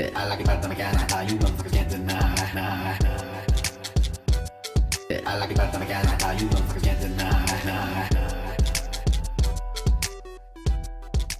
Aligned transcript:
I 0.00 0.26
like 0.26 0.40
it 0.40 0.46
better 0.46 0.60
than 0.60 0.72
I 0.72 0.74
can. 0.74 0.92
How 1.08 1.20
you 1.20 1.36
motherfuckers 1.38 1.72
can't 1.72 1.88
deny. 1.88 2.52
Nah, 2.52 2.98
nah. 2.98 3.38
I 5.24 5.38
like 5.38 5.52
it 5.52 5.56
better 5.56 5.70
than 5.70 5.82
I 5.82 5.86
can. 5.86 6.04
How 6.20 6.32
you 6.32 6.48
motherfuckers 6.48 6.82
can't 6.82 7.00
deny. 7.00 7.60
Nah, 7.64 8.08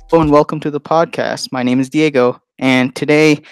Hello 0.09 0.23
and 0.23 0.31
welcome 0.31 0.61
to 0.61 0.71
the 0.71 0.81
podcast. 0.81 1.51
My 1.51 1.65
name 1.65 1.81
is 1.81 1.91
Diego, 1.91 2.41
and 2.61 2.95
today 2.95 3.43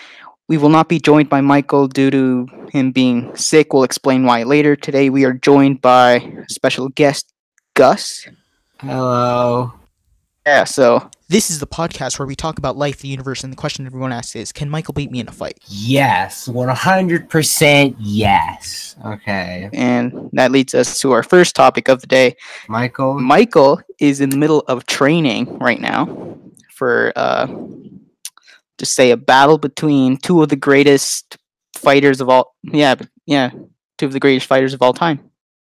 we 0.46 0.56
will 0.56 0.68
not 0.68 0.88
be 0.88 1.00
joined 1.00 1.28
by 1.28 1.40
Michael 1.40 1.88
due 1.88 2.12
to 2.12 2.46
him 2.70 2.92
being 2.92 3.34
sick. 3.34 3.72
We'll 3.72 3.82
explain 3.82 4.24
why 4.24 4.44
later. 4.44 4.76
Today 4.76 5.10
we 5.10 5.24
are 5.24 5.32
joined 5.32 5.80
by 5.80 6.32
special 6.48 6.90
guest, 6.90 7.32
Gus. 7.74 8.28
Hello. 8.78 9.72
Yeah, 10.46 10.62
so 10.62 11.10
This 11.32 11.50
is 11.50 11.60
the 11.60 11.66
podcast 11.66 12.18
where 12.18 12.26
we 12.26 12.36
talk 12.36 12.58
about 12.58 12.76
life, 12.76 12.98
the 12.98 13.08
universe, 13.08 13.42
and 13.42 13.50
the 13.50 13.56
question 13.56 13.86
everyone 13.86 14.12
asks 14.12 14.36
is 14.36 14.52
Can 14.52 14.68
Michael 14.68 14.92
beat 14.92 15.10
me 15.10 15.18
in 15.18 15.26
a 15.28 15.32
fight? 15.32 15.58
Yes, 15.66 16.46
100% 16.46 17.96
yes. 17.98 18.96
Okay. 19.02 19.70
and 19.72 20.28
that 20.34 20.52
leads 20.52 20.74
us 20.74 21.00
to 21.00 21.12
our 21.12 21.22
first 21.22 21.56
topic 21.56 21.88
of 21.88 22.02
the 22.02 22.06
day. 22.06 22.36
Michael, 22.68 23.18
Michael 23.18 23.80
is 23.98 24.20
in 24.20 24.28
the 24.28 24.36
middle 24.36 24.60
of 24.68 24.84
training 24.84 25.58
right 25.58 25.80
now 25.80 26.36
for 26.70 27.14
uh 27.16 27.46
to 27.46 28.84
say 28.84 29.10
a 29.10 29.16
battle 29.16 29.56
between 29.56 30.18
two 30.18 30.42
of 30.42 30.50
the 30.50 30.56
greatest 30.56 31.38
fighters 31.74 32.20
of 32.20 32.28
all 32.28 32.54
yeah, 32.62 32.94
yeah, 33.24 33.52
two 33.96 34.04
of 34.04 34.12
the 34.12 34.20
greatest 34.20 34.46
fighters 34.46 34.74
of 34.74 34.82
all 34.82 34.92
time. 34.92 35.18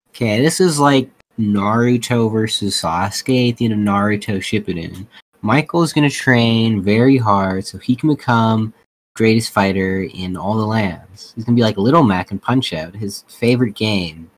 okay, 0.09 0.39
this 0.39 0.61
is 0.61 0.79
like 0.79 1.09
Naruto 1.39 2.31
versus 2.31 2.79
Sasuke 2.79 3.49
at 3.49 3.57
the 3.57 3.65
end 3.65 3.73
of 3.73 3.79
Naruto 3.79 4.37
Shippuden. 4.37 5.07
Michael's 5.41 5.93
gonna 5.93 6.09
train 6.09 6.81
very 6.81 7.17
hard 7.17 7.65
so 7.65 7.77
he 7.77 7.95
can 7.95 8.09
become 8.09 8.73
greatest 9.15 9.51
fighter 9.51 10.03
in 10.03 10.37
all 10.37 10.55
the 10.55 10.65
lands. 10.65 11.33
He's 11.35 11.45
gonna 11.45 11.55
be 11.55 11.61
like 11.61 11.77
Little 11.77 12.03
Mac 12.03 12.31
in 12.31 12.39
Punch 12.39 12.73
Out, 12.73 12.95
his 12.95 13.23
favorite 13.27 13.75
game. 13.75 14.29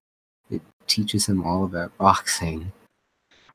It 0.50 0.62
teaches 0.88 1.28
him 1.28 1.46
all 1.46 1.66
about 1.66 1.98
boxing. 1.98 2.72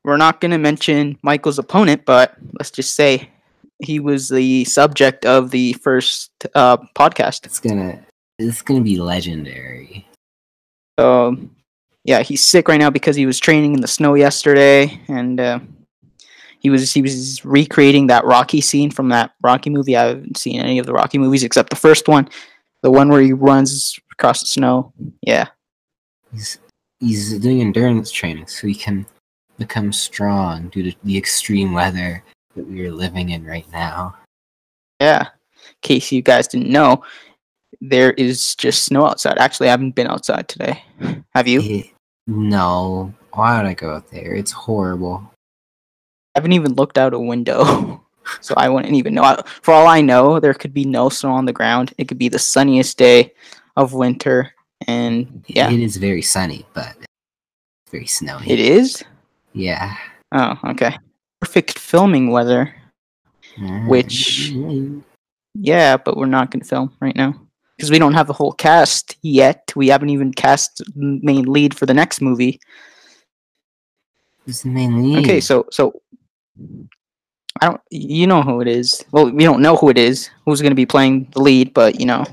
We're 0.05 0.17
not 0.17 0.39
going 0.39 0.51
to 0.51 0.59
mention 0.59 1.17
Michael's 1.23 1.57
opponent, 1.57 2.05
but 2.05 2.35
let's 2.59 2.69
just 2.69 2.95
say 2.95 3.27
he 3.79 3.99
was 3.99 4.29
the 4.29 4.63
subject 4.65 5.25
of 5.25 5.49
the 5.49 5.73
first 5.73 6.29
uh, 6.53 6.77
podcast. 6.95 7.47
It's 7.47 7.59
gonna 7.59 8.05
it's 8.37 8.61
gonna 8.61 8.81
be 8.81 8.97
legendary. 8.97 10.07
Um, 10.99 11.55
yeah, 12.03 12.21
he's 12.21 12.43
sick 12.43 12.67
right 12.67 12.79
now 12.79 12.91
because 12.91 13.15
he 13.15 13.25
was 13.25 13.39
training 13.39 13.73
in 13.73 13.81
the 13.81 13.87
snow 13.87 14.13
yesterday, 14.13 15.01
and 15.07 15.39
uh, 15.39 15.59
he 16.65 16.71
was 16.71 16.91
he 16.91 17.03
was 17.03 17.45
recreating 17.45 18.07
that 18.07 18.25
Rocky 18.25 18.59
scene 18.59 18.89
from 18.89 19.09
that 19.09 19.33
Rocky 19.43 19.69
movie. 19.69 19.95
I 19.95 20.05
haven't 20.07 20.35
seen 20.37 20.59
any 20.59 20.79
of 20.79 20.87
the 20.87 20.93
Rocky 20.93 21.19
movies 21.19 21.43
except 21.43 21.69
the 21.69 21.75
first 21.75 22.07
one, 22.07 22.27
the 22.81 22.89
one 22.89 23.07
where 23.09 23.21
he 23.21 23.33
runs 23.33 23.99
across 24.11 24.39
the 24.39 24.47
snow. 24.47 24.91
Yeah, 25.21 25.49
He's 26.33 26.57
he's 26.99 27.37
doing 27.37 27.61
endurance 27.61 28.09
training 28.09 28.47
so 28.47 28.65
he 28.65 28.73
can 28.73 29.05
become 29.59 29.93
strong 29.93 30.69
due 30.69 30.89
to 30.89 30.97
the 31.03 31.15
extreme 31.15 31.71
weather 31.73 32.23
that 32.55 32.65
we 32.67 32.83
are 32.83 32.91
living 32.91 33.29
in 33.29 33.45
right 33.45 33.67
now. 33.71 34.15
yeah. 34.99 35.27
In 35.67 35.75
case 35.83 36.11
you 36.11 36.23
guys 36.23 36.47
didn't 36.47 36.71
know, 36.71 37.03
there 37.79 38.13
is 38.13 38.55
just 38.55 38.85
snow 38.85 39.05
outside. 39.05 39.37
Actually, 39.37 39.67
I 39.67 39.71
haven't 39.71 39.93
been 39.93 40.07
outside 40.07 40.47
today. 40.47 40.81
Have 41.35 41.47
you? 41.47 41.61
It- 41.61 41.91
no, 42.27 43.13
why 43.33 43.55
would 43.57 43.67
I 43.69 43.75
go 43.75 43.91
out 43.93 44.09
there? 44.09 44.33
It's 44.33 44.51
horrible. 44.51 45.29
I 46.35 46.39
haven't 46.39 46.51
even 46.53 46.73
looked 46.73 46.97
out 46.97 47.13
a 47.13 47.19
window, 47.19 48.03
so 48.41 48.53
I 48.57 48.67
wouldn't 48.69 48.93
even 48.93 49.13
know. 49.13 49.23
I- 49.23 49.41
For 49.61 49.73
all 49.73 49.87
I 49.87 50.01
know, 50.01 50.39
there 50.39 50.53
could 50.53 50.73
be 50.73 50.83
no 50.85 51.09
snow 51.09 51.31
on 51.31 51.45
the 51.45 51.53
ground. 51.53 51.93
It 51.97 52.07
could 52.07 52.17
be 52.17 52.27
the 52.29 52.39
sunniest 52.39 52.97
day 52.97 53.33
of 53.77 53.93
winter, 53.93 54.51
and 54.87 55.43
yeah, 55.47 55.71
It 55.71 55.79
is 55.79 55.95
very 55.97 56.21
sunny, 56.21 56.65
but 56.73 56.95
very 57.89 58.05
snowy. 58.07 58.49
it 58.49 58.59
is. 58.59 59.03
Yeah. 59.53 59.95
Oh, 60.33 60.55
okay. 60.71 60.97
Perfect 61.39 61.79
filming 61.79 62.31
weather. 62.31 62.73
Which- 63.87 64.51
Yeah, 65.53 65.95
but 65.95 66.17
we're 66.17 66.25
not 66.25 66.51
going 66.51 66.59
to 66.61 66.67
film 66.67 66.91
right 66.99 67.15
now 67.15 67.33
because 67.77 67.89
we 67.89 67.97
don't 67.99 68.13
have 68.13 68.27
the 68.27 68.33
whole 68.33 68.51
cast 68.51 69.15
yet. 69.21 69.71
We 69.73 69.87
haven't 69.87 70.09
even 70.09 70.33
cast 70.33 70.79
the 70.79 71.19
main 71.23 71.45
lead 71.45 71.73
for 71.73 71.85
the 71.85 71.93
next 71.93 72.19
movie. 72.19 72.59
Who's 74.45 74.61
the 74.63 74.69
main 74.69 75.01
lead? 75.01 75.23
Okay, 75.23 75.39
so 75.39 75.65
so 75.71 75.93
I 77.61 77.67
don't. 77.67 77.81
You 77.89 78.27
know 78.27 78.41
who 78.41 78.61
it 78.61 78.67
is. 78.67 79.03
Well, 79.11 79.31
we 79.31 79.43
don't 79.43 79.61
know 79.61 79.75
who 79.75 79.89
it 79.89 79.97
is. 79.97 80.29
Who's 80.45 80.61
going 80.61 80.71
to 80.71 80.75
be 80.75 80.85
playing 80.85 81.29
the 81.31 81.41
lead? 81.41 81.73
But 81.73 81.99
you 81.99 82.05
know, 82.05 82.25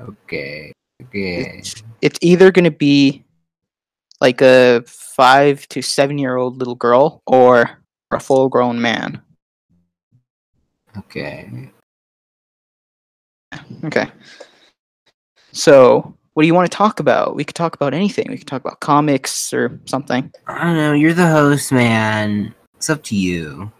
Okay. 0.00 0.72
Okay. 1.02 1.58
it's, 1.58 1.82
it's 2.00 2.18
either 2.22 2.50
going 2.50 2.64
to 2.64 2.70
be 2.70 3.24
like 4.20 4.40
a 4.40 4.82
five 4.86 5.68
to 5.68 5.82
seven 5.82 6.16
year 6.18 6.36
old 6.36 6.58
little 6.58 6.74
girl 6.74 7.22
or 7.26 7.78
a 8.10 8.20
full 8.20 8.48
grown 8.48 8.80
man. 8.80 9.20
Okay. 10.96 11.70
Okay. 13.84 14.06
So, 15.52 16.16
what 16.32 16.42
do 16.42 16.46
you 16.46 16.54
want 16.54 16.70
to 16.70 16.76
talk 16.76 17.00
about? 17.00 17.34
We 17.36 17.44
could 17.44 17.54
talk 17.54 17.74
about 17.74 17.92
anything. 17.92 18.26
We 18.30 18.38
could 18.38 18.46
talk 18.46 18.62
about 18.62 18.80
comics 18.80 19.52
or 19.52 19.78
something. 19.84 20.32
I 20.46 20.64
don't 20.64 20.76
know. 20.76 20.92
You're 20.94 21.12
the 21.12 21.28
host, 21.28 21.72
man. 21.72 22.54
It's 22.82 22.90
up 22.90 23.04
to 23.04 23.14
you. 23.14 23.70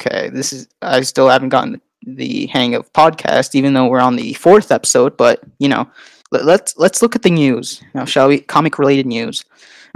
Okay, 0.00 0.28
this 0.28 0.52
is 0.52 0.68
I 0.80 1.00
still 1.00 1.28
haven't 1.28 1.48
gotten 1.48 1.80
the 2.06 2.46
hang 2.46 2.76
of 2.76 2.92
podcast, 2.92 3.56
even 3.56 3.74
though 3.74 3.88
we're 3.88 3.98
on 3.98 4.14
the 4.14 4.34
fourth 4.34 4.70
episode. 4.70 5.16
But 5.16 5.40
you 5.58 5.68
know, 5.68 5.90
let, 6.30 6.44
let's 6.44 6.76
let's 6.76 7.02
look 7.02 7.16
at 7.16 7.22
the 7.22 7.30
news 7.30 7.82
now, 7.94 8.04
shall 8.04 8.28
we? 8.28 8.38
Comic 8.38 8.78
related 8.78 9.06
news. 9.06 9.44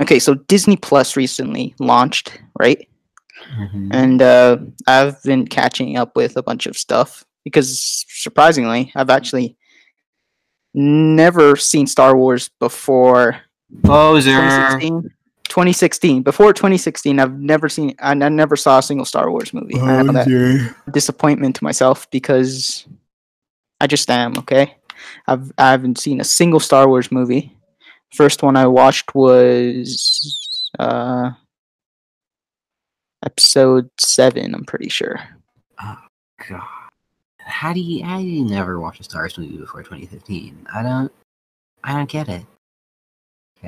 Okay, 0.01 0.19
so 0.19 0.35
Disney 0.35 0.77
Plus 0.77 1.17
recently 1.17 1.73
launched, 1.79 2.37
right? 2.59 2.85
Mhm. 3.57 3.91
and 3.93 4.21
uh, 4.23 4.57
I've 4.89 5.23
been 5.23 5.47
catching 5.47 5.97
up 5.97 6.17
with 6.17 6.37
a 6.37 6.43
bunch 6.43 6.67
of 6.67 6.77
stuff 6.77 7.25
because 7.45 8.05
surprisingly, 8.09 8.91
I've 8.97 9.09
actually 9.09 9.57
never 10.75 11.55
seen 11.55 11.87
Star 11.87 12.17
Wars 12.17 12.51
before 12.59 13.41
Poser. 13.85 14.81
2016. 15.59 16.19
2016. 16.19 16.23
Before 16.23 16.53
2016, 16.53 17.19
I've 17.19 17.39
never 17.39 17.69
seen. 17.69 17.95
I, 17.99 18.11
I 18.13 18.29
never 18.29 18.57
saw 18.57 18.79
a 18.79 18.83
single 18.83 19.05
Star 19.05 19.31
Wars 19.31 19.53
movie. 19.53 19.79
I 19.81 20.03
know 20.03 20.13
that 20.13 20.75
disappointment 20.93 21.57
to 21.57 21.65
myself 21.65 22.09
because 22.11 22.87
I 23.81 23.87
just 23.87 24.09
am 24.11 24.39
okay. 24.39 24.77
I've 25.27 25.53
I 25.59 25.71
haven't 25.73 25.99
seen 25.99 26.21
a 26.21 26.25
single 26.25 26.61
Star 26.61 26.89
Wars 26.89 27.11
movie. 27.11 27.57
First 28.15 28.43
one 28.43 28.57
I 28.57 28.67
watched 28.67 29.15
was 29.15 30.71
uh 30.79 31.31
episode 33.25 33.91
seven. 33.99 34.55
I'm 34.55 34.65
pretty 34.65 34.89
sure. 34.89 35.21
Oh 35.83 35.99
God. 36.49 36.63
How 37.39 37.73
do 37.73 37.81
you 37.81 38.05
how 38.05 38.19
do 38.19 38.25
you 38.25 38.45
never 38.45 38.79
watch 38.79 39.01
a 39.01 39.05
Star 39.05 39.23
Wars 39.23 39.37
movie 39.39 39.57
before 39.57 39.83
2015? 39.83 40.69
I 40.73 40.83
don't 40.83 41.13
I 41.83 41.95
don't 41.95 42.09
get 42.09 42.29
it. 42.29 42.47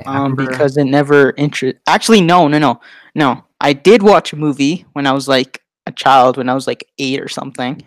Um, 0.05 0.35
because 0.35 0.77
it 0.77 0.85
never 0.85 1.33
interest. 1.37 1.77
Actually, 1.87 2.21
no, 2.21 2.47
no, 2.47 2.57
no, 2.57 2.79
no. 3.15 3.43
I 3.59 3.73
did 3.73 4.01
watch 4.01 4.33
a 4.33 4.37
movie 4.37 4.85
when 4.93 5.05
I 5.05 5.11
was 5.11 5.27
like 5.27 5.61
a 5.85 5.91
child, 5.91 6.37
when 6.37 6.49
I 6.49 6.53
was 6.53 6.67
like 6.67 6.87
eight 6.97 7.19
or 7.19 7.27
something, 7.27 7.81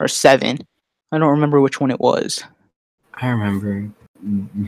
or 0.00 0.08
seven. 0.08 0.58
I 1.10 1.18
don't 1.18 1.28
remember 1.28 1.60
which 1.60 1.80
one 1.80 1.90
it 1.90 2.00
was. 2.00 2.42
I 3.14 3.28
remember 3.28 3.90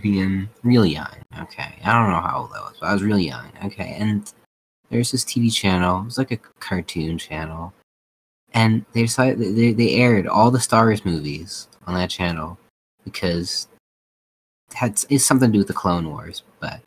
being 0.03 0.49
really 0.63 0.91
young. 0.91 1.15
Okay, 1.41 1.77
I 1.85 1.93
don't 1.93 2.11
know 2.11 2.21
how 2.21 2.41
old 2.43 2.51
I 2.55 2.61
was, 2.61 2.77
but 2.81 2.87
I 2.87 2.93
was 2.93 3.03
really 3.03 3.27
young. 3.27 3.51
Okay, 3.65 3.97
and 3.99 4.31
there's 4.91 5.13
this 5.13 5.25
TV 5.25 5.53
channel. 5.53 6.01
It 6.01 6.05
was 6.05 6.19
like 6.19 6.33
a 6.33 6.37
cartoon 6.37 7.19
channel, 7.19 7.73
and 8.53 8.85
they 8.93 9.03
decided 9.03 9.57
they 9.57 9.73
they 9.73 9.95
aired 9.95 10.27
all 10.27 10.51
the 10.51 10.61
Star 10.61 10.87
Wars 10.87 11.05
movies 11.05 11.69
on 11.87 11.95
that 11.95 12.11
channel 12.11 12.59
because 13.05 13.69
had 14.75 15.03
it's 15.09 15.25
something 15.25 15.51
to 15.51 15.53
do 15.53 15.59
with 15.59 15.69
the 15.69 15.75
Clone 15.75 16.09
Wars, 16.09 16.43
but 16.61 16.81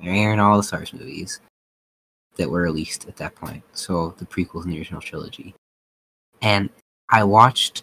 they're 0.00 0.14
airing 0.14 0.40
all 0.40 0.56
the 0.56 0.62
Star 0.62 0.80
Wars 0.80 0.92
movies 0.92 1.40
that 2.36 2.50
were 2.50 2.62
released 2.62 3.08
at 3.08 3.16
that 3.16 3.34
point. 3.34 3.62
So 3.72 4.14
the 4.18 4.26
prequels 4.26 4.64
and 4.64 4.72
the 4.72 4.78
original 4.78 5.00
trilogy, 5.00 5.54
and 6.42 6.70
I 7.10 7.24
watched 7.24 7.82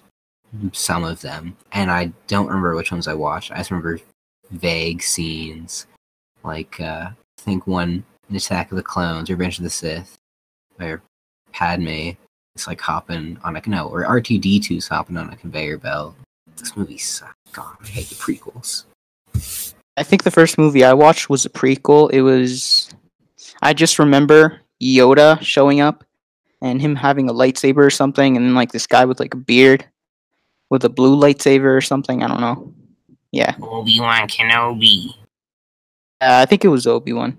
some 0.72 1.04
of 1.04 1.22
them, 1.22 1.58
and 1.72 1.92
I 1.92 2.12
don't 2.28 2.48
remember 2.48 2.76
which 2.76 2.92
ones 2.92 3.08
I 3.08 3.14
watched. 3.14 3.52
I 3.52 3.58
just 3.58 3.72
remember 3.72 4.00
vague 4.52 5.02
scenes, 5.02 5.88
like 6.44 6.80
uh, 6.80 7.10
I 7.12 7.42
think 7.42 7.68
one 7.68 8.04
in 8.30 8.36
Attack 8.36 8.72
of 8.72 8.78
the 8.78 8.84
Clones, 8.84 9.30
or 9.30 9.34
Revenge 9.34 9.58
of 9.58 9.64
the 9.64 9.70
Sith, 9.70 10.18
where 10.78 11.02
Padme 11.52 12.12
is 12.56 12.68
like 12.68 12.82
hopping 12.82 13.38
on 13.44 13.56
a 13.56 13.62
no, 13.68 13.88
or 13.88 14.06
R 14.06 14.22
two 14.22 14.38
D 14.38 14.60
2s 14.60 14.90
hopping 14.90 15.18
on 15.18 15.30
a 15.30 15.36
conveyor 15.36 15.78
belt. 15.78 16.16
This 16.58 16.78
movie 16.78 16.98
sucked. 16.98 17.52
God, 17.52 17.76
I 17.82 17.88
hate 17.88 18.10
the 18.10 18.16
prequels. 18.16 18.86
I 19.96 20.04
think 20.04 20.24
the 20.24 20.32
first 20.32 20.58
movie 20.58 20.84
I 20.84 20.94
watched 20.94 21.30
was 21.30 21.46
a 21.46 21.50
prequel. 21.50 22.12
It 22.12 22.22
was 22.22 22.90
I 23.62 23.74
just 23.74 24.00
remember 24.00 24.62
Yoda 24.82 25.42
showing 25.42 25.82
up 25.82 26.04
and 26.62 26.82
him 26.82 26.96
having 26.96 27.30
a 27.30 27.34
lightsaber 27.34 27.86
or 27.86 27.90
something 27.90 28.36
and 28.38 28.46
then 28.46 28.56
like 28.56 28.72
this 28.72 28.88
guy 28.88 29.06
with 29.06 29.20
like 29.20 29.34
a 29.34 29.38
beard 29.38 29.86
with 30.70 30.84
a 30.84 30.90
blue 30.90 31.20
lightsaber 31.20 31.76
or 31.78 31.82
something. 31.82 32.24
I 32.24 32.28
don't 32.28 32.42
know. 32.42 32.74
Yeah, 33.32 33.56
Obi 33.62 34.00
Wan 34.00 34.28
Kenobi. 34.28 35.10
uh, 36.22 36.42
I 36.42 36.46
think 36.46 36.64
it 36.66 36.70
was 36.70 36.86
Obi 36.88 37.14
Wan. 37.14 37.38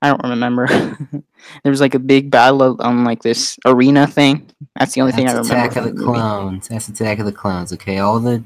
I 0.00 0.08
don't 0.08 0.28
remember. 0.30 0.66
there 1.62 1.70
was 1.70 1.80
like 1.80 1.94
a 1.94 1.98
big 1.98 2.30
battle 2.30 2.76
on 2.80 3.04
like 3.04 3.22
this 3.22 3.58
arena 3.64 4.06
thing. 4.06 4.50
That's 4.78 4.92
the 4.94 5.00
only 5.00 5.12
thing 5.12 5.28
I 5.28 5.32
That's 5.34 5.48
remember. 5.48 5.70
Attack 5.70 5.76
of 5.78 5.84
the 5.84 5.90
the 5.92 6.06
movie. 6.06 6.18
Clones. 6.18 6.68
That's 6.68 6.88
Attack 6.88 7.18
of 7.20 7.26
the 7.26 7.32
Clones. 7.32 7.72
Okay, 7.72 7.98
all 7.98 8.20
the 8.20 8.42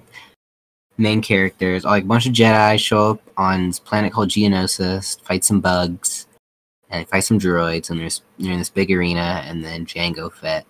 main 0.98 1.22
characters, 1.22 1.84
like 1.84 2.04
a 2.04 2.06
bunch 2.06 2.26
of 2.26 2.32
Jedi, 2.32 2.78
show 2.78 3.12
up 3.12 3.20
on 3.36 3.68
this 3.68 3.78
planet 3.78 4.12
called 4.12 4.28
Geonosis, 4.28 5.20
fight 5.22 5.44
some 5.44 5.60
bugs, 5.60 6.26
and 6.90 7.08
fight 7.08 7.24
some 7.24 7.38
droids, 7.38 7.90
and 7.90 8.00
there's 8.00 8.22
they're 8.38 8.52
in 8.52 8.58
this 8.58 8.70
big 8.70 8.90
arena, 8.90 9.42
and 9.46 9.64
then 9.64 9.86
Jango 9.86 10.32
Fett, 10.32 10.66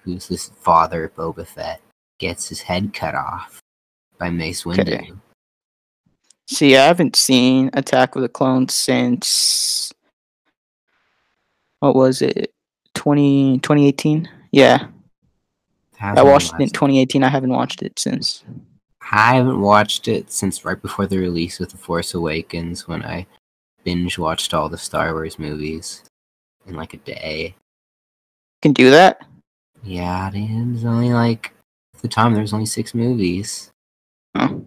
who's 0.00 0.28
this 0.28 0.48
father 0.48 1.04
of 1.04 1.14
Boba 1.14 1.46
Fett, 1.46 1.80
gets 2.18 2.48
his 2.48 2.62
head 2.62 2.92
cut 2.94 3.14
off 3.14 3.60
by 4.18 4.30
Mace 4.30 4.64
Windu. 4.64 4.80
Okay. 4.80 5.12
See, 6.46 6.76
I 6.76 6.86
haven't 6.86 7.16
seen 7.16 7.70
Attack 7.72 8.16
of 8.16 8.22
the 8.22 8.28
Clones 8.28 8.74
since 8.74 9.92
what 11.80 11.94
was 11.94 12.22
it? 12.22 12.52
20, 12.94 13.58
2018? 13.58 14.28
Yeah, 14.52 14.86
I 16.00 16.22
watched 16.22 16.52
it 16.54 16.60
in 16.60 16.68
2018. 16.68 17.24
I 17.24 17.28
haven't 17.28 17.50
watched 17.50 17.82
it 17.82 17.98
since. 17.98 18.44
I 19.14 19.34
haven't 19.34 19.60
watched 19.60 20.08
it 20.08 20.32
since 20.32 20.64
right 20.64 20.80
before 20.80 21.06
the 21.06 21.18
release 21.18 21.60
of 21.60 21.70
The 21.70 21.76
Force 21.76 22.14
Awakens 22.14 22.88
when 22.88 23.04
I 23.04 23.26
binge 23.84 24.16
watched 24.16 24.54
all 24.54 24.70
the 24.70 24.78
Star 24.78 25.12
Wars 25.12 25.38
movies 25.38 26.02
in 26.66 26.74
like 26.74 26.94
a 26.94 26.96
day. 26.96 27.54
Can 28.62 28.72
do 28.72 28.90
that? 28.90 29.26
Yeah, 29.82 30.30
is 30.32 30.86
only 30.86 31.12
like 31.12 31.52
at 31.94 32.00
the 32.00 32.08
time 32.08 32.32
there 32.32 32.40
was 32.40 32.54
only 32.54 32.64
six 32.64 32.94
movies. 32.94 33.70
Oh, 34.34 34.64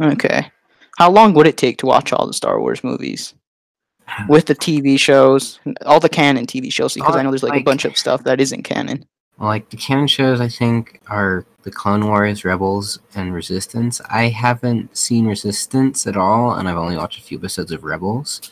okay. 0.00 0.52
How 0.96 1.10
long 1.10 1.34
would 1.34 1.48
it 1.48 1.56
take 1.56 1.78
to 1.78 1.86
watch 1.86 2.12
all 2.12 2.26
the 2.26 2.32
Star 2.32 2.60
Wars 2.60 2.84
movies 2.84 3.34
with 4.28 4.46
the 4.46 4.54
TV 4.54 4.96
shows, 4.96 5.58
all 5.86 5.98
the 5.98 6.08
canon 6.08 6.46
TV 6.46 6.72
shows? 6.72 6.94
Because 6.94 7.16
I 7.16 7.22
know 7.22 7.30
there's 7.30 7.42
like, 7.42 7.62
a 7.62 7.64
bunch 7.64 7.84
of 7.84 7.96
stuff 7.96 8.22
that 8.24 8.40
isn't 8.40 8.62
canon. 8.62 9.04
Well, 9.38 9.48
like 9.48 9.70
the 9.70 9.76
canon 9.76 10.06
shows, 10.06 10.40
I 10.40 10.48
think 10.48 11.00
are 11.08 11.44
the 11.68 11.74
Clone 11.74 12.06
Wars, 12.06 12.46
Rebels, 12.46 12.98
and 13.14 13.34
Resistance. 13.34 14.00
I 14.08 14.28
haven't 14.28 14.96
seen 14.96 15.26
Resistance 15.26 16.06
at 16.06 16.16
all, 16.16 16.54
and 16.54 16.66
I've 16.66 16.78
only 16.78 16.96
watched 16.96 17.18
a 17.18 17.22
few 17.22 17.36
episodes 17.36 17.72
of 17.72 17.84
Rebels. 17.84 18.50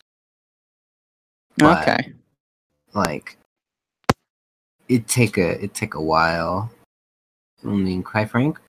But- 1.57 1.89
Okay. 1.89 2.13
like 2.93 3.39
it 4.89 5.09
take 5.09 5.39
a 5.39 5.63
it 5.65 5.73
take 5.75 5.95
a 5.95 6.01
while. 6.01 6.71
I 7.65 7.69
mean, 7.69 8.03
quite 8.03 8.29
frank, 8.31 8.61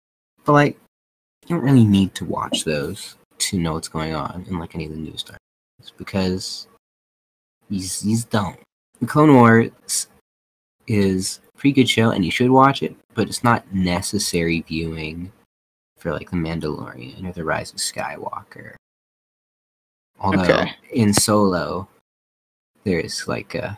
but 0.46 0.54
like 0.54 0.78
you 1.46 1.56
don't 1.56 1.66
really 1.66 1.84
need 1.86 2.16
to 2.16 2.26
watch 2.26 2.64
those 2.64 3.18
to 3.40 3.60
know 3.60 3.74
what's 3.74 3.90
going 3.90 4.16
on 4.16 4.46
in 4.48 4.58
like 4.60 4.76
any 4.76 4.86
of 4.86 4.92
the 4.92 4.98
news 4.98 5.20
stories 5.20 5.92
because 5.98 6.68
these 7.70 8.00
these 8.00 8.24
don't. 8.24 8.60
The 9.02 9.08
Clone 9.08 9.34
Wars 9.36 10.08
is 10.88 11.42
pretty 11.57 11.74
good 11.74 11.89
show 11.89 12.12
and 12.12 12.24
you 12.24 12.31
should 12.31 12.51
watch 12.51 12.83
it, 12.83 12.95
but 13.13 13.27
it's 13.27 13.44
not 13.44 13.71
necessary 13.74 14.62
viewing 14.62 15.31
for 15.98 16.12
like 16.13 16.30
The 16.30 16.38
Mandalorian 16.38 17.27
or 17.27 17.33
The 17.33 17.44
Rise 17.44 17.71
of 17.71 17.77
Skywalker. 17.77 18.75
Although 20.19 20.42
Okay. 20.44 20.71
in 20.92 21.13
Solo, 21.13 21.88
there's 22.83 23.27
like 23.27 23.56
a 23.56 23.77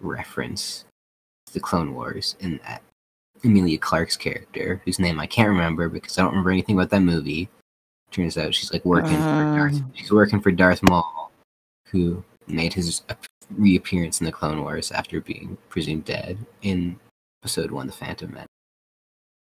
reference 0.00 0.84
to 1.46 1.54
the 1.54 1.60
Clone 1.60 1.94
Wars 1.94 2.36
in 2.40 2.58
that 2.66 2.82
Emilia 3.42 3.78
Clarke's 3.78 4.16
character, 4.16 4.80
whose 4.84 4.98
name 4.98 5.20
I 5.20 5.26
can't 5.26 5.48
remember 5.48 5.88
because 5.88 6.16
I 6.18 6.22
don't 6.22 6.30
remember 6.30 6.50
anything 6.50 6.76
about 6.76 6.90
that 6.90 7.00
movie. 7.00 7.48
Turns 8.10 8.38
out 8.38 8.54
she's 8.54 8.72
like 8.72 8.84
working 8.84 9.16
for 9.16 9.56
Darth. 9.56 9.74
Um. 9.74 9.90
She's 9.94 10.12
working 10.12 10.40
for 10.40 10.52
Darth 10.52 10.82
Maul, 10.82 11.32
who 11.88 12.22
made 12.46 12.72
his 12.72 13.02
ap- 13.08 13.26
reappearance 13.50 14.20
in 14.20 14.24
the 14.26 14.32
Clone 14.32 14.62
Wars 14.62 14.92
after 14.92 15.20
being 15.20 15.58
presumed 15.68 16.04
dead 16.04 16.38
in 16.62 16.98
Episode 17.44 17.70
One: 17.70 17.86
The 17.86 17.92
Phantom 17.92 18.32
Menace. 18.32 18.48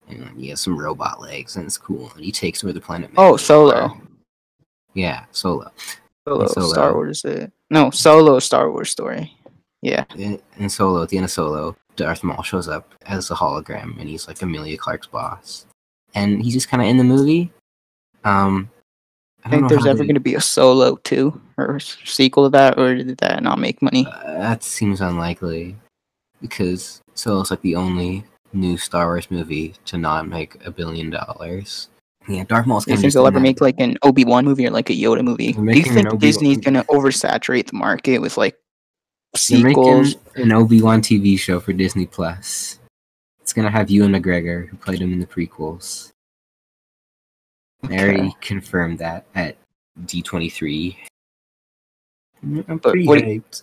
And 0.09 0.31
he 0.41 0.51
has 0.51 0.61
some 0.61 0.79
robot 0.79 1.21
legs, 1.21 1.57
and 1.57 1.67
it's 1.67 1.77
cool. 1.77 2.13
And 2.15 2.25
he 2.25 2.31
takes 2.31 2.63
over 2.63 2.73
the 2.73 2.81
planet. 2.81 3.11
Oh. 3.17 3.37
Solo. 3.37 4.01
Yeah, 4.95 5.25
Solo. 5.33 5.73
Solo. 6.27 6.47
Solo. 6.47 6.69
Star 6.73 6.95
Wars. 6.95 7.25
Uh, 7.25 7.49
no, 7.71 7.91
Solo 7.91 8.39
Star 8.39 8.71
Wars 8.71 8.89
story. 8.91 9.37
Yeah. 9.83 10.05
in, 10.17 10.41
in 10.59 10.69
Solo, 10.69 11.03
at 11.03 11.09
the 11.09 11.17
end 11.17 11.25
of 11.25 11.31
Solo, 11.33 11.77
Darth 11.97 12.23
Maul 12.23 12.43
shows 12.45 12.69
up 12.69 12.95
as 13.07 13.33
a 13.33 13.35
hologram, 13.35 13.99
and 13.99 14.09
he's 14.09 14.29
like 14.29 14.41
Emilia 14.43 14.79
Clarke's 14.79 15.09
boss, 15.09 15.67
and 16.15 16.41
he's 16.41 16.55
just 16.55 16.69
kind 16.69 16.81
of 16.81 16.89
in 16.89 16.99
the 16.99 17.05
movie. 17.05 17.51
Um, 18.25 18.71
I 19.45 19.49
I 19.49 19.51
think 19.51 19.69
there's 19.69 19.87
ever 19.87 19.99
they- 19.99 20.05
going 20.05 20.15
to 20.15 20.21
be 20.21 20.37
a 20.37 20.41
Solo 20.41 20.97
2 21.03 21.41
or 21.59 21.81
sequel 21.81 22.45
to 22.45 22.51
that, 22.51 22.79
or 22.79 22.95
did 22.95 23.19
that 23.19 23.43
not 23.43 23.59
make 23.59 23.83
money? 23.83 24.07
Uh, 24.07 24.39
that 24.39 24.63
seems 24.63 25.01
unlikely 25.01 25.77
because 26.41 27.01
Solo's 27.15 27.51
like 27.51 27.61
the 27.63 27.77
only 27.77 28.25
new 28.53 28.77
Star 28.77 29.07
Wars 29.07 29.31
movie 29.31 29.75
to 29.87 29.99
not 29.99 30.29
make 30.29 30.65
a 30.65 30.71
billion 30.71 31.11
dollars. 31.11 31.89
Yeah, 32.29 32.45
Darth 32.45 32.67
Maul's 32.67 32.85
Do 32.85 32.93
you 32.93 32.99
think 32.99 33.13
they'll 33.15 33.27
ever 33.27 33.39
that- 33.39 33.41
make 33.43 33.61
like 33.61 33.77
an 33.81 33.97
Obi 34.03 34.25
Wan 34.25 34.45
movie 34.45 34.67
or 34.67 34.71
like 34.71 34.91
a 34.91 34.93
Yoda 34.95 35.23
movie? 35.25 35.53
Do 35.53 35.63
you 35.65 35.83
think 35.85 36.19
Disney's 36.21 36.59
to 36.61 36.71
oversaturate 36.85 37.67
the 37.71 37.77
market 37.77 38.19
with 38.19 38.37
like 38.37 38.57
sequels? 39.35 40.17
an 40.37 40.53
Obi 40.53 40.83
Wan 40.83 41.01
TV 41.01 41.39
show 41.39 41.59
for 41.61 41.73
Disney 41.73 42.07
Plus. 42.07 42.79
It's 43.41 43.53
gonna 43.55 43.71
have 43.71 43.91
Ewan 43.91 44.13
McGregor, 44.13 44.69
who 44.69 44.77
played 44.77 45.01
him 45.01 45.13
in 45.13 45.21
the 45.21 45.27
prequels. 45.27 46.11
They 47.83 47.99
already 47.99 48.21
Okay. 48.29 48.37
confirmed 48.43 48.99
that 48.99 49.25
at 49.35 49.57
D23. 50.05 50.97
I'm 52.43 52.63
But 52.79 52.83
pretty 52.83 53.07
what- 53.07 53.23
hyped. 53.23 53.63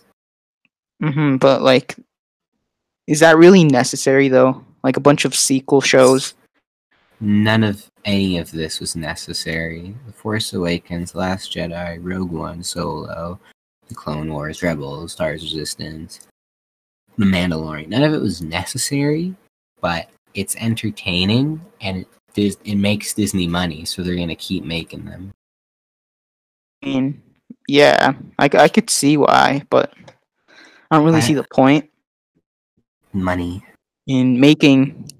hmm 1.00 1.36
but 1.36 1.62
like, 1.62 1.94
is 3.06 3.20
that 3.20 3.36
really 3.36 3.64
necessary 3.64 4.28
though? 4.28 4.64
Like 4.82 4.96
a 4.96 5.00
bunch 5.00 5.24
of 5.24 5.34
sequel 5.34 5.80
shows. 5.80 6.34
None 7.20 7.64
of 7.64 7.90
any 8.04 8.38
of 8.38 8.50
this 8.50 8.78
was 8.78 8.94
necessary. 8.94 9.94
The 10.06 10.12
Force 10.12 10.52
Awakens, 10.52 11.14
Last 11.14 11.52
Jedi, 11.52 11.98
Rogue 12.00 12.30
One, 12.30 12.62
Solo, 12.62 13.40
The 13.88 13.94
Clone 13.94 14.32
Wars, 14.32 14.62
Rebels, 14.62 15.12
Star 15.12 15.28
Wars 15.28 15.42
Resistance, 15.42 16.20
The 17.16 17.24
Mandalorian. 17.24 17.88
None 17.88 18.02
of 18.02 18.12
it 18.12 18.20
was 18.20 18.42
necessary, 18.42 19.34
but 19.80 20.08
it's 20.34 20.56
entertaining 20.56 21.60
and 21.80 21.98
it, 21.98 22.08
Dis- 22.34 22.58
it 22.64 22.74
makes 22.74 23.14
Disney 23.14 23.46
money, 23.46 23.86
so 23.86 24.02
they're 24.02 24.14
gonna 24.14 24.36
keep 24.36 24.62
making 24.62 25.06
them. 25.06 25.32
I 26.82 26.86
mean, 26.86 27.22
yeah, 27.66 28.12
I, 28.38 28.44
I 28.52 28.68
could 28.68 28.90
see 28.90 29.16
why, 29.16 29.62
but 29.70 29.94
I 30.90 30.96
don't 30.96 31.06
really 31.06 31.22
see 31.22 31.32
the 31.32 31.46
point 31.50 31.88
Money, 33.22 33.64
in 34.06 34.40
making. 34.40 35.10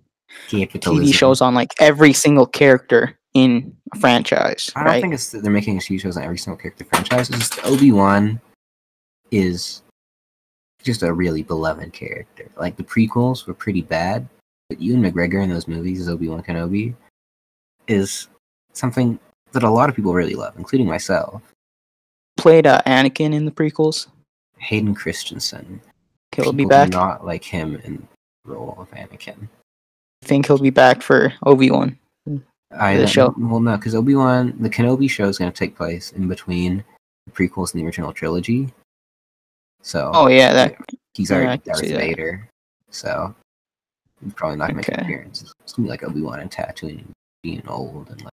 TV 0.48 1.14
shows 1.14 1.40
on 1.40 1.54
like 1.54 1.72
every 1.80 2.12
single 2.12 2.46
character 2.46 3.18
in 3.34 3.74
a 3.94 3.98
franchise, 3.98 4.72
I 4.76 4.80
don't 4.80 4.86
right? 4.86 5.00
think 5.02 5.14
it's 5.14 5.30
that 5.32 5.42
they're 5.42 5.52
making 5.52 5.78
TV 5.78 6.00
shows 6.00 6.16
on 6.16 6.22
every 6.22 6.38
single 6.38 6.60
character 6.60 6.84
franchise. 6.84 7.28
It's 7.30 7.50
just 7.50 7.66
Obi 7.66 7.92
Wan 7.92 8.40
is 9.30 9.82
just 10.82 11.02
a 11.02 11.12
really 11.12 11.42
beloved 11.42 11.92
character. 11.92 12.48
Like 12.56 12.76
the 12.76 12.84
prequels 12.84 13.46
were 13.46 13.54
pretty 13.54 13.82
bad, 13.82 14.26
but 14.68 14.80
Ewan 14.80 15.02
McGregor 15.02 15.42
in 15.42 15.50
those 15.50 15.68
movies 15.68 16.00
as 16.00 16.08
Obi 16.08 16.28
Wan 16.28 16.42
Kenobi 16.42 16.94
is 17.88 18.28
something 18.72 19.18
that 19.52 19.62
a 19.62 19.70
lot 19.70 19.88
of 19.88 19.96
people 19.96 20.14
really 20.14 20.34
love, 20.34 20.54
including 20.56 20.86
myself. 20.86 21.42
Played 22.36 22.66
uh, 22.66 22.80
Anakin 22.86 23.34
in 23.34 23.44
the 23.44 23.50
prequels. 23.50 24.06
Hayden 24.58 24.94
Christensen. 24.94 25.80
He'll 26.36 26.52
be 26.52 26.64
back. 26.64 26.90
Not 26.90 27.24
like 27.24 27.44
him 27.44 27.76
in 27.84 28.06
the 28.44 28.52
role 28.52 28.76
of 28.78 28.90
Anakin. 28.90 29.48
I 30.22 30.26
think 30.26 30.46
he'll 30.46 30.58
be 30.58 30.70
back 30.70 31.02
for 31.02 31.32
Obi 31.44 31.70
Wan. 31.70 31.98
I 32.72 32.96
the 32.96 33.06
show. 33.06 33.34
Well, 33.38 33.60
no, 33.60 33.76
because 33.76 33.94
Obi 33.94 34.14
Wan, 34.14 34.54
the 34.58 34.68
Kenobi 34.68 35.08
show 35.08 35.28
is 35.28 35.38
going 35.38 35.50
to 35.50 35.56
take 35.56 35.76
place 35.76 36.12
in 36.12 36.28
between 36.28 36.84
the 37.26 37.32
prequels 37.32 37.72
and 37.72 37.80
the 37.80 37.86
original 37.86 38.12
trilogy. 38.12 38.72
So, 39.82 40.10
Oh 40.14 40.26
yeah, 40.26 40.52
that 40.52 40.76
he's 41.14 41.30
yeah, 41.30 41.36
already 41.36 41.62
can 41.62 41.72
Darth. 41.72 41.86
Vader, 41.86 42.48
so 42.90 43.34
he's 44.22 44.34
probably 44.34 44.56
not 44.56 44.66
gonna 44.66 44.78
make 44.78 44.88
an 44.88 45.00
appearance. 45.00 45.42
It's 45.62 45.72
gonna 45.74 45.86
be 45.86 45.90
like 45.90 46.02
Obi 46.02 46.22
Wan 46.22 46.40
and 46.40 46.50
Tatooine 46.50 47.06
being 47.42 47.62
old 47.68 48.10
and 48.10 48.20
like 48.22 48.32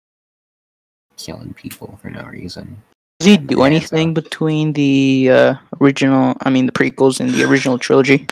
killing 1.16 1.52
people 1.54 1.98
for 2.00 2.08
no 2.08 2.22
reason. 2.22 2.80
Does 3.20 3.26
he 3.26 3.36
do 3.36 3.64
anything 3.64 4.14
between 4.14 4.72
the 4.72 5.28
uh, 5.30 5.54
original? 5.78 6.34
I 6.40 6.48
mean, 6.48 6.64
the 6.64 6.72
prequels 6.72 7.20
and 7.20 7.28
the 7.30 7.44
original 7.44 7.78
trilogy. 7.78 8.26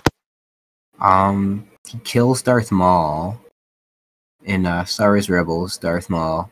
Um, 0.98 1.68
he 1.86 1.98
kills 1.98 2.40
Darth 2.40 2.72
Maul 2.72 3.38
in 4.44 4.64
uh, 4.64 4.86
Star 4.86 5.10
Wars 5.10 5.28
Rebels. 5.28 5.76
Darth 5.76 6.08
Maul 6.08 6.50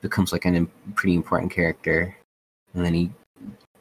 becomes 0.00 0.32
like 0.32 0.46
a 0.46 0.48
im- 0.48 0.70
pretty 0.94 1.14
important 1.14 1.52
character, 1.52 2.16
and 2.72 2.82
then 2.82 2.94
he 2.94 3.10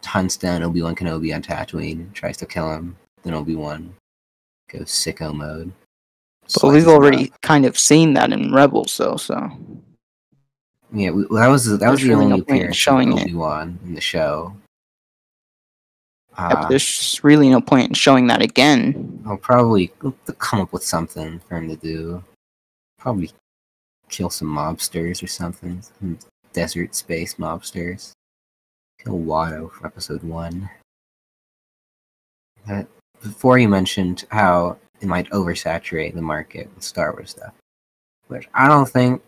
hunts 0.04 0.36
down 0.36 0.64
Obi 0.64 0.82
Wan 0.82 0.94
Kenobi 0.94 1.34
on 1.34 1.42
Tatooine, 1.42 2.12
tries 2.12 2.36
to 2.38 2.46
kill 2.46 2.70
him. 2.70 2.98
Then 3.24 3.36
Obi 3.36 3.56
Wan 3.56 3.96
goes 4.70 4.90
sicko 4.90 5.34
mode. 5.34 5.72
But 6.62 6.74
we've 6.74 6.90
already 6.90 7.32
up. 7.32 7.42
kind 7.42 7.66
of 7.66 7.80
seen 7.80 8.16
that 8.16 8.34
in 8.34 8.54
Rebels, 8.54 8.98
though. 8.98 9.16
So 9.16 9.50
Yeah, 10.94 11.12
we, 11.12 11.24
that 11.32 11.48
was 11.48 11.66
that 11.78 11.90
was 11.90 12.02
the 12.02 12.10
really 12.10 12.26
only 12.26 12.38
no 12.38 12.44
point 12.44 12.50
in 12.50 12.56
appearance 12.56 12.78
showing 12.78 13.14
of 13.14 13.20
it. 13.20 13.24
Obi 13.24 13.34
Wan 13.34 13.80
in 13.84 13.94
the 13.94 14.02
show. 14.02 14.56
Yeah, 16.38 16.50
but 16.50 16.66
Uh, 16.66 16.68
there's 16.70 17.20
really 17.24 17.50
no 17.50 17.60
point 17.60 17.90
in 17.90 17.94
showing 17.94 18.28
that 18.28 18.42
again. 18.42 19.24
I'll 19.26 19.38
probably 19.38 19.92
come 20.38 20.62
up 20.62 20.72
with 20.72 20.84
something 20.84 21.40
for 21.40 21.58
him 21.58 21.68
to 21.70 21.76
do. 21.76 22.24
Probably 23.00 23.32
kill 24.10 24.30
some 24.30 24.48
mobsters 24.48 25.22
or 25.24 25.28
something. 25.28 25.82
Some 25.82 26.20
desert 26.54 26.96
space 26.96 27.36
mobsters. 27.36 28.12
Kill 29.04 29.20
Watto 29.20 29.72
for 29.72 29.88
episode 29.88 30.24
one. 30.24 30.70
But 32.68 32.88
before 33.22 33.58
you 33.58 33.68
mentioned 33.68 34.26
how 34.30 34.78
it 35.02 35.08
might 35.08 35.30
oversaturate 35.32 36.14
the 36.14 36.22
market 36.22 36.70
with 36.76 36.84
Star 36.84 37.14
Wars 37.14 37.32
stuff, 37.32 37.54
which 38.28 38.48
I 38.54 38.68
don't 38.68 38.88
think 38.88 39.22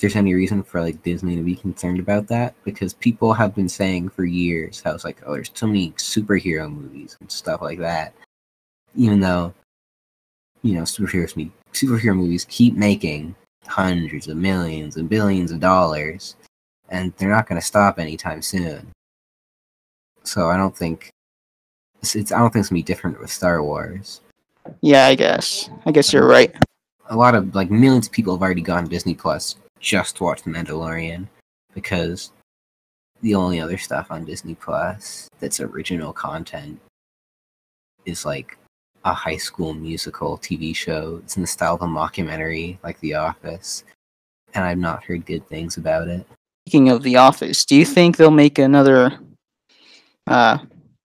there's 0.00 0.16
any 0.16 0.34
reason 0.34 0.62
for 0.62 0.80
like 0.80 1.02
Disney 1.02 1.36
to 1.36 1.42
be 1.42 1.54
concerned 1.54 2.00
about 2.00 2.26
that 2.28 2.54
because 2.64 2.94
people 2.94 3.32
have 3.34 3.54
been 3.54 3.68
saying 3.68 4.08
for 4.08 4.24
years 4.24 4.80
how 4.80 4.94
it's 4.94 5.04
like 5.04 5.22
oh 5.26 5.34
there's 5.34 5.50
so 5.54 5.66
many 5.66 5.92
superhero 5.92 6.72
movies 6.72 7.16
and 7.20 7.30
stuff 7.30 7.60
like 7.60 7.78
that 7.78 8.14
even 8.96 9.20
though 9.20 9.52
you 10.62 10.74
know 10.74 10.82
superheroes 10.82 11.36
me 11.36 11.50
superhero 11.72 12.16
movies 12.16 12.46
keep 12.48 12.74
making 12.74 13.34
hundreds 13.66 14.26
of 14.26 14.36
millions 14.36 14.96
and 14.96 15.08
billions 15.08 15.52
of 15.52 15.60
dollars 15.60 16.36
and 16.88 17.12
they're 17.16 17.28
not 17.28 17.46
going 17.46 17.60
to 17.60 17.66
stop 17.66 17.98
anytime 17.98 18.42
soon 18.42 18.90
so 20.24 20.48
I 20.48 20.56
don't 20.56 20.76
think 20.76 21.10
it's, 22.00 22.16
it's 22.16 22.32
I 22.32 22.38
don't 22.38 22.50
think 22.50 22.62
it's 22.62 22.70
gonna 22.70 22.78
be 22.78 22.82
different 22.82 23.20
with 23.20 23.30
Star 23.30 23.62
Wars 23.62 24.22
Yeah, 24.80 25.06
I 25.06 25.14
guess. 25.14 25.68
I 25.84 25.92
guess 25.92 26.12
you're 26.12 26.26
right. 26.26 26.54
a 27.10 27.16
lot 27.16 27.34
of 27.34 27.54
like 27.54 27.70
millions 27.70 28.06
of 28.06 28.12
people 28.12 28.34
have 28.34 28.42
already 28.42 28.62
gone 28.62 28.84
to 28.84 28.90
Disney 28.90 29.14
Plus 29.14 29.56
just 29.80 30.16
to 30.16 30.24
watch 30.24 30.42
The 30.42 30.50
Mandalorian 30.50 31.26
because 31.74 32.32
the 33.22 33.34
only 33.34 33.60
other 33.60 33.78
stuff 33.78 34.10
on 34.10 34.24
Disney 34.24 34.54
Plus 34.54 35.28
that's 35.40 35.60
original 35.60 36.12
content 36.12 36.80
is 38.04 38.24
like 38.24 38.56
a 39.04 39.12
high 39.12 39.36
school 39.36 39.74
musical 39.74 40.38
TV 40.38 40.74
show. 40.74 41.20
It's 41.24 41.36
in 41.36 41.42
the 41.42 41.46
style 41.46 41.74
of 41.74 41.82
a 41.82 41.86
mockumentary, 41.86 42.78
like 42.82 43.00
The 43.00 43.14
Office, 43.14 43.84
and 44.54 44.64
I've 44.64 44.78
not 44.78 45.04
heard 45.04 45.26
good 45.26 45.46
things 45.48 45.76
about 45.76 46.08
it. 46.08 46.26
Speaking 46.66 46.90
of 46.90 47.02
The 47.02 47.16
Office, 47.16 47.64
do 47.64 47.76
you 47.76 47.84
think 47.84 48.16
they'll 48.16 48.30
make 48.30 48.58
another 48.58 49.18
uh 50.26 50.58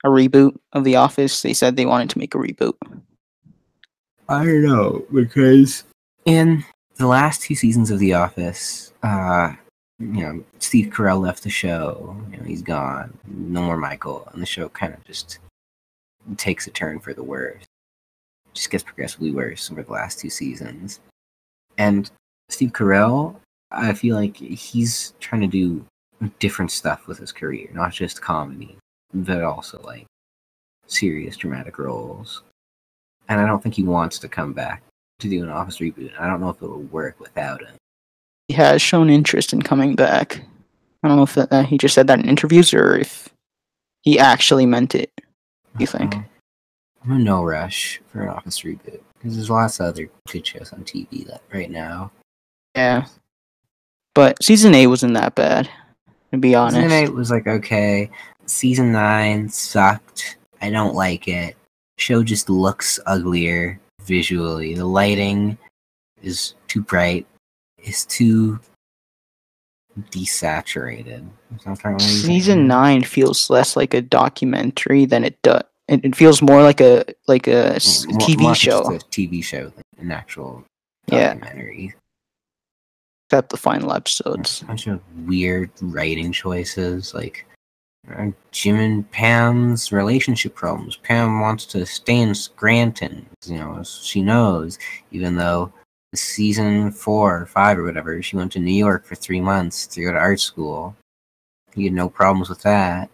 a 0.04 0.08
reboot 0.08 0.56
of 0.74 0.84
The 0.84 0.98
Office? 0.98 1.42
They 1.42 1.54
said 1.54 1.76
they 1.76 1.86
wanted 1.86 2.10
to 2.12 2.20
make 2.20 2.36
a 2.36 2.38
reboot. 2.38 2.76
I 4.28 4.44
don't 4.44 4.64
know 4.64 5.06
because 5.14 5.84
in 6.26 6.66
the 6.98 7.08
last 7.08 7.42
two 7.42 7.56
seasons 7.56 7.92
of 7.92 8.00
The 8.00 8.14
Office, 8.14 8.94
uh, 9.04 9.54
you 10.00 10.22
know, 10.22 10.44
Steve 10.60 10.88
Carell 10.94 11.22
left 11.22 11.44
the 11.44 11.50
show. 11.50 12.16
You 12.32 12.38
know, 12.38 12.44
he's 12.44 12.62
gone. 12.62 13.18
No 13.28 13.62
more 13.62 13.78
Michael, 13.78 14.28
and 14.34 14.42
the 14.42 14.46
show 14.46 14.70
kind 14.70 14.94
of 14.94 15.04
just 15.06 15.40
takes 16.38 16.68
a 16.68 16.72
turn 16.72 17.00
for 17.00 17.14
the 17.14 17.24
worse. 17.24 17.64
Just 18.54 18.70
gets 18.70 18.84
progressively 18.84 19.32
worse 19.32 19.72
over 19.72 19.84
the 19.84 19.92
last 19.92 20.20
two 20.20 20.30
seasons. 20.30 21.00
And 21.78 22.10
Steve 22.50 22.72
Carell, 22.72 23.36
I 23.72 23.94
feel 23.94 24.16
like 24.16 24.38
he's 24.38 25.14
trying 25.20 25.42
to 25.42 25.48
do 25.48 25.86
different 26.40 26.72
stuff 26.72 27.08
with 27.08 27.18
his 27.18 27.32
career, 27.32 27.70
not 27.74 27.92
just 27.92 28.22
comedy, 28.22 28.78
but 29.14 29.44
also 29.44 29.82
like 29.84 30.06
serious 30.88 31.36
dramatic 31.36 31.78
roles. 31.78 32.44
And 33.28 33.42
I 33.42 33.46
don't 33.46 33.62
think 33.62 33.76
he 33.76 33.84
wants 33.84 34.20
to 34.20 34.30
come 34.30 34.54
back 34.54 34.84
to 35.20 35.30
do 35.30 35.44
an 35.44 35.50
Office 35.50 35.80
reboot. 35.80 36.12
I 36.20 36.28
don't 36.28 36.42
know 36.42 36.50
if 36.50 36.62
it 36.62 36.68
will 36.68 36.82
work 36.84 37.20
without 37.20 37.62
him. 37.62 37.76
He 38.48 38.54
has 38.56 38.82
shown 38.82 39.10
interest 39.10 39.54
in 39.54 39.62
coming 39.62 39.96
back. 39.96 40.42
I 41.04 41.08
don't 41.08 41.18
know 41.18 41.24
if 41.24 41.36
that, 41.36 41.52
uh, 41.52 41.64
he 41.64 41.78
just 41.78 41.96
said 41.96 42.08
that 42.08 42.20
in 42.20 42.28
interviews 42.28 42.74
or 42.74 42.98
if 42.98 43.30
he 44.02 44.20
actually 44.20 44.66
meant 44.66 44.96
it. 44.96 45.12
You 45.78 45.88
think? 45.88 46.16
Uh, 46.16 46.22
I'm 47.04 47.12
in 47.12 47.24
no 47.24 47.44
rush 47.44 48.02
for 48.08 48.24
an 48.24 48.30
Office 48.30 48.62
reboot 48.62 49.02
because 49.18 49.36
there's 49.36 49.50
lots 49.50 49.80
of 49.80 49.88
other 49.88 50.10
good 50.28 50.46
shows 50.46 50.74
on 50.74 50.84
TV 50.84 51.28
that 51.28 51.42
right 51.54 51.70
now. 51.70 52.12
Yeah. 52.76 53.06
But 54.14 54.42
season 54.44 54.74
eight 54.74 54.88
wasn't 54.88 55.14
that 55.16 55.36
bad, 55.36 55.70
to 56.32 56.38
be 56.38 56.56
honest. 56.56 56.78
Season 56.78 56.92
eight 56.92 57.14
was 57.14 57.32
like 57.32 57.48
okay. 57.48 58.10
Season 58.46 58.92
nine 58.92 59.50
sucked. 59.50 60.38
I 60.62 60.70
don't 60.70 60.96
like 60.96 61.28
it. 61.28 61.56
Show 61.98 62.24
just 62.24 62.50
looks 62.50 63.00
uglier 63.06 63.80
visually. 64.06 64.74
The 64.74 64.86
lighting 64.86 65.58
is 66.22 66.56
too 66.68 66.82
bright. 66.82 67.26
It's 67.78 68.06
too 68.06 68.60
desaturated. 70.12 71.26
Is 71.56 71.64
that 71.64 71.78
the 71.78 71.90
right 71.90 71.94
way 71.94 71.98
to 71.98 72.04
say 72.04 72.28
Season 72.28 72.68
nine 72.68 73.04
feels 73.04 73.50
less 73.50 73.76
like 73.76 73.94
a 73.94 74.02
documentary 74.02 75.06
than 75.06 75.24
it 75.24 75.42
does. 75.42 75.64
It, 75.88 76.04
it 76.04 76.16
feels 76.16 76.42
more 76.42 76.64
like 76.64 76.82
a 76.82 77.06
like 77.28 77.48
a 77.48 77.76
TV 77.76 78.40
more 78.42 78.56
show, 78.56 78.80
A 78.80 79.00
TV 79.00 79.44
show, 79.44 79.72
like 79.76 79.86
an 80.00 80.12
actual 80.12 80.64
documentary. 81.08 81.94
Yeah. 81.94 82.00
except 83.30 83.50
the 83.50 83.58
final 83.58 83.94
episodes. 83.94 84.64
a 84.64 84.66
bunch 84.66 84.88
of 84.88 85.00
weird 85.28 85.70
writing 85.82 86.32
choices 86.32 87.14
like 87.14 87.46
Uh, 88.14 88.32
Jim 88.52 88.76
and 88.76 89.10
Pam's 89.12 89.92
relationship 89.92 90.54
problems. 90.54 90.98
Pam 90.98 91.42
wants 91.42 91.66
to 91.68 91.86
stay 91.86 92.20
in 92.20 92.36
Scranton, 92.36 93.26
you 93.46 93.58
know, 93.58 93.84
she 93.84 94.22
knows, 94.22 94.78
even 95.12 95.36
though 95.36 95.74
season 96.14 96.92
four 96.92 97.42
or 97.42 97.46
five 97.46 97.78
or 97.78 97.84
whatever, 97.84 98.22
she 98.22 98.36
went 98.36 98.52
to 98.54 98.60
New 98.60 98.74
York 98.74 99.06
for 99.06 99.16
three 99.16 99.42
months 99.42 99.88
to 99.88 100.02
go 100.02 100.12
to 100.12 100.18
art 100.18 100.40
school. 100.40 100.96
He 101.74 101.84
had 101.84 101.94
no 101.94 102.10
problems 102.10 102.50
with 102.50 102.62
that. 102.62 103.10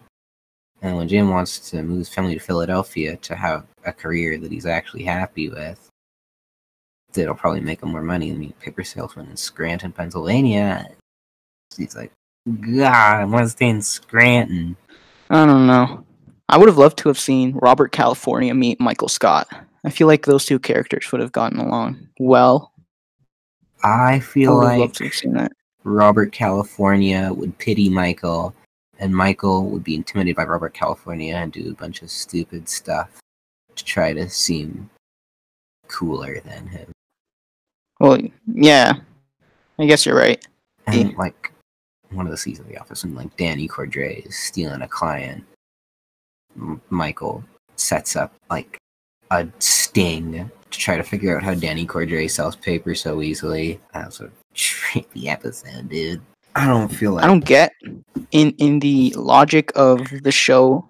And 0.82 0.98
when 0.98 1.08
Jim 1.08 1.30
wants 1.30 1.70
to 1.72 1.84
move 1.84 2.00
his 2.00 2.10
family 2.10 2.34
to 2.34 2.40
Philadelphia 2.40 3.16
to 3.18 3.36
have 3.36 3.66
a 3.86 3.94
career 3.94 4.38
that 4.38 4.52
he's 4.52 4.66
actually 4.66 5.04
happy 5.04 5.50
with, 5.50 5.90
that'll 7.14 7.36
probably 7.36 7.62
make 7.62 7.82
him 7.82 7.92
more 7.92 8.02
money 8.02 8.30
than 8.30 8.40
being 8.40 8.54
a 8.58 8.64
paper 8.64 8.84
salesman 8.84 9.30
in 9.30 9.38
Scranton, 9.38 9.92
Pennsylvania. 9.92 10.90
He's 11.76 11.96
like, 11.96 12.12
God, 12.48 13.22
I 13.22 13.26
want 13.26 13.46
to 13.46 13.50
stay 13.50 13.70
in 13.70 13.82
Scranton. 13.82 14.76
I 15.30 15.46
don't 15.46 15.68
know. 15.68 16.04
I 16.50 16.58
would 16.58 16.68
have 16.68 16.78
loved 16.78 16.98
to 17.00 17.08
have 17.08 17.20
seen 17.20 17.54
Robert 17.62 17.92
California 17.92 18.54
meet 18.54 18.80
Michael 18.80 19.08
Scott. 19.08 19.48
I 19.86 19.90
feel 19.90 20.08
like 20.08 20.26
those 20.26 20.46
two 20.46 20.60
characters 20.60 21.12
would 21.12 21.22
have 21.22 21.32
gotten 21.32 21.60
along 21.60 22.08
well. 22.20 22.74
I 23.84 24.16
I 24.16 24.20
feel 24.20 24.60
have 24.60 24.70
like 24.70 24.80
loved 24.80 24.96
to 24.96 25.06
have 25.06 25.14
seen 25.14 25.34
that. 25.34 25.52
Robert 25.84 26.32
California 26.32 27.32
would 27.34 27.58
pity 27.58 27.90
Michael, 27.90 28.54
and 29.00 29.16
Michael 29.16 29.70
would 29.70 29.84
be 29.84 29.96
intimidated 29.96 30.36
by 30.36 30.44
Robert 30.44 30.74
California 30.74 31.36
and 31.36 31.52
do 31.52 31.72
a 31.72 31.76
bunch 31.76 32.02
of 32.02 32.12
stupid 32.12 32.68
stuff 32.70 33.20
to 33.76 33.86
try 33.86 34.14
to 34.14 34.30
seem 34.30 34.90
cooler 35.88 36.40
than 36.42 36.68
him. 36.68 36.92
Well, 38.00 38.20
yeah. 38.54 38.94
I 39.80 39.86
guess 39.86 40.06
you're 40.06 40.18
right. 40.18 40.46
And 40.88 41.16
like 41.16 41.41
one 42.12 42.25
of 42.25 42.32
the 42.32 42.38
seasons 42.38 42.68
of 42.68 42.74
The 42.74 42.80
Office, 42.80 43.03
when 43.03 43.15
like 43.15 43.36
Danny 43.38 43.68
Cordray 43.68 44.25
is 44.25 44.38
stealing 44.38 44.82
a 44.82 44.88
client, 44.88 45.44
M- 46.56 46.82
Michael 46.89 47.44
sets 47.75 48.15
up 48.15 48.34
like 48.50 48.77
a 49.32 49.48
sting 49.60 50.51
to 50.72 50.80
try 50.80 50.98
to 50.98 51.03
figure 51.03 51.36
out 51.36 51.44
how 51.44 51.53
Danny 51.53 51.86
Cordray 51.86 52.30
sells 52.30 52.56
paper 52.56 52.96
so 52.96 53.22
easily. 53.22 53.80
That 53.94 54.08
was 54.08 54.22
a 54.22 54.32
trippy 54.53 55.27
episode, 55.27 55.89
dude. 55.89 56.22
I 56.56 56.68
don't 56.68 56.89
feel 56.89 57.13
like 57.13 57.24
I 57.24 57.27
don't 57.27 57.46
get 57.46 57.72
in 58.32 58.51
in 58.58 58.80
the 58.80 59.13
logic 59.15 59.72
of 59.75 60.06
the 60.24 60.32
show 60.32 60.86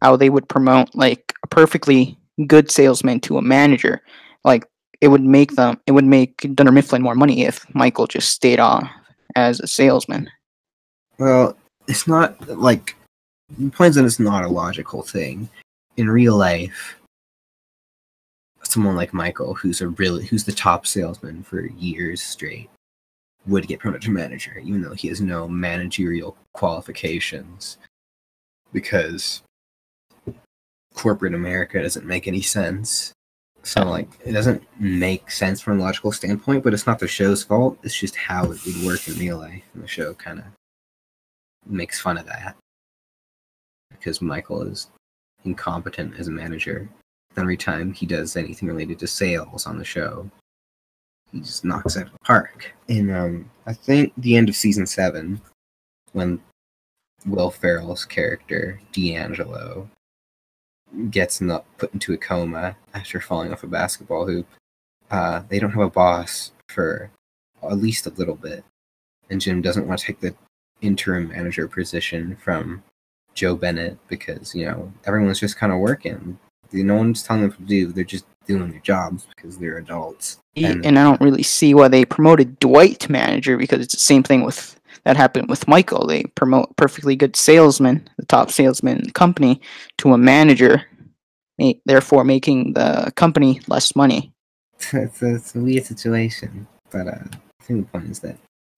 how 0.00 0.16
they 0.16 0.30
would 0.30 0.48
promote 0.48 0.94
like 0.94 1.32
a 1.42 1.46
perfectly 1.48 2.16
good 2.46 2.70
salesman 2.70 3.20
to 3.20 3.36
a 3.36 3.42
manager. 3.42 4.00
Like 4.44 4.64
it 5.00 5.08
would 5.08 5.22
make 5.22 5.52
them 5.52 5.80
it 5.86 5.92
would 5.92 6.04
make 6.04 6.38
Dunder 6.54 6.72
Mifflin 6.72 7.02
more 7.02 7.16
money 7.16 7.44
if 7.44 7.64
Michael 7.74 8.06
just 8.06 8.30
stayed 8.30 8.60
on 8.60 8.88
as 9.34 9.60
a 9.60 9.66
salesman. 9.66 10.30
Well, 11.22 11.56
it's 11.86 12.08
not 12.08 12.48
like 12.48 12.96
the 13.56 13.70
point 13.70 13.90
is 13.90 13.94
that 13.94 14.04
it's 14.04 14.18
not 14.18 14.42
a 14.42 14.48
logical 14.48 15.02
thing. 15.02 15.48
In 15.96 16.10
real 16.10 16.36
life, 16.36 16.96
someone 18.64 18.96
like 18.96 19.14
Michael, 19.14 19.54
who's 19.54 19.80
a 19.82 19.86
really 19.86 20.26
who's 20.26 20.42
the 20.42 20.50
top 20.50 20.84
salesman 20.84 21.44
for 21.44 21.66
years 21.66 22.20
straight, 22.20 22.70
would 23.46 23.68
get 23.68 23.78
promoted 23.78 24.02
to 24.02 24.10
manager, 24.10 24.58
even 24.64 24.82
though 24.82 24.94
he 24.94 25.06
has 25.06 25.20
no 25.20 25.46
managerial 25.46 26.36
qualifications, 26.54 27.78
because 28.72 29.42
corporate 30.94 31.34
America 31.34 31.80
doesn't 31.80 32.04
make 32.04 32.26
any 32.26 32.42
sense. 32.42 33.12
So 33.62 33.84
like 33.84 34.08
it 34.24 34.32
doesn't 34.32 34.64
make 34.80 35.30
sense 35.30 35.60
from 35.60 35.78
a 35.78 35.82
logical 35.84 36.10
standpoint, 36.10 36.64
but 36.64 36.74
it's 36.74 36.88
not 36.88 36.98
the 36.98 37.06
show's 37.06 37.44
fault. 37.44 37.78
It's 37.84 37.96
just 37.96 38.16
how 38.16 38.50
it 38.50 38.66
would 38.66 38.84
work 38.84 39.06
in 39.06 39.14
real 39.20 39.38
life, 39.38 39.62
and 39.72 39.84
the 39.84 39.86
show 39.86 40.14
kind 40.14 40.40
of 40.40 40.46
makes 41.66 42.00
fun 42.00 42.18
of 42.18 42.26
that 42.26 42.56
because 43.90 44.20
Michael 44.20 44.62
is 44.62 44.88
incompetent 45.44 46.18
as 46.18 46.28
a 46.28 46.32
manager. 46.32 46.88
Every 47.36 47.56
time 47.56 47.92
he 47.92 48.04
does 48.04 48.36
anything 48.36 48.68
related 48.68 48.98
to 48.98 49.06
sales 49.06 49.66
on 49.66 49.78
the 49.78 49.84
show, 49.84 50.30
he 51.30 51.40
just 51.40 51.64
knocks 51.64 51.96
it 51.96 52.00
out 52.00 52.06
of 52.06 52.12
the 52.12 52.18
park. 52.24 52.72
And 52.88 53.10
um, 53.10 53.50
I 53.66 53.72
think 53.72 54.12
the 54.18 54.36
end 54.36 54.48
of 54.48 54.56
season 54.56 54.86
seven, 54.86 55.40
when 56.12 56.40
Will 57.24 57.50
Ferrell's 57.50 58.04
character 58.04 58.80
D'Angelo 58.92 59.88
gets 61.10 61.40
not 61.40 61.64
put 61.78 61.92
into 61.94 62.12
a 62.12 62.18
coma 62.18 62.76
after 62.94 63.20
falling 63.20 63.52
off 63.52 63.62
a 63.62 63.66
basketball 63.66 64.26
hoop. 64.26 64.46
Uh, 65.10 65.42
they 65.48 65.58
don't 65.58 65.70
have 65.70 65.82
a 65.82 65.90
boss 65.90 66.52
for 66.68 67.10
at 67.62 67.78
least 67.78 68.06
a 68.06 68.10
little 68.10 68.34
bit, 68.34 68.64
and 69.30 69.40
Jim 69.40 69.62
doesn't 69.62 69.86
want 69.86 70.00
to 70.00 70.06
take 70.06 70.20
the 70.20 70.34
interim 70.82 71.28
manager 71.28 71.66
position 71.66 72.36
from 72.36 72.82
Jo 73.34 73.56
Bennett 73.56 73.96
because 74.08 74.54
you 74.54 74.66
know 74.66 74.92
everyone's 75.06 75.40
just 75.40 75.56
kind 75.56 75.72
of 75.72 75.78
working. 75.78 76.38
No 76.72 76.96
one's 76.96 77.22
telling 77.22 77.42
them 77.42 77.50
what 77.50 77.58
to 77.58 77.64
do; 77.64 77.92
they're 77.92 78.04
just 78.04 78.26
doing 78.46 78.70
their 78.70 78.80
jobs 78.80 79.26
because 79.34 79.58
they're 79.58 79.78
adults. 79.78 80.38
And, 80.56 80.84
and 80.84 80.98
I 80.98 81.04
don't 81.04 81.20
really 81.20 81.42
see 81.42 81.74
why 81.74 81.88
they 81.88 82.04
promoted 82.04 82.58
Dwight 82.58 83.00
to 83.00 83.12
manager 83.12 83.56
because 83.56 83.80
it's 83.80 83.94
the 83.94 84.00
same 84.00 84.22
thing 84.22 84.42
with 84.42 84.78
that 85.04 85.16
happened 85.16 85.48
with 85.48 85.68
Michael. 85.68 86.06
They 86.06 86.24
promote 86.34 86.76
perfectly 86.76 87.16
good 87.16 87.36
salesman, 87.36 88.08
the 88.18 88.26
top 88.26 88.50
salesman 88.50 88.98
in 88.98 89.04
the 89.04 89.12
company, 89.12 89.60
to 89.98 90.12
a 90.12 90.18
manager, 90.18 90.84
therefore 91.86 92.24
making 92.24 92.74
the 92.74 93.12
company 93.16 93.60
less 93.66 93.96
money. 93.96 94.32
it's, 94.92 95.22
a, 95.22 95.34
it's 95.34 95.54
a 95.54 95.60
weird 95.60 95.84
situation, 95.84 96.66
but 96.90 97.08
uh, 97.08 97.24
I 97.60 97.64
think 97.64 97.86
the 97.86 97.92
point 97.92 98.10
is 98.10 98.20
that 98.20 98.36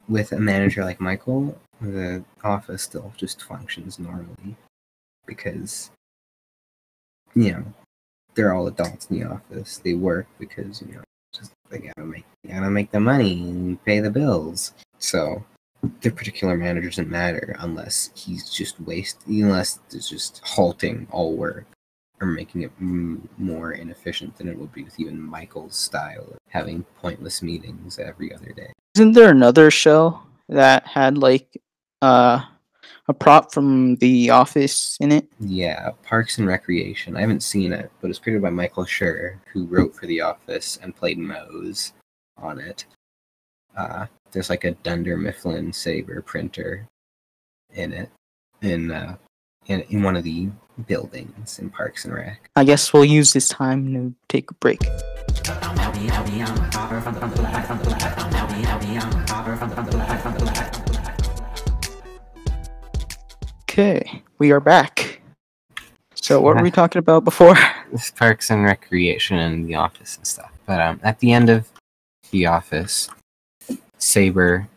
with 0.09 0.33
a 0.33 0.39
manager 0.39 0.85
like 0.85 1.01
Michael, 1.01 1.59
the 1.81 2.25
office 2.43 2.83
still 2.83 3.13
just 3.17 3.43
functions 3.43 3.99
normally 3.99 4.57
because 5.27 5.91
you 7.35 7.53
know 7.53 7.65
they're 8.35 8.55
all 8.55 8.67
adults 8.67 9.07
in 9.11 9.21
the 9.21 9.27
office. 9.27 9.79
They 9.79 9.95
work 9.95 10.27
because 10.39 10.83
you 10.83 10.95
know 10.95 11.03
just 11.33 11.53
they 11.71 11.79
gotta 11.79 12.05
make 12.07 12.25
they 12.43 12.53
gotta 12.53 12.71
make 12.71 12.91
the 12.91 13.01
money 13.01 13.43
and 13.43 13.85
pay 13.85 14.01
the 14.01 14.11
bills. 14.11 14.73
So 14.99 15.45
their 16.01 16.13
particular 16.13 16.57
manager 16.57 16.89
doesn't 16.89 17.11
matter 17.11 17.57
unless 17.59 18.11
he's 18.15 18.51
just 18.51 18.81
waste 18.81 19.21
unless 19.27 19.81
it's 19.93 20.09
just 20.09 20.41
halting 20.45 21.07
all 21.11 21.35
work 21.35 21.67
or 22.21 22.27
making 22.27 22.63
it 22.63 22.73
m- 22.81 23.29
more 23.39 23.73
inefficient 23.73 24.37
than 24.37 24.49
it 24.49 24.57
would 24.57 24.73
be 24.73 24.85
with 24.85 24.99
even 24.99 25.21
Michael's 25.21 25.77
style 25.77 26.27
of 26.31 26.39
having 26.49 26.85
pointless 27.03 27.43
meetings 27.43 27.99
every 27.99 28.35
other 28.35 28.53
day. 28.53 28.73
Isn't 28.97 29.13
there 29.13 29.31
another 29.31 29.71
show 29.71 30.21
that 30.49 30.87
had 30.87 31.19
like 31.19 31.61
uh, 32.05 32.45
a 33.09 33.15
prop 33.15 33.53
from 33.53 33.97
The 33.97 34.31
Office 34.31 34.97
in 35.01 35.11
it? 35.13 35.27
Yeah, 35.41 35.91
Parks 36.03 36.39
and 36.39 36.47
Recreation. 36.47 37.17
I 37.17 37.21
haven't 37.21 37.43
seen 37.43 37.73
it, 37.73 37.91
but 38.01 38.11
it's 38.11 38.19
created 38.19 38.43
by 38.43 38.51
Michael 38.51 38.85
Schur, 38.85 39.39
who 39.53 39.67
wrote 39.67 39.95
for 39.95 40.07
The 40.07 40.21
Office 40.21 40.79
and 40.83 40.95
played 40.95 41.19
Mose 41.19 41.93
on 42.37 42.59
it. 42.59 42.85
Uh, 43.77 44.07
there's 44.33 44.51
like 44.51 44.65
a 44.65 44.73
Dunder 44.73 45.17
Mifflin 45.17 45.73
Sabre 45.73 46.23
printer 46.23 46.87
in 47.73 47.93
it, 47.93 48.11
in 48.63 48.91
uh, 48.91 49.17
in, 49.67 49.81
in 49.89 50.03
one 50.03 50.17
of 50.17 50.25
the 50.25 50.51
buildings 50.87 51.59
in 51.59 51.71
Parks 51.71 52.05
and 52.05 52.15
Rec. 52.15 52.51
I 52.57 52.65
guess 52.65 52.93
we'll 52.93 53.05
use 53.05 53.33
this 53.33 53.49
time 53.49 53.93
to 53.95 54.15
take 54.29 54.51
a 54.51 54.55
break. 54.55 54.81
Okay, 63.77 64.23
we 64.39 64.53
are 64.53 64.61
back. 64.61 65.21
So 66.15 66.41
what 66.41 66.55
were 66.55 66.63
we 66.63 66.71
talking 66.71 67.01
about 67.01 67.25
before? 67.25 67.57
Parks 68.17 68.51
and 68.53 68.63
Recreation 68.63 69.37
and 69.37 69.67
The 69.67 69.75
Office 69.75 70.17
and 70.17 70.25
stuff. 70.25 70.53
But 70.65 70.81
um, 70.81 71.01
at 71.03 71.19
the 71.19 71.33
end 71.33 71.51
of 71.51 71.69
The 72.31 72.47
Office, 72.47 73.11
Sabre, 73.99 74.69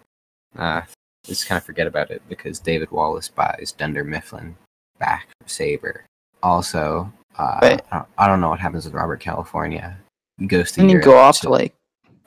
uh, 0.57 0.81
just 1.23 1.45
kind 1.45 1.57
of 1.57 1.63
forget 1.63 1.85
about 1.85 2.09
it 2.09 2.23
because 2.27 2.57
David 2.57 2.89
Wallace 2.89 3.29
buys 3.29 3.71
Dunder 3.77 4.03
Mifflin 4.03 4.55
back 4.97 5.27
from 5.39 5.47
Sabre. 5.47 6.03
Also, 6.41 7.13
uh, 7.37 7.59
Right. 7.61 7.81
I, 7.91 7.97
don't, 7.97 8.07
I 8.17 8.25
don't 8.27 8.41
know 8.41 8.49
what 8.49 8.59
happens 8.59 8.85
with 8.85 8.95
Robert 8.95 9.19
California. 9.19 9.95
He 10.39 10.47
goes 10.47 10.71
to 10.71 10.81
you 10.81 10.89
Europe 10.89 11.05
go 11.05 11.17
off 11.19 11.39
to 11.41 11.49
like 11.49 11.75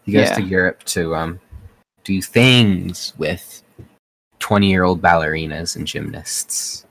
he 0.04 0.12
goes 0.12 0.28
Yeah. 0.28 0.35
to 0.37 0.42
Europe 0.42 0.85
to 0.85 1.16
um 1.16 1.40
do 2.04 2.22
things 2.22 3.12
with 3.18 3.64
twenty 4.40 4.68
year 4.68 4.83
old 4.83 5.00
ballerinas 5.00 5.76
and 5.76 5.87
gymnasts. 5.87 6.85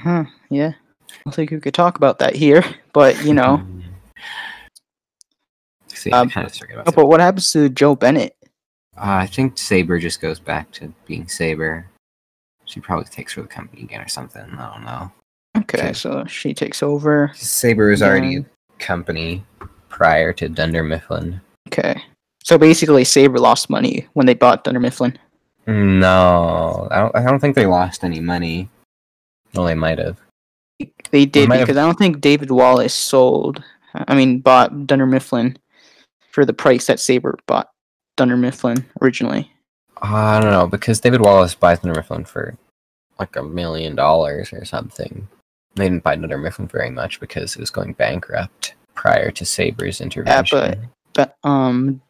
Huh, 0.00 0.24
yeah. 0.50 0.72
I 1.10 1.14
don't 1.24 1.34
think 1.34 1.50
we 1.50 1.60
could 1.60 1.74
talk 1.74 1.96
about 1.96 2.18
that 2.20 2.34
here, 2.36 2.64
but 2.92 3.22
you 3.24 3.34
know. 3.34 3.66
See, 5.88 6.10
Um, 6.10 6.30
kind 6.30 6.46
of 6.46 6.52
Oh, 6.86 6.92
but 6.92 7.06
what 7.06 7.20
happens 7.20 7.52
to 7.52 7.68
Jo 7.68 7.94
Bennett? 7.94 8.34
Uh, 8.96 9.22
I 9.22 9.26
think 9.26 9.56
Sabre 9.56 9.98
just 9.98 10.20
goes 10.20 10.40
back 10.40 10.70
to 10.72 10.92
being 11.06 11.28
Sabre. 11.28 11.88
She 12.64 12.80
probably 12.80 13.04
takes 13.04 13.38
over 13.38 13.46
the 13.46 13.54
company 13.54 13.82
again 13.82 14.00
or 14.00 14.08
something. 14.08 14.42
I 14.42 14.72
don't 14.72 14.84
know. 14.84 15.12
Okay, 15.58 15.92
so 15.92 16.24
she 16.26 16.54
takes 16.54 16.82
over. 16.82 17.30
Sabre 17.34 17.90
was 17.90 18.02
already 18.02 18.38
a 18.38 18.44
company 18.78 19.44
prior 19.88 20.32
to 20.32 20.48
Dunder 20.48 20.82
Mifflin. 20.82 21.40
Okay. 21.68 22.02
So 22.42 22.58
basically 22.58 23.04
Sabre 23.04 23.38
lost 23.38 23.70
money 23.70 24.08
when 24.14 24.26
they 24.26 24.34
bought 24.34 24.64
Dunder 24.64 24.80
Mifflin. 24.80 25.18
No, 25.66 26.88
I 26.90 26.98
don't. 27.00 27.16
I 27.16 27.22
don't 27.24 27.38
think 27.38 27.54
they 27.54 27.66
lost 27.66 28.04
any 28.04 28.20
money. 28.20 28.68
Well, 29.54 29.66
they 29.66 29.74
might 29.74 29.98
have. 29.98 30.18
They 31.10 31.26
did 31.26 31.50
have- 31.50 31.60
because 31.60 31.76
I 31.76 31.84
don't 31.84 31.98
think 31.98 32.20
David 32.20 32.50
Wallace 32.50 32.94
sold 32.94 33.62
I 33.94 34.14
mean 34.14 34.40
bought 34.40 34.86
Dunder 34.86 35.06
Mifflin 35.06 35.56
for 36.30 36.44
the 36.44 36.52
price 36.54 36.86
that 36.86 36.98
Sabre 37.00 37.38
bought 37.46 37.68
Dunder 38.16 38.36
Mifflin 38.36 38.84
originally. 39.00 39.50
I 40.00 40.40
don't 40.40 40.50
know 40.50 40.66
because 40.66 41.00
David 41.00 41.20
Wallace 41.20 41.54
buys 41.54 41.78
Dunder 41.80 41.98
Mifflin 42.00 42.24
for 42.24 42.56
like 43.18 43.36
a 43.36 43.42
million 43.42 43.94
dollars 43.94 44.52
or 44.52 44.64
something. 44.64 45.28
They 45.76 45.84
didn't 45.84 46.02
buy 46.02 46.16
Dunder 46.16 46.38
Mifflin 46.38 46.68
very 46.68 46.90
much 46.90 47.20
because 47.20 47.54
it 47.54 47.60
was 47.60 47.70
going 47.70 47.92
bankrupt 47.92 48.74
prior 48.94 49.30
to 49.30 49.44
Sabre's 49.44 50.00
intervention. 50.00 50.58
Yeah, 50.58 50.74
but, 51.14 51.36
but 51.42 51.48
um 51.48 52.00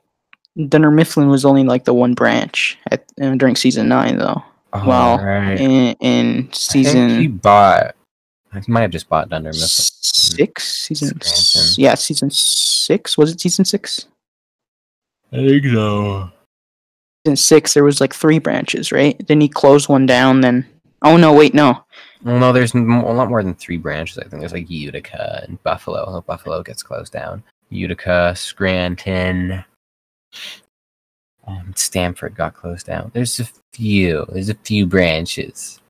Dunder 0.68 0.90
Mifflin 0.90 1.28
was 1.28 1.44
only 1.44 1.64
like 1.64 1.84
the 1.84 1.94
one 1.94 2.14
branch 2.14 2.78
at 2.90 3.04
uh, 3.20 3.34
during 3.36 3.56
season 3.56 3.88
9 3.88 4.18
though. 4.18 4.42
Oh, 4.74 4.86
well, 4.86 5.18
right. 5.18 5.58
In 5.60 5.94
in 6.00 6.48
I 6.50 6.82
think 6.82 7.20
he 7.20 7.26
bought. 7.28 7.94
I 8.54 8.60
might 8.68 8.82
have 8.82 8.90
just 8.90 9.08
bought 9.08 9.28
Dunder 9.30 9.48
Mifflin. 9.50 9.68
6 9.68 10.62
season 10.82 11.18
s- 11.22 11.76
Yeah, 11.78 11.94
season 11.94 12.30
6. 12.30 13.16
Was 13.18 13.32
it 13.32 13.40
season 13.40 13.64
6? 13.64 14.06
I 15.32 15.36
think 15.36 15.64
so. 15.66 16.30
Season 17.26 17.36
6 17.36 17.74
there 17.74 17.84
was 17.84 18.00
like 18.00 18.12
three 18.14 18.38
branches, 18.38 18.92
right? 18.92 19.16
Then 19.26 19.40
he 19.40 19.48
closed 19.48 19.88
one 19.88 20.04
down 20.06 20.40
then 20.42 20.66
Oh 21.04 21.16
no, 21.16 21.32
wait, 21.32 21.52
no. 21.54 21.82
Well, 22.22 22.38
no, 22.38 22.52
there's 22.52 22.74
m- 22.76 22.90
a 22.90 23.12
lot 23.12 23.28
more 23.28 23.42
than 23.42 23.54
three 23.54 23.76
branches. 23.78 24.18
I 24.18 24.22
think 24.28 24.40
there's 24.40 24.52
like 24.52 24.70
Utica 24.70 25.44
and 25.48 25.60
Buffalo. 25.64 26.20
Buffalo 26.20 26.62
gets 26.62 26.82
closed 26.82 27.12
down. 27.12 27.42
Utica, 27.70 28.34
Scranton, 28.36 29.64
um, 31.46 31.72
Stamford 31.76 32.34
got 32.34 32.54
closed 32.54 32.86
down. 32.86 33.10
There's 33.14 33.40
a 33.40 33.48
few. 33.72 34.26
There's 34.30 34.48
a 34.48 34.54
few 34.54 34.86
branches. 34.86 35.80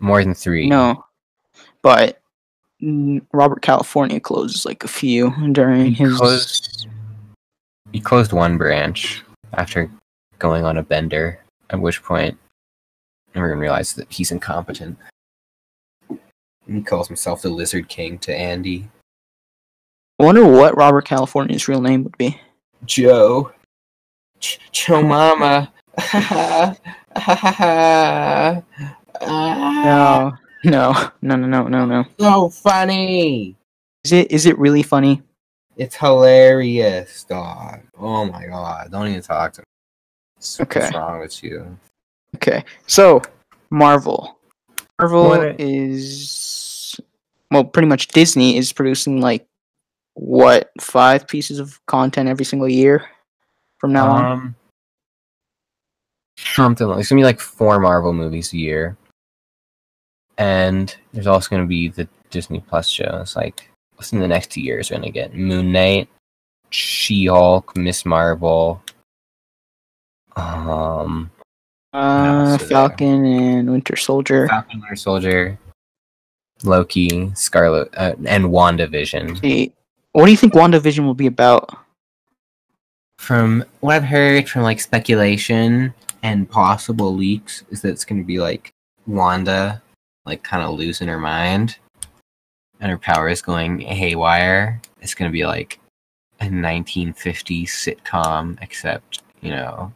More 0.00 0.22
than 0.22 0.34
three. 0.34 0.68
No, 0.68 1.04
but 1.82 2.20
Robert 3.32 3.62
California 3.62 4.20
closes 4.20 4.64
like 4.66 4.84
a 4.84 4.88
few 4.88 5.32
during 5.52 5.86
He 5.86 6.04
his. 6.04 6.16
closed, 6.16 6.88
he 7.92 8.00
closed 8.00 8.32
one 8.32 8.58
branch 8.58 9.22
after 9.54 9.90
going 10.38 10.64
on 10.64 10.78
a 10.78 10.82
bender, 10.82 11.40
at 11.70 11.80
which 11.80 12.02
point 12.02 12.36
everyone 13.34 13.58
realized 13.58 13.96
that 13.96 14.12
he's 14.12 14.32
incompetent. 14.32 14.98
He 16.66 16.82
calls 16.82 17.08
himself 17.08 17.42
the 17.42 17.50
Lizard 17.50 17.88
King 17.88 18.18
to 18.20 18.34
Andy. 18.34 18.88
I 20.18 20.24
wonder 20.24 20.46
what 20.46 20.76
Robert 20.76 21.04
California's 21.04 21.68
real 21.68 21.80
name 21.80 22.04
would 22.04 22.16
be. 22.18 22.40
Joe. 22.84 23.52
Ch- 24.40 24.58
Joe 24.72 25.02
Mama. 25.02 25.72
No, 29.20 30.32
no, 30.64 30.92
no, 31.22 31.36
no, 31.36 31.46
no, 31.46 31.68
no, 31.68 31.84
no. 31.86 32.04
So 32.18 32.48
funny. 32.48 33.56
Is 34.04 34.12
it 34.12 34.30
is 34.30 34.46
it 34.46 34.58
really 34.58 34.82
funny? 34.82 35.22
It's 35.76 35.96
hilarious, 35.96 37.24
dog. 37.24 37.80
Oh 37.98 38.24
my 38.26 38.46
god. 38.46 38.90
Don't 38.90 39.08
even 39.08 39.22
talk 39.22 39.52
to 39.54 39.60
me. 39.62 39.64
What's 40.36 40.60
Okay. 40.60 40.90
wrong 40.94 41.20
with 41.20 41.42
you? 41.42 41.76
Okay, 42.36 42.64
so 42.86 43.22
Marvel. 43.70 44.38
Marvel 45.00 45.28
What- 45.28 45.60
is 45.60 47.00
well, 47.50 47.64
pretty 47.64 47.88
much 47.88 48.08
Disney 48.08 48.56
is 48.56 48.72
producing 48.72 49.20
like 49.20 49.46
what 50.14 50.70
five 50.80 51.26
pieces 51.28 51.58
of 51.58 51.78
content 51.86 52.28
every 52.28 52.44
single 52.44 52.68
year 52.68 53.04
from 53.78 53.92
now 53.92 54.10
on. 54.10 54.24
Um, 54.24 54.56
something 56.38 56.86
like 56.86 57.00
it's 57.00 57.08
gonna 57.08 57.20
be 57.20 57.24
like 57.24 57.40
four 57.40 57.78
Marvel 57.80 58.12
movies 58.12 58.52
a 58.52 58.56
year, 58.56 58.96
and 60.38 60.94
there's 61.12 61.26
also 61.26 61.48
gonna 61.50 61.66
be 61.66 61.88
the 61.88 62.08
Disney 62.30 62.60
Plus 62.60 62.88
shows. 62.88 63.36
Like 63.36 63.70
within 63.98 64.20
the 64.20 64.28
next 64.28 64.50
two 64.50 64.60
years, 64.60 64.90
we're 64.90 64.96
gonna 64.98 65.10
get 65.10 65.34
Moon 65.34 65.72
Knight, 65.72 66.08
She 66.70 67.26
Hulk, 67.26 67.76
Miss 67.76 68.04
Marvel, 68.04 68.82
Um, 70.36 71.30
Uh, 71.92 72.54
is 72.54 72.58
there? 72.58 72.68
Falcon 72.68 73.24
and 73.24 73.70
Winter 73.70 73.94
Soldier. 73.94 74.48
Falcon 74.48 74.80
Winter 74.80 74.96
Soldier, 74.96 75.58
Loki, 76.64 77.32
Scarlet, 77.34 77.88
uh, 77.96 78.14
and 78.26 78.46
WandaVision. 78.46 79.40
See, 79.40 79.72
what 80.14 80.26
do 80.26 80.30
you 80.30 80.36
think 80.36 80.52
WandaVision 80.54 81.04
will 81.04 81.14
be 81.14 81.26
about? 81.26 81.76
From 83.18 83.64
what 83.80 83.96
I've 83.96 84.04
heard 84.04 84.48
from 84.48 84.62
like 84.62 84.80
speculation 84.80 85.92
and 86.22 86.48
possible 86.48 87.14
leaks, 87.14 87.64
is 87.70 87.82
that 87.82 87.90
it's 87.90 88.04
going 88.04 88.22
to 88.22 88.26
be 88.26 88.38
like 88.38 88.72
Wanda, 89.08 89.82
like 90.24 90.44
kind 90.44 90.62
of 90.62 90.78
losing 90.78 91.08
her 91.08 91.18
mind, 91.18 91.78
and 92.78 92.92
her 92.92 92.98
powers 92.98 93.42
going 93.42 93.80
haywire. 93.80 94.80
It's 95.00 95.14
going 95.14 95.28
to 95.28 95.32
be 95.32 95.46
like 95.46 95.80
a 96.40 96.44
1950s 96.44 97.64
sitcom, 97.64 98.56
except 98.62 99.22
you 99.40 99.50
know, 99.50 99.92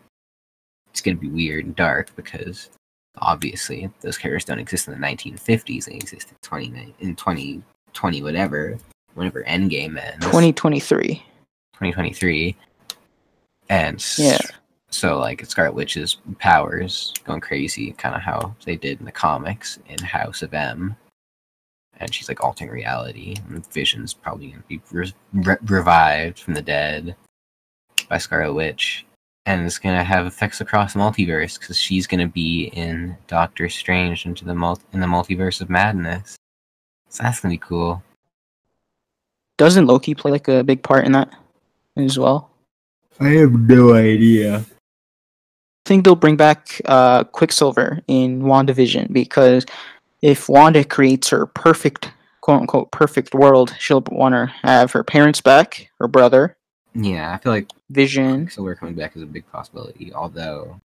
it's 0.91 1.01
going 1.01 1.17
to 1.17 1.21
be 1.21 1.29
weird 1.29 1.65
and 1.65 1.77
dark 1.77 2.11
because 2.17 2.71
obviously 3.19 3.89
those 4.01 4.19
characters 4.19 4.47
don't 4.47 4.59
exist 4.59 4.89
in 4.89 5.01
the 5.01 5.07
1950s. 5.07 5.85
They 5.85 5.95
exist 5.95 6.33
in 6.33 6.37
20 6.43 6.95
in 6.99 7.15
2020 7.15 8.23
whatever, 8.23 8.79
whenever 9.15 9.43
Endgame 9.45 9.99
ends. 10.03 10.25
2023. 10.27 11.15
2023 11.75 12.57
and 13.69 14.05
Yeah. 14.19 14.39
so 14.91 15.19
like 15.19 15.45
scarlet 15.47 15.75
witch's 15.75 16.17
powers 16.39 17.13
going 17.25 17.41
crazy 17.41 17.93
kind 17.93 18.15
of 18.17 18.23
how 18.23 18.55
they 18.65 18.75
did 18.77 18.99
in 18.99 19.05
the 19.07 19.13
comics 19.13 19.79
in 19.89 19.99
house 19.99 20.43
of 20.43 20.55
m 20.55 20.97
and 22.01 22.13
she's 22.13 22.29
like 22.29 22.43
altering 22.43 22.71
reality 22.71 23.37
and 23.49 23.71
vision's 23.73 24.13
probably 24.15 24.49
going 24.49 24.63
to 24.63 24.69
be 24.69 24.81
re- 24.91 25.13
re- 25.35 25.57
revived 25.67 26.39
from 26.41 26.55
the 26.55 26.63
dead 26.63 27.15
by 28.09 28.19
scarlet 28.19 28.55
witch 28.55 29.05
and 29.47 29.65
it's 29.65 29.79
going 29.79 29.97
to 29.97 30.03
have 30.05 30.27
effects 30.27 30.61
across 30.61 30.95
the 30.95 30.99
multiverse 30.99 31.61
because 31.61 31.79
she's 31.79 32.07
going 32.09 32.21
to 32.27 32.33
be 32.33 32.65
in 32.75 33.17
doctor 33.29 33.69
strange 33.69 34.27
into 34.27 34.45
the 34.45 34.55
mul- 34.55 34.81
in 34.93 34.99
the 35.01 35.07
multiverse 35.07 35.61
of 35.61 35.71
madness 35.71 36.37
so 37.09 37.23
that's 37.23 37.41
going 37.41 37.55
to 37.55 37.61
be 37.61 37.65
cool 37.69 38.03
Doesn't 39.59 39.87
Loki 39.87 40.15
play 40.15 40.31
like 40.31 40.49
a 40.49 40.65
big 40.65 40.83
part 40.83 41.05
in 41.05 41.13
that 41.13 41.31
as 41.97 42.19
well? 42.19 42.51
i 43.21 43.31
have 43.31 43.53
no 43.53 43.95
idea 43.95 44.59
I 44.59 45.89
think 45.89 46.05
they'll 46.05 46.15
bring 46.17 46.37
back 46.37 46.81
uh, 46.85 47.25
Quicksilver 47.25 48.01
in 48.09 48.43
WandaVision 48.43 49.11
because 49.11 49.65
if 50.21 50.47
Wanda 50.47 50.85
creates 50.85 51.31
her 51.31 51.47
perfect, 51.47 52.13
quote 52.43 52.61
unquote, 52.61 52.91
perfect 52.91 53.33
world, 53.35 53.75
she'll 53.79 54.03
want 54.13 54.35
to 54.35 54.53
have 54.61 54.93
her 54.93 55.03
parents 55.03 55.41
back, 55.41 55.91
her 55.99 56.07
brother, 56.07 56.59
yeah 56.95 57.33
i 57.33 57.39
feel 57.39 57.53
like 57.53 57.71
Vision. 57.91 58.43
Quicksilver 58.43 58.75
coming 58.75 58.95
back 58.95 59.17
is 59.17 59.23
a 59.23 59.27
big 59.27 59.51
possibility. 59.51 60.13
Although, 60.13 60.79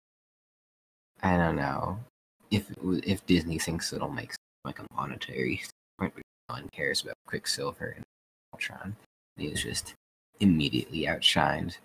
I 1.23 1.35
don't 1.35 1.55
know 1.55 1.97
if 2.51 2.71
if 3.03 3.25
Disney 3.25 3.57
thinks 3.57 3.91
it'll 3.91 4.11
make 4.11 4.33
like 4.65 4.77
a 4.77 4.85
monetary 4.93 5.63
point, 5.97 6.13
but 6.13 6.21
no 6.49 6.55
one 6.55 6.69
cares 6.71 7.01
about 7.01 7.15
Quicksilver 7.25 7.95
and 7.95 8.05
Ultron. 8.61 8.95
He 9.37 9.47
is 9.47 9.63
just 9.63 9.95
immediately 10.39 11.05
outshined 11.05 11.77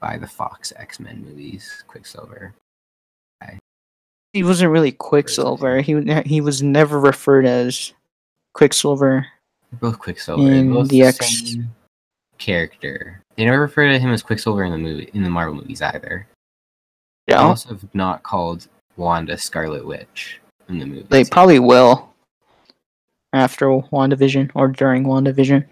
by 0.00 0.18
the 0.18 0.26
Fox 0.26 0.72
X 0.76 0.98
Men 0.98 1.24
movies. 1.26 1.84
Quicksilver. 1.86 2.54
He 4.32 4.42
wasn't 4.42 4.72
really 4.72 4.90
Quicksilver. 4.90 5.80
He 5.80 6.00
he 6.26 6.40
was 6.40 6.60
never 6.60 6.98
referred 6.98 7.46
as 7.46 7.92
Quicksilver. 8.52 9.26
They're 9.70 9.78
both 9.90 10.00
Quicksilver. 10.00 10.50
In 10.52 10.72
both 10.72 10.88
the 10.88 11.02
X- 11.02 11.50
same 11.52 11.70
character. 12.38 13.20
They 13.36 13.44
never 13.44 13.60
refer 13.60 13.88
to 13.92 13.98
him 13.98 14.10
as 14.10 14.24
Quicksilver 14.24 14.64
in 14.64 14.72
the 14.72 14.78
movie 14.78 15.08
in 15.14 15.22
the 15.22 15.30
Marvel 15.30 15.54
movies 15.54 15.82
either. 15.82 16.26
They 17.28 17.34
Yeah, 17.34 17.42
also 17.42 17.68
have 17.70 17.94
not 17.94 18.24
called 18.24 18.66
Wanda 18.96 19.38
Scarlet 19.38 19.86
Witch 19.86 20.40
in 20.68 20.80
the 20.80 20.86
movie. 20.86 21.06
they 21.10 21.24
probably 21.24 21.60
will 21.60 22.12
after 23.32 23.66
WandaVision 23.66 24.50
or 24.54 24.66
during 24.68 25.04
WandaVision. 25.04 25.64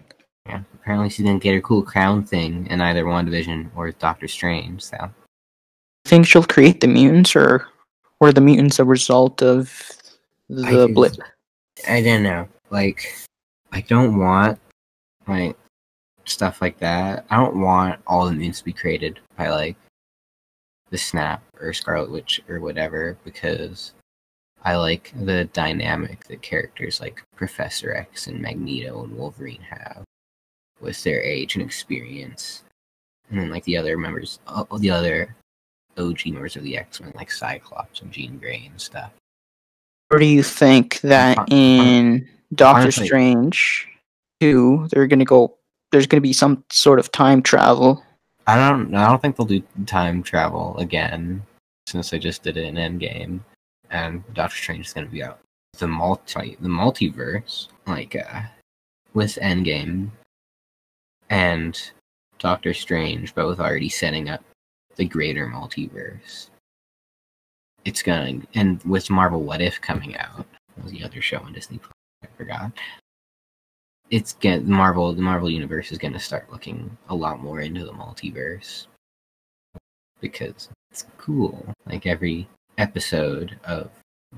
Apparently 0.83 1.09
she 1.09 1.23
didn't 1.23 1.41
get 1.41 1.53
her 1.55 1.61
cool 1.61 1.81
crown 1.81 2.25
thing 2.25 2.67
in 2.67 2.81
either 2.81 3.05
WandaVision 3.05 3.69
or 3.73 3.91
Doctor 3.91 4.27
Strange, 4.27 4.83
so 4.83 5.09
Think 6.05 6.27
she'll 6.27 6.43
create 6.43 6.81
the 6.81 6.87
mutants, 6.87 7.33
or 7.37 7.65
were 8.19 8.33
the 8.33 8.41
mutants 8.41 8.79
a 8.79 8.83
result 8.83 9.41
of 9.41 9.71
I 10.51 10.71
the 10.71 10.87
just- 10.87 10.93
blip? 10.93 11.13
I 11.87 12.01
don't 12.01 12.23
know. 12.23 12.49
Like 12.69 13.15
I 13.71 13.79
don't 13.81 14.19
want 14.19 14.59
like 15.25 15.55
stuff 16.25 16.61
like 16.61 16.77
that. 16.79 17.25
I 17.29 17.37
don't 17.37 17.61
want 17.61 18.01
all 18.05 18.25
the 18.25 18.33
mutants 18.33 18.59
to 18.59 18.65
be 18.65 18.73
created 18.73 19.21
by 19.37 19.49
like 19.49 19.77
the 20.89 20.97
Snap 20.97 21.41
or 21.61 21.71
Scarlet 21.71 22.11
Witch 22.11 22.41
or 22.49 22.59
whatever 22.59 23.17
because 23.23 23.93
I 24.63 24.75
like 24.75 25.13
the 25.15 25.45
dynamic 25.45 26.25
that 26.25 26.41
characters 26.41 26.99
like 26.99 27.23
Professor 27.37 27.93
X 27.95 28.27
and 28.27 28.41
Magneto 28.41 29.03
and 29.05 29.17
Wolverine 29.17 29.61
have 29.69 30.03
with 30.83 31.01
their 31.03 31.21
age 31.21 31.55
and 31.55 31.63
experience. 31.63 32.63
And 33.29 33.39
then 33.39 33.49
like 33.49 33.63
the 33.63 33.77
other 33.77 33.97
members, 33.97 34.39
uh, 34.47 34.65
the 34.77 34.91
other 34.91 35.35
OG 35.97 36.27
members 36.27 36.55
of 36.55 36.63
the 36.63 36.77
X 36.77 37.01
Men, 37.01 37.13
like 37.15 37.31
Cyclops 37.31 38.01
and 38.01 38.11
Jean 38.11 38.37
Grey 38.37 38.67
and 38.69 38.79
stuff. 38.79 39.11
Or 40.11 40.19
do 40.19 40.25
you 40.25 40.43
think 40.43 40.99
that 41.01 41.37
Hon- 41.37 41.47
in 41.49 42.29
Doctor 42.53 42.83
honestly- 42.83 43.07
Strange 43.07 43.87
2, 44.41 44.89
they're 44.91 45.07
going 45.07 45.19
to 45.19 45.25
go, 45.25 45.55
there's 45.91 46.05
going 46.05 46.17
to 46.17 46.21
be 46.21 46.33
some 46.33 46.63
sort 46.69 46.99
of 46.99 47.11
time 47.11 47.41
travel? 47.41 48.03
I 48.45 48.57
don't. 48.57 48.93
I 48.93 49.07
don't 49.07 49.21
think 49.21 49.37
they'll 49.37 49.45
do 49.45 49.63
time 49.85 50.21
travel 50.21 50.75
again, 50.77 51.41
since 51.87 52.09
they 52.09 52.19
just 52.19 52.43
did 52.43 52.57
it 52.57 52.65
in 52.65 52.75
Endgame, 52.75 53.39
and 53.89 54.21
Doctor 54.33 54.57
Strange 54.57 54.87
is 54.87 54.93
going 54.93 55.07
to 55.07 55.11
be 55.11 55.23
out. 55.23 55.39
The 55.79 55.87
multi, 55.87 56.57
the 56.59 56.67
multiverse, 56.67 57.69
like 57.87 58.17
uh, 58.17 58.41
with 59.13 59.35
Endgame 59.41 60.09
and 61.33 61.91
Doctor 62.37 62.75
Strange, 62.75 63.33
both 63.33 63.59
already 63.59 63.89
setting 63.89 64.29
up 64.29 64.43
the 64.97 65.05
greater 65.05 65.47
multiverse. 65.47 66.49
It's 67.85 68.03
going, 68.03 68.45
and 68.53 68.81
with 68.83 69.09
Marvel 69.09 69.41
What 69.41 69.59
If 69.59 69.81
coming 69.81 70.15
out, 70.15 70.45
was 70.81 70.91
the 70.91 71.03
other 71.03 71.21
show 71.21 71.39
on 71.39 71.53
Disney 71.53 71.79
Plus. 71.79 71.91
I 72.23 72.27
forgot. 72.37 72.71
It's 74.11 74.33
get 74.33 74.65
Marvel. 74.67 75.11
The 75.11 75.23
Marvel 75.23 75.49
universe 75.49 75.91
is 75.91 75.97
going 75.97 76.13
to 76.13 76.19
start 76.19 76.51
looking 76.51 76.95
a 77.09 77.15
lot 77.15 77.41
more 77.41 77.61
into 77.61 77.83
the 77.83 77.93
multiverse 77.93 78.85
because 80.21 80.69
it's 80.91 81.07
cool. 81.17 81.65
Like 81.87 82.05
every 82.05 82.47
episode 82.77 83.57
of 83.63 83.89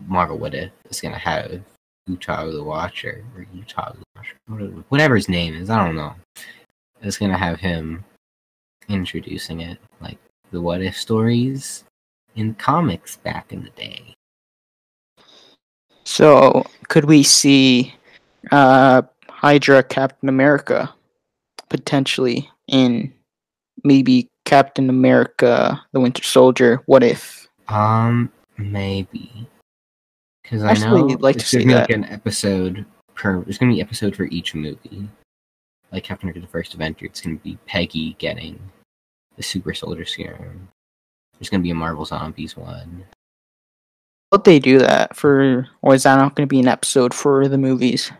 Marvel 0.07 0.37
What 0.37 0.55
If 0.55 0.71
is 0.89 1.01
going 1.01 1.13
to 1.13 1.19
have 1.19 1.61
Utah 2.07 2.49
the 2.49 2.63
Watcher 2.63 3.25
or 3.35 3.45
Utah 3.53 3.91
the 3.91 4.03
Watcher, 4.15 4.37
whatever- 4.47 4.83
whatever 4.87 5.15
his 5.17 5.27
name 5.27 5.55
is. 5.55 5.69
I 5.69 5.85
don't 5.85 5.97
know. 5.97 6.15
It's 7.01 7.17
going 7.17 7.31
to 7.31 7.37
have 7.37 7.59
him 7.59 8.03
introducing 8.87 9.61
it, 9.61 9.77
like 10.01 10.17
the 10.51 10.61
What 10.61 10.81
If 10.81 10.97
stories 10.97 11.83
in 12.35 12.53
comics 12.55 13.17
back 13.17 13.51
in 13.51 13.63
the 13.63 13.69
day. 13.71 14.13
So, 16.03 16.65
could 16.87 17.05
we 17.05 17.23
see 17.23 17.93
uh, 18.51 19.01
Hydra 19.27 19.83
Captain 19.83 20.29
America 20.29 20.93
potentially 21.69 22.49
in 22.67 23.11
maybe 23.83 24.27
Captain 24.45 24.89
America 24.89 25.81
the 25.93 25.99
Winter 25.99 26.23
Soldier? 26.23 26.81
What 26.85 27.03
if? 27.03 27.47
Um, 27.67 28.31
maybe. 28.57 29.47
Because 30.43 30.63
I 30.63 30.73
know 30.73 31.07
you'd 31.07 31.21
like 31.21 31.37
to 31.37 31.45
see 31.45 31.65
gonna 31.65 31.79
like 31.79 31.89
an 31.89 32.05
episode 32.05 32.85
per. 33.15 33.41
There's 33.41 33.57
gonna 33.57 33.73
be 33.73 33.81
an 33.81 33.87
episode 33.87 34.15
for 34.15 34.25
each 34.25 34.53
movie. 34.53 35.09
Like 35.95 36.03
Captain 36.03 36.27
America: 36.27 36.41
The 36.41 36.51
First 36.51 36.73
Avenger, 36.73 37.05
it's 37.05 37.21
gonna 37.21 37.37
be 37.37 37.57
Peggy 37.67 38.15
getting 38.19 38.59
the 39.37 39.43
Super 39.43 39.73
Soldier 39.73 40.03
Serum. 40.03 40.67
There's 41.39 41.49
gonna 41.49 41.63
be 41.63 41.71
a 41.71 41.75
Marvel 41.75 42.03
Zombies 42.03 42.57
one. 42.57 43.05
Would 44.33 44.43
they 44.43 44.59
do 44.59 44.77
that 44.79 45.15
for, 45.15 45.69
or 45.81 45.95
is 45.95 46.03
that 46.03 46.17
not 46.17 46.35
going 46.35 46.45
to 46.45 46.53
be 46.53 46.59
an 46.59 46.67
episode 46.67 47.13
for 47.13 47.47
the 47.47 47.57
movies? 47.57 48.11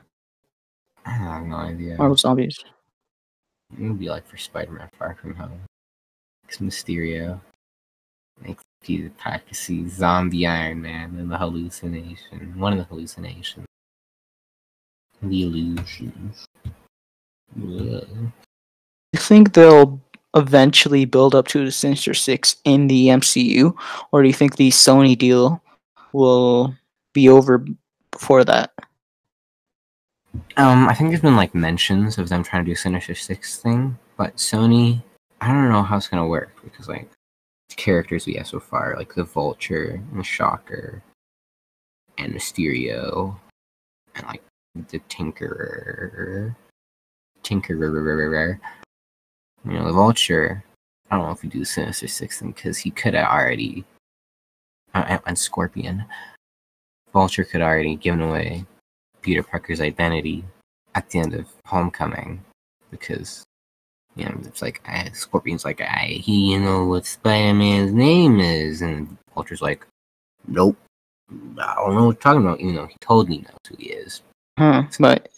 I 1.06 1.10
have 1.10 1.44
no 1.44 1.58
idea. 1.58 1.98
Marvel 1.98 2.16
Zombies. 2.16 2.64
It 3.78 3.84
would 3.84 4.00
be 4.00 4.08
like 4.08 4.26
for 4.26 4.38
Spider-Man: 4.38 4.90
Far 4.98 5.18
From 5.22 5.36
Home. 5.36 5.60
It's 6.48 6.60
Mysterio. 6.60 7.42
Makes 8.42 8.64
Peter 8.82 9.12
Parker 9.18 9.54
see 9.54 9.90
zombie 9.90 10.48
Iron 10.48 10.82
Man 10.82 11.18
and 11.20 11.30
the 11.30 11.38
hallucination. 11.38 12.58
One 12.58 12.72
of 12.72 12.80
the 12.80 12.86
hallucinations. 12.86 13.66
The 15.22 15.44
illusions. 15.44 16.46
You 17.56 18.32
think 19.16 19.54
they'll 19.54 20.00
eventually 20.36 21.06
build 21.06 21.34
up 21.34 21.48
to 21.48 21.64
the 21.64 21.72
Sinister 21.72 22.14
Six 22.14 22.58
in 22.66 22.88
the 22.88 23.08
MCU, 23.08 23.76
or 24.12 24.22
do 24.22 24.28
you 24.28 24.34
think 24.34 24.58
the 24.58 24.70
Sony 24.70 25.18
deal 25.18 25.62
will 26.14 26.76
be 27.14 27.30
over 27.30 27.66
before 28.12 28.44
that? 28.44 28.72
Um, 30.58 30.88
I 30.90 30.94
think 30.94 31.10
there's 31.10 31.22
been 31.22 31.38
like 31.38 31.56
mentions 31.56 32.18
of 32.18 32.30
them 32.30 32.44
trying 32.44 32.66
to 32.66 32.72
do 32.72 32.76
Sinister 32.76 33.16
Six 33.16 33.58
thing, 33.58 33.98
but 34.18 34.36
Sony, 34.36 35.02
I 35.42 35.48
don't 35.48 35.70
know 35.70 35.84
how 35.84 35.98
it's 35.98 36.08
gonna 36.08 36.28
work 36.28 36.52
because 36.64 36.90
like 36.90 37.10
the 37.70 37.76
characters 37.76 38.26
we 38.26 38.36
have 38.36 38.48
so 38.48 38.60
far, 38.60 38.96
like 38.98 39.16
the 39.16 39.24
Vulture 39.24 40.02
and 40.12 40.20
the 40.20 40.24
Shocker 40.24 41.02
and 42.18 42.34
Mysterio 42.34 43.38
and 44.16 44.28
like 44.28 44.42
the 44.76 45.00
Tinkerer. 45.10 46.56
Tinkerer. 47.46 48.60
You 49.66 49.72
know, 49.72 49.86
the 49.86 49.94
Vulture. 49.94 50.64
I 51.10 51.16
don't 51.16 51.26
know 51.26 51.32
if 51.32 51.44
we 51.44 51.50
do 51.50 51.64
Sinister 51.64 52.08
Six 52.08 52.42
because 52.42 52.78
he 52.78 52.92
could 52.92 53.14
have 53.14 53.28
already. 53.28 53.86
Uh, 54.94 55.20
and 55.26 55.38
Scorpion. 55.38 56.06
Vulture 57.14 57.44
could 57.44 57.62
already 57.62 57.96
given 57.96 58.22
away 58.22 58.66
Peter 59.22 59.44
Parker's 59.44 59.82
identity 59.82 60.44
at 60.96 61.10
the 61.10 61.20
end 61.20 61.34
of 61.34 61.48
Homecoming 61.66 62.44
because 62.92 63.44
you 64.16 64.26
know 64.26 64.36
it's 64.44 64.62
like 64.62 64.82
I, 64.88 65.10
Scorpion's 65.12 65.66
like 65.66 65.82
I 65.82 66.20
he 66.22 66.54
you 66.54 66.60
know 66.60 66.86
what 66.86 67.06
Spider 67.06 67.54
Man's 67.54 67.92
name 67.92 68.40
is 68.40 68.82
and 68.82 69.18
Vulture's 69.34 69.62
like 69.62 69.86
nope 70.48 70.78
I 71.30 71.76
don't 71.76 71.96
know 71.96 72.06
what 72.06 72.16
you're 72.16 72.22
talking 72.22 72.42
about 72.42 72.62
you 72.62 72.74
know 72.74 72.86
he 72.86 72.96
told 73.02 73.30
me 73.30 73.40
knows 73.40 73.58
who 73.68 73.76
he 73.78 73.90
is 73.90 74.22
Huh. 74.58 74.84
But 75.00 75.30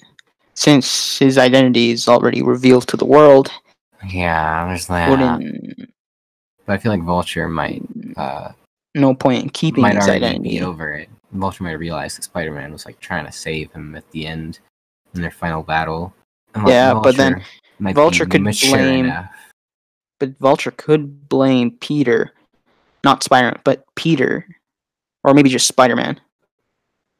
since 0.58 1.20
his 1.20 1.38
identity 1.38 1.92
is 1.92 2.08
already 2.08 2.42
revealed 2.42 2.88
to 2.88 2.98
the 2.98 3.06
world, 3.06 3.52
yeah 4.10 4.66
there's 4.68 4.88
that 4.88 5.10
wouldn't 5.10 5.90
but 6.66 6.74
I 6.74 6.78
feel 6.78 6.92
like 6.92 7.04
Vulture 7.04 7.48
might 7.48 7.84
uh 8.18 8.52
no 8.96 9.14
point 9.14 9.44
in 9.44 9.50
keeping 9.50 9.84
might 9.84 9.96
his 9.96 10.08
identity. 10.10 10.50
be 10.58 10.62
over 10.62 10.94
it 10.94 11.10
Vulture 11.32 11.64
might 11.64 11.74
realize 11.74 12.16
that 12.16 12.24
Spider 12.24 12.52
Man 12.52 12.72
was 12.72 12.86
like 12.86 13.00
trying 13.00 13.26
to 13.26 13.32
save 13.32 13.72
him 13.72 13.96
at 13.96 14.10
the 14.12 14.26
end 14.26 14.60
in 15.14 15.22
their 15.22 15.32
final 15.32 15.62
battle 15.64 16.14
Yeah, 16.66 16.94
but 16.94 17.16
then 17.16 17.34
Vulture 17.34 17.46
might 17.80 17.92
be 17.92 17.94
Vulture 17.96 18.26
could 18.26 18.44
blame- 18.44 19.06
enough. 19.06 19.32
But 20.20 20.38
Vulture 20.40 20.72
could 20.72 21.30
blame 21.30 21.72
Peter, 21.72 22.34
not 23.04 23.22
Spider 23.22 23.48
Man, 23.50 23.62
but 23.64 23.86
Peter, 23.96 24.48
or 25.24 25.36
maybe 25.36 25.50
just 25.50 25.68
Spider 25.68 25.96
Man. 25.96 26.20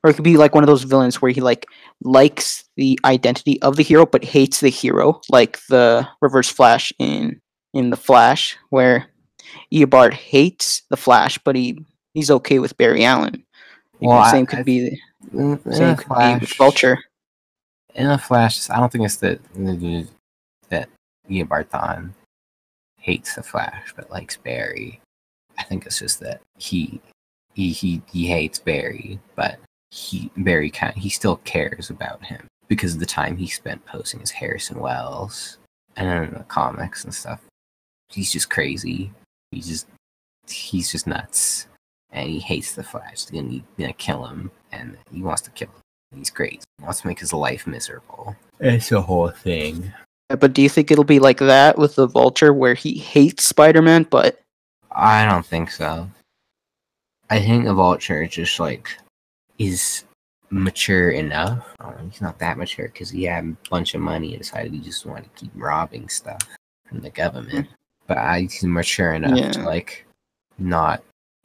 Or 0.04 0.10
it 0.12 0.14
could 0.14 0.24
be 0.24 0.38
like 0.38 0.54
one 0.54 0.64
of 0.64 0.68
those 0.68 0.84
villains 0.84 1.22
where 1.22 1.32
he 1.32 1.42
like 1.42 1.66
likes 2.04 2.64
the 2.76 3.00
identity 3.04 3.62
of 3.62 3.76
the 3.76 3.84
hero 3.84 4.06
but 4.06 4.24
hates 4.24 4.60
the 4.60 4.70
hero, 4.70 5.22
like 5.30 5.60
the 5.70 6.08
Reverse 6.22 6.50
Flash 6.50 6.94
in 7.00 7.42
in 7.74 7.90
the 7.90 7.98
Flash, 7.98 8.56
where 8.70 9.08
Eobard 9.74 10.14
hates 10.14 10.84
the 10.90 10.98
Flash, 10.98 11.38
but 11.44 11.56
he 11.56 11.84
he's 12.14 12.30
okay 12.32 12.60
with 12.60 12.78
Barry 12.78 13.04
Allen. 13.04 13.44
Well, 14.00 14.18
I- 14.18 14.32
same 14.32 14.46
could 14.46 14.60
I- 14.60 14.64
be 14.64 15.00
the 15.34 15.60
same 15.72 15.96
could 15.96 16.10
be 16.10 16.40
with 16.42 16.54
Vulture. 16.54 17.00
in 17.96 18.08
the 18.08 18.18
Flash, 18.18 18.70
I 18.70 18.80
don't 18.80 18.92
think 18.92 19.04
it's 19.06 19.16
that 19.18 19.40
that 20.70 20.90
Eobard 21.30 21.70
Thawne 21.70 22.14
hates 23.00 23.36
the 23.36 23.44
Flash 23.44 23.94
but 23.96 24.12
likes 24.12 24.38
Barry. 24.38 25.02
I 25.58 25.64
think 25.64 25.86
it's 25.88 26.00
just 26.00 26.20
that 26.20 26.42
he 26.58 27.02
he 27.54 27.72
he, 27.72 28.02
he 28.12 28.28
hates 28.28 28.60
Barry, 28.60 29.20
but 29.36 29.58
he 29.92 30.32
Barry 30.38 30.70
kind 30.70 30.96
he 30.96 31.10
still 31.10 31.38
cares 31.38 31.90
about 31.90 32.24
him 32.26 32.48
because 32.68 32.94
of 32.94 33.00
the 33.00 33.06
time 33.06 33.38
he 33.38 33.48
spent 33.48 33.86
posing 33.86 34.22
as 34.22 34.32
Harrison 34.32 34.80
Wells 34.80 35.58
and 35.96 36.26
in 36.26 36.34
the 36.34 36.44
comics 36.44 37.04
and 37.04 37.14
stuff. 37.14 37.42
He's 38.10 38.32
just 38.32 38.50
crazy. 38.50 39.12
He's 39.52 39.68
just 39.68 39.88
he's 40.48 40.92
just 40.92 41.08
nuts. 41.08 41.68
And 42.12 42.30
he 42.30 42.40
hates 42.40 42.74
the 42.74 42.84
Flash. 42.84 43.26
He's 43.30 43.32
gonna, 43.32 43.62
gonna 43.78 43.94
kill 43.94 44.26
him 44.26 44.52
and 44.72 44.98
he 45.12 45.22
wants 45.22 45.42
to 45.44 45.52
kill 45.52 45.68
him. 45.68 46.20
He's 46.20 46.30
great. 46.30 46.64
He 46.78 46.84
wants 46.84 47.02
to 47.02 47.08
make 47.08 47.20
his 47.20 47.34
life 47.34 47.68
miserable. 47.68 48.36
It's 48.60 48.92
a 48.92 49.02
whole 49.02 49.30
thing. 49.30 49.94
But 50.30 50.54
do 50.54 50.62
you 50.62 50.70
think 50.70 50.90
it'll 50.90 51.04
be 51.04 51.20
like 51.20 51.40
that 51.40 51.78
with 51.78 51.96
the 51.96 52.08
Vulture, 52.08 52.54
where 52.54 52.74
he 52.74 52.98
hates 52.98 53.46
Spider 53.46 53.82
Man, 53.82 54.04
but 54.04 54.42
I 54.92 55.26
don't 55.26 55.46
think 55.46 55.72
so. 55.72 56.10
I 57.30 57.40
think 57.40 57.66
the 57.66 57.74
Vulture 57.74 58.26
just 58.26 58.60
like 58.60 58.98
is 59.58 60.04
mature 60.50 61.10
enough. 61.12 61.66
He's 62.10 62.22
not 62.22 62.40
that 62.40 62.58
mature 62.58 62.88
because 62.88 63.10
he 63.10 63.24
had 63.24 63.44
a 63.44 63.70
bunch 63.70 63.94
of 63.96 64.02
money 64.02 64.30
and 64.34 64.42
decided 64.42 64.74
he 64.74 64.80
just 64.80 65.06
wanted 65.06 65.24
to 65.36 65.42
keep 65.46 65.52
robbing 65.56 66.08
stuff 66.10 66.40
from 66.88 67.02
the 67.02 67.10
government. 67.10 67.68
But 68.08 68.18
I, 68.20 68.42
he's 68.42 68.64
mature 68.64 69.14
enough 69.14 69.38
Yeah. 69.38 69.52
to 69.52 69.64
like 69.64 70.06
not 70.58 71.04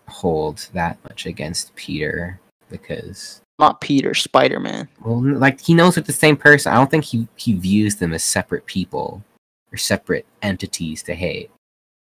hold 0.08 0.68
that 0.74 0.98
much 1.04 1.26
against 1.26 1.74
Peter 1.74 2.38
because 2.70 3.40
not 3.58 3.80
Peter, 3.80 4.14
Spider 4.14 4.60
Man? 4.60 4.88
well, 5.04 5.20
like 5.20 5.60
he 5.60 5.74
knows 5.74 5.96
it's 5.96 6.06
the 6.06 6.12
same 6.12 6.36
person. 6.36 6.72
I 6.72 6.76
don't 6.76 6.90
think 6.90 7.04
he 7.04 7.26
he 7.36 7.54
views 7.54 7.96
them 7.96 8.12
as 8.12 8.22
separate 8.22 8.66
people 8.66 9.22
or 9.72 9.76
separate 9.76 10.26
entities 10.42 11.02
to 11.04 11.14
hate. 11.14 11.50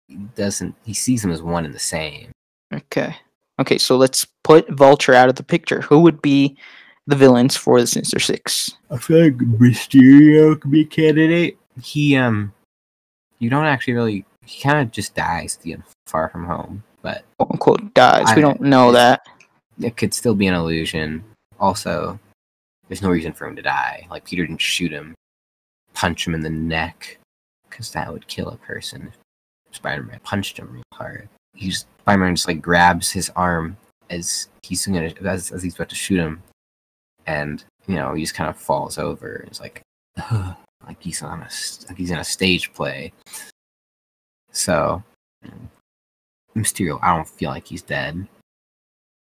He 0.08 0.16
doesn't. 0.36 0.74
He 0.84 0.94
sees 0.94 1.22
them 1.22 1.30
as 1.32 1.42
one 1.42 1.64
and 1.64 1.74
the 1.74 1.78
same. 1.78 2.30
Okay. 2.72 3.16
Okay, 3.60 3.78
so 3.78 3.96
let's 3.96 4.26
put 4.42 4.68
Vulture 4.70 5.14
out 5.14 5.28
of 5.28 5.36
the 5.36 5.42
picture. 5.44 5.80
Who 5.82 6.00
would 6.00 6.20
be 6.22 6.56
the 7.06 7.16
villains 7.16 7.56
for 7.56 7.80
the 7.80 7.86
Sinister 7.86 8.18
Six? 8.18 8.72
I 8.90 8.98
feel 8.98 9.22
like 9.24 9.36
Mysterio 9.36 10.60
could 10.60 10.70
be 10.70 10.80
a 10.82 10.86
candidate. 10.86 11.58
He 11.80 12.16
um, 12.16 12.52
you 13.38 13.50
don't 13.50 13.66
actually 13.66 13.94
really. 13.94 14.24
He 14.46 14.60
kind 14.60 14.78
of 14.78 14.90
just 14.90 15.14
dies 15.14 15.56
at 15.56 15.62
the 15.62 15.72
end, 15.74 15.84
far 16.06 16.28
from 16.28 16.44
home, 16.44 16.82
but 17.02 17.24
Quote 17.38 17.50
unquote 17.52 17.94
dies. 17.94 18.34
we 18.36 18.42
don't 18.42 18.60
know 18.60 18.90
it's- 18.90 19.20
that. 19.78 19.86
it 19.86 19.96
could 19.96 20.12
still 20.12 20.34
be 20.34 20.46
an 20.46 20.54
illusion. 20.54 21.24
Also, 21.60 22.18
there's 22.88 23.00
no 23.02 23.08
reason 23.10 23.32
for 23.32 23.46
him 23.46 23.56
to 23.56 23.62
die. 23.62 24.06
Like 24.10 24.24
Peter 24.24 24.46
didn't 24.46 24.60
shoot 24.60 24.92
him, 24.92 25.14
punch 25.94 26.26
him 26.26 26.34
in 26.34 26.40
the 26.42 26.50
neck, 26.50 27.18
because 27.70 27.90
that 27.92 28.12
would 28.12 28.26
kill 28.26 28.48
a 28.48 28.56
person. 28.56 29.12
Spider-Man 29.70 30.20
punched 30.24 30.58
him 30.58 30.70
real 30.72 30.82
hard. 30.92 31.28
He 31.54 31.70
just 31.70 31.86
Spider-Man 32.00 32.36
just 32.36 32.48
like 32.48 32.62
grabs 32.62 33.10
his 33.10 33.30
arm 33.30 33.76
as 34.10 34.48
he's 34.62 34.86
gonna 34.86 35.12
as, 35.24 35.52
as 35.52 35.62
he's 35.62 35.74
about 35.74 35.88
to 35.90 35.94
shoot 35.94 36.18
him, 36.18 36.42
and 37.26 37.64
you 37.86 37.96
know 37.96 38.14
he 38.14 38.22
just 38.22 38.34
kind 38.34 38.50
of 38.50 38.56
falls 38.56 38.98
over. 38.98 39.44
It's 39.46 39.60
like 39.60 39.82
like 40.32 41.00
he's 41.00 41.22
on 41.22 41.40
a 41.40 41.48
like 41.88 41.96
he's 41.96 42.10
in 42.10 42.18
a 42.18 42.24
stage 42.24 42.72
play. 42.72 43.12
So 44.50 45.02
mm, 45.44 45.68
Mysterio, 46.56 46.98
I 47.02 47.14
don't 47.14 47.28
feel 47.28 47.50
like 47.50 47.66
he's 47.66 47.82
dead 47.82 48.26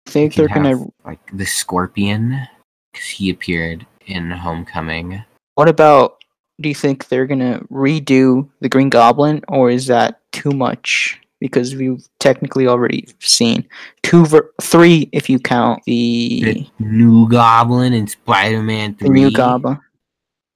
I 0.08 0.10
think 0.10 0.34
they're 0.34 0.48
gonna. 0.48 0.86
like 1.04 1.20
the 1.34 1.44
Scorpion 1.44 2.48
because 2.92 3.08
he 3.08 3.28
appeared 3.28 3.86
in 4.06 4.30
Homecoming. 4.30 5.22
What 5.54 5.68
about? 5.68 6.16
Do 6.62 6.70
you 6.70 6.74
think 6.74 7.08
they're 7.08 7.26
gonna 7.26 7.60
redo 7.70 8.48
the 8.60 8.70
Green 8.70 8.88
Goblin, 8.88 9.44
or 9.48 9.68
is 9.70 9.86
that 9.88 10.20
too 10.32 10.52
much? 10.52 11.20
Because 11.40 11.76
we've 11.76 12.04
technically 12.18 12.66
already 12.66 13.08
seen 13.20 13.64
two, 14.02 14.26
ver- 14.26 14.50
three 14.60 15.08
if 15.12 15.30
you 15.30 15.38
count 15.38 15.82
the 15.86 16.40
The 16.42 16.66
New 16.84 17.28
Goblin 17.28 17.92
and 17.92 18.10
Spider-Man 18.10 18.96
the 18.98 19.06
Three. 19.06 19.20
new 19.20 19.30
Goblin. 19.30 19.78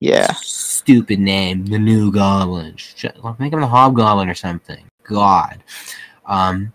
Yeah, 0.01 0.33
Stupid 0.42 1.21
name, 1.21 1.66
the 1.66 1.79
New 1.79 2.11
Goblin. 2.11 2.75
Make 3.38 3.53
him 3.53 3.61
the 3.61 3.66
Hobgoblin 3.68 4.29
or 4.29 4.35
something. 4.35 4.85
God. 5.05 5.62
Um. 6.27 6.73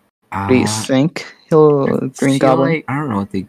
do 0.47 0.55
you 0.55 0.63
uh, 0.63 0.83
think 0.83 1.35
he'll 1.49 2.05
I 2.05 2.07
Green 2.17 2.37
Goblin? 2.39 2.69
like- 2.75 2.85
I 2.87 2.95
don't 2.95 3.09
know 3.09 3.17
what 3.17 3.31
they. 3.31 3.45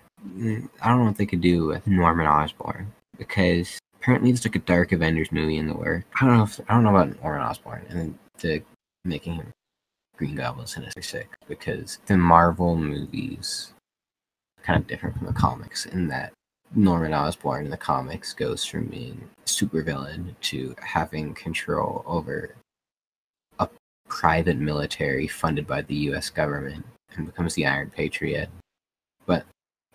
I 0.83 0.88
don't 0.88 0.99
know 0.99 1.05
what 1.05 1.16
they 1.16 1.27
could 1.27 1.40
do 1.40 1.66
with 1.66 1.87
Norman 1.87 2.27
Osborn 2.27 2.92
because 3.18 3.79
apparently 4.01 4.31
there's 4.33 4.44
like 4.44 4.57
a 4.57 4.61
Dark 4.61 4.92
Avengers 4.92 5.31
movie 5.33 5.57
in 5.59 5.68
the 5.68 5.75
work. 5.75 6.05
I 6.21 6.27
don't 6.27 6.37
know 6.38 6.44
if 6.44 6.61
I 6.68 6.75
don't 6.75 6.83
know 6.83 6.97
about 6.97 7.23
Norman 7.23 7.42
Osborn 7.42 7.85
and 7.90 8.18
the 8.38 8.62
making 9.05 9.35
him 9.35 9.53
Green 10.18 10.35
Goblin 10.35 10.66
Sinister 10.66 11.00
Six 11.00 11.28
because 11.46 11.98
the 12.07 12.18
Marvel 12.18 12.76
movies 12.76 13.72
are 14.59 14.64
kind 14.64 14.81
of 14.81 14.88
different 14.88 15.16
from 15.16 15.28
the 15.28 15.33
comics 15.33 15.87
in 15.87 16.09
that 16.09 16.33
Norman 16.74 17.14
Osborn 17.14 17.66
in 17.66 17.70
the 17.70 17.76
comics 17.76 18.35
goes 18.35 18.64
from 18.64 18.87
being 18.87 19.31
supervillain 19.46 20.35
to 20.40 20.74
having 20.83 21.35
control 21.35 22.02
over 22.04 22.57
a 23.61 23.68
private 24.09 24.59
military 24.59 25.28
funded 25.28 25.66
by 25.66 25.83
the 25.83 25.94
U.S. 25.94 26.28
government 26.31 26.85
and 27.16 27.26
becomes 27.26 27.54
the 27.54 27.64
Iron 27.64 27.90
Patriot. 27.90 28.50
But 29.24 29.46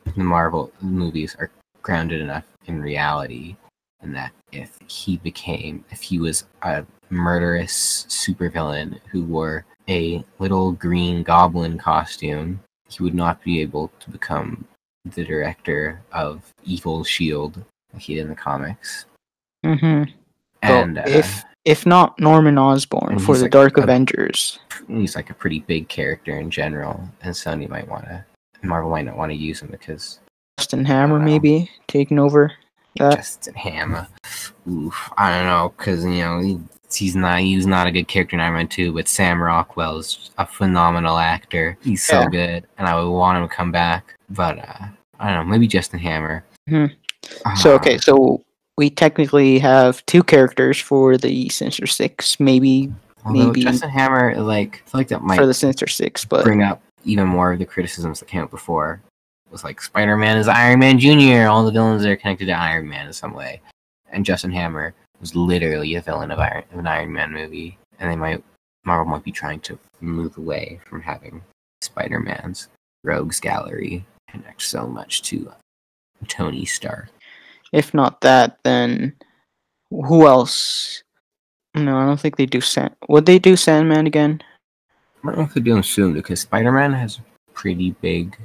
the 0.05 0.23
Marvel 0.23 0.71
movies 0.81 1.36
are 1.38 1.51
grounded 1.81 2.21
enough 2.21 2.45
in 2.65 2.81
reality 2.81 3.57
in 4.01 4.13
that 4.13 4.31
if 4.53 4.79
he 4.88 5.17
became, 5.17 5.83
if 5.91 6.01
he 6.01 6.17
was 6.17 6.45
a 6.62 6.86
murderous 7.09 8.05
supervillain 8.09 8.99
who 9.12 9.23
wore 9.23 9.65
a 9.89 10.24
little 10.39 10.72
green 10.72 11.24
goblin 11.24 11.78
costume, 11.78 12.60
he 12.89 13.04
would 13.04 13.15
not 13.15 13.43
be 13.43 13.62
able 13.62 13.91
to 14.00 14.10
become 14.10 14.65
the 15.06 15.24
director 15.24 16.02
of 16.12 16.41
Evil 16.63 17.04
Shield 17.04 17.63
like 17.93 18.04
he 18.04 18.15
did 18.15 18.22
in 18.22 18.30
the 18.30 18.36
comics. 18.36 19.06
Mm-hmm. 19.65 20.12
And 20.62 20.98
uh, 20.98 21.04
if 21.06 21.43
if 21.65 21.86
not 21.86 22.19
Norman 22.19 22.58
Osborn 22.58 23.19
for 23.19 23.36
the 23.36 23.43
like 23.43 23.52
Dark 23.52 23.78
a- 23.78 23.84
Avengers, 23.84 24.60
he's 24.88 25.15
like 25.15 25.30
a 25.30 25.34
pretty 25.34 25.60
big 25.60 25.88
character 25.88 26.38
in 26.38 26.50
general, 26.50 27.02
and 27.22 27.34
Sony 27.34 27.67
might 27.69 27.88
want 27.88 28.06
to, 28.06 28.26
Marvel 28.63 28.91
might 28.91 29.06
not 29.06 29.17
want 29.17 29.32
to 29.32 29.38
use 29.38 29.62
him 29.62 29.69
because 29.69 30.19
Justin 30.58 30.86
Hammer 30.86 31.19
maybe 31.19 31.69
taking 31.88 32.19
over 32.19 32.52
that. 32.98 33.15
Justin 33.15 33.56
Hammer. 33.56 34.08
Oof, 34.69 35.12
I 35.17 35.30
don't 35.32 35.46
know, 35.46 35.74
because 35.78 36.04
you 36.04 36.12
know 36.12 36.39
he 36.39 36.60
he's 36.95 37.15
not 37.15 37.39
he's 37.39 37.65
not 37.67 37.88
a 37.88 37.91
good 37.91 38.08
character 38.08 38.36
in 38.36 38.39
Iron 38.41 38.53
Man 38.56 38.67
2, 38.67 38.93
but 38.93 39.08
Sam 39.08 39.41
Rockwell's 39.41 40.32
a 40.38 40.45
phenomenal 40.45 41.17
actor. 41.17 41.77
He's 41.84 42.03
so 42.03 42.21
Yeah. 42.21 42.27
good, 42.29 42.67
and 42.77 42.88
I 42.88 42.95
would 42.99 43.10
want 43.10 43.38
him 43.38 43.47
to 43.47 43.53
come 43.53 43.71
back. 43.71 44.15
But 44.29 44.60
uh, 44.60 44.86
I 45.19 45.34
don't 45.34 45.45
know, 45.45 45.51
maybe 45.51 45.67
Justin 45.67 45.99
Hammer. 45.99 46.43
Mhm. 46.69 46.91
So 47.56 47.71
Ah, 47.71 47.75
okay, 47.75 47.97
so 47.97 48.41
we 48.77 48.89
technically 48.89 49.60
have 49.60 50.06
two 50.08 50.23
characters 50.23 50.79
for 50.79 51.17
the 51.17 51.47
Sinister 51.49 51.88
Six, 51.88 52.39
maybe 52.39 52.91
maybe- 53.29 53.62
Justin 53.63 53.89
Hammer, 53.89 54.36
like 54.41 54.84
I 54.86 54.89
feel 54.89 54.99
like 54.99 55.08
that 55.10 55.21
might 55.21 55.38
for 55.38 55.45
the 55.45 55.53
Sinister 55.53 55.88
Six, 55.88 56.25
but 56.25 56.43
bring 56.43 56.63
up 56.63 56.82
even 57.06 57.27
more 57.27 57.53
of 57.53 57.60
the 57.60 57.65
criticisms 57.65 58.19
that 58.19 58.27
came 58.27 58.41
up 58.43 58.51
before. 58.51 59.01
It 59.45 59.51
was 59.51 59.63
like 59.63 59.82
Spider 59.82 60.17
Man 60.17 60.38
is 60.38 60.47
Iron 60.47 60.79
Man 60.79 60.97
Jr. 60.99 61.47
All 61.47 61.63
the 61.65 61.71
villains 61.71 62.06
are 62.06 62.15
connected 62.15 62.45
to 62.47 62.51
Iron 62.53 62.89
Man 62.89 63.08
in 63.08 63.13
some 63.13 63.34
way, 63.34 63.62
and 64.12 64.25
Justin 64.25 64.51
Hammer 64.51 64.93
was 65.23 65.36
literally 65.38 65.95
a 65.95 66.01
villain 66.01 66.31
of 66.31 66.39
Iron 66.39 66.65
of 66.73 66.79
an 66.79 66.86
Iron 66.86 67.13
Man 67.13 67.31
movie, 67.31 67.77
and 67.97 68.12
they 68.12 68.15
might 68.17 68.43
Marvel 68.83 69.09
might 69.09 69.23
be 69.23 69.31
trying 69.31 69.62
to 69.62 69.79
move 70.01 70.38
away 70.38 70.81
from 70.86 71.01
having 71.01 71.41
Spider 71.81 72.19
Man's 72.19 72.67
rogues 73.05 73.39
gallery 73.39 74.05
connect 74.29 74.62
so 74.62 74.86
much 74.86 75.21
to 75.21 75.49
uh, 75.49 75.53
Tony 76.27 76.65
Stark. 76.65 77.07
if 77.71 77.93
not 77.93 78.19
that, 78.19 78.57
then 78.63 79.15
who 79.89 80.27
else? 80.27 81.01
No, 81.73 81.97
I 81.97 82.05
don't 82.05 82.19
think 82.19 82.36
they 82.36 82.45
do 82.45 82.59
Sand. 82.59 82.93
Would 83.07 83.25
they 83.25 83.39
do 83.39 83.55
Sandman 83.55 84.07
again? 84.07 84.43
I 85.23 85.27
don't 85.27 85.38
know 85.38 85.43
if 85.45 85.53
they're 85.53 85.63
doing 85.63 85.83
soon 85.83 86.12
because 86.12 86.41
Spider 86.41 86.73
Man 86.73 86.91
has 86.91 87.19
a 87.19 87.51
pretty 87.53 87.91
big 88.01 88.38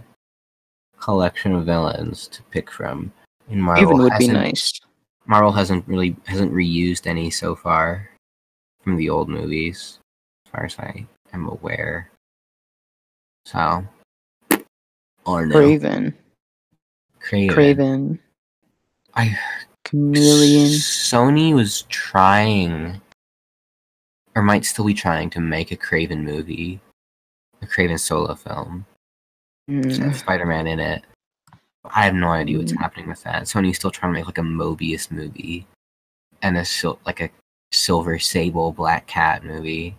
collection 1.00 1.56
of 1.56 1.66
villains 1.66 2.28
to 2.28 2.42
pick 2.44 2.70
from. 2.70 3.10
And 3.50 3.60
Marvel 3.60 3.82
Even 3.82 3.98
would 3.98 4.12
be 4.16 4.28
nice. 4.28 4.78
Marvel 5.28 5.52
hasn't 5.52 5.86
really 5.86 6.16
hasn't 6.26 6.52
reused 6.52 7.06
any 7.06 7.30
so 7.30 7.54
far 7.54 8.08
from 8.82 8.96
the 8.96 9.10
old 9.10 9.28
movies, 9.28 9.98
as 10.46 10.50
far 10.50 10.64
as 10.64 10.78
I 10.78 11.06
am 11.34 11.46
aware. 11.46 12.10
So, 13.44 13.84
or 15.26 15.46
no, 15.46 15.54
Kraven, 15.54 16.14
Kraven. 17.22 17.50
Kraven, 17.50 18.18
I 19.14 19.38
Chameleon. 19.84 20.70
Sony 20.70 21.54
was 21.54 21.82
trying, 21.82 23.00
or 24.34 24.42
might 24.42 24.64
still 24.64 24.86
be 24.86 24.94
trying, 24.94 25.28
to 25.30 25.40
make 25.40 25.70
a 25.72 25.76
Kraven 25.76 26.22
movie, 26.22 26.80
a 27.60 27.66
Kraven 27.66 28.00
solo 28.00 28.34
film. 28.34 28.86
Mm, 29.70 30.14
Spider 30.14 30.46
Man 30.46 30.66
in 30.66 30.80
it. 30.80 31.04
I 31.94 32.02
have 32.04 32.14
no 32.14 32.28
idea 32.28 32.58
what's 32.58 32.72
Mm. 32.72 32.78
happening 32.78 33.08
with 33.08 33.22
that. 33.24 33.44
Sony's 33.44 33.76
still 33.76 33.90
trying 33.90 34.12
to 34.12 34.18
make 34.18 34.26
like 34.26 34.38
a 34.38 34.42
Morbius 34.42 35.10
movie 35.10 35.66
and 36.42 36.56
a 36.56 36.64
sil- 36.64 37.00
like 37.06 37.20
a 37.20 37.30
Silver 37.72 38.18
Sable 38.18 38.72
Black 38.72 39.06
Cat 39.06 39.44
movie. 39.44 39.96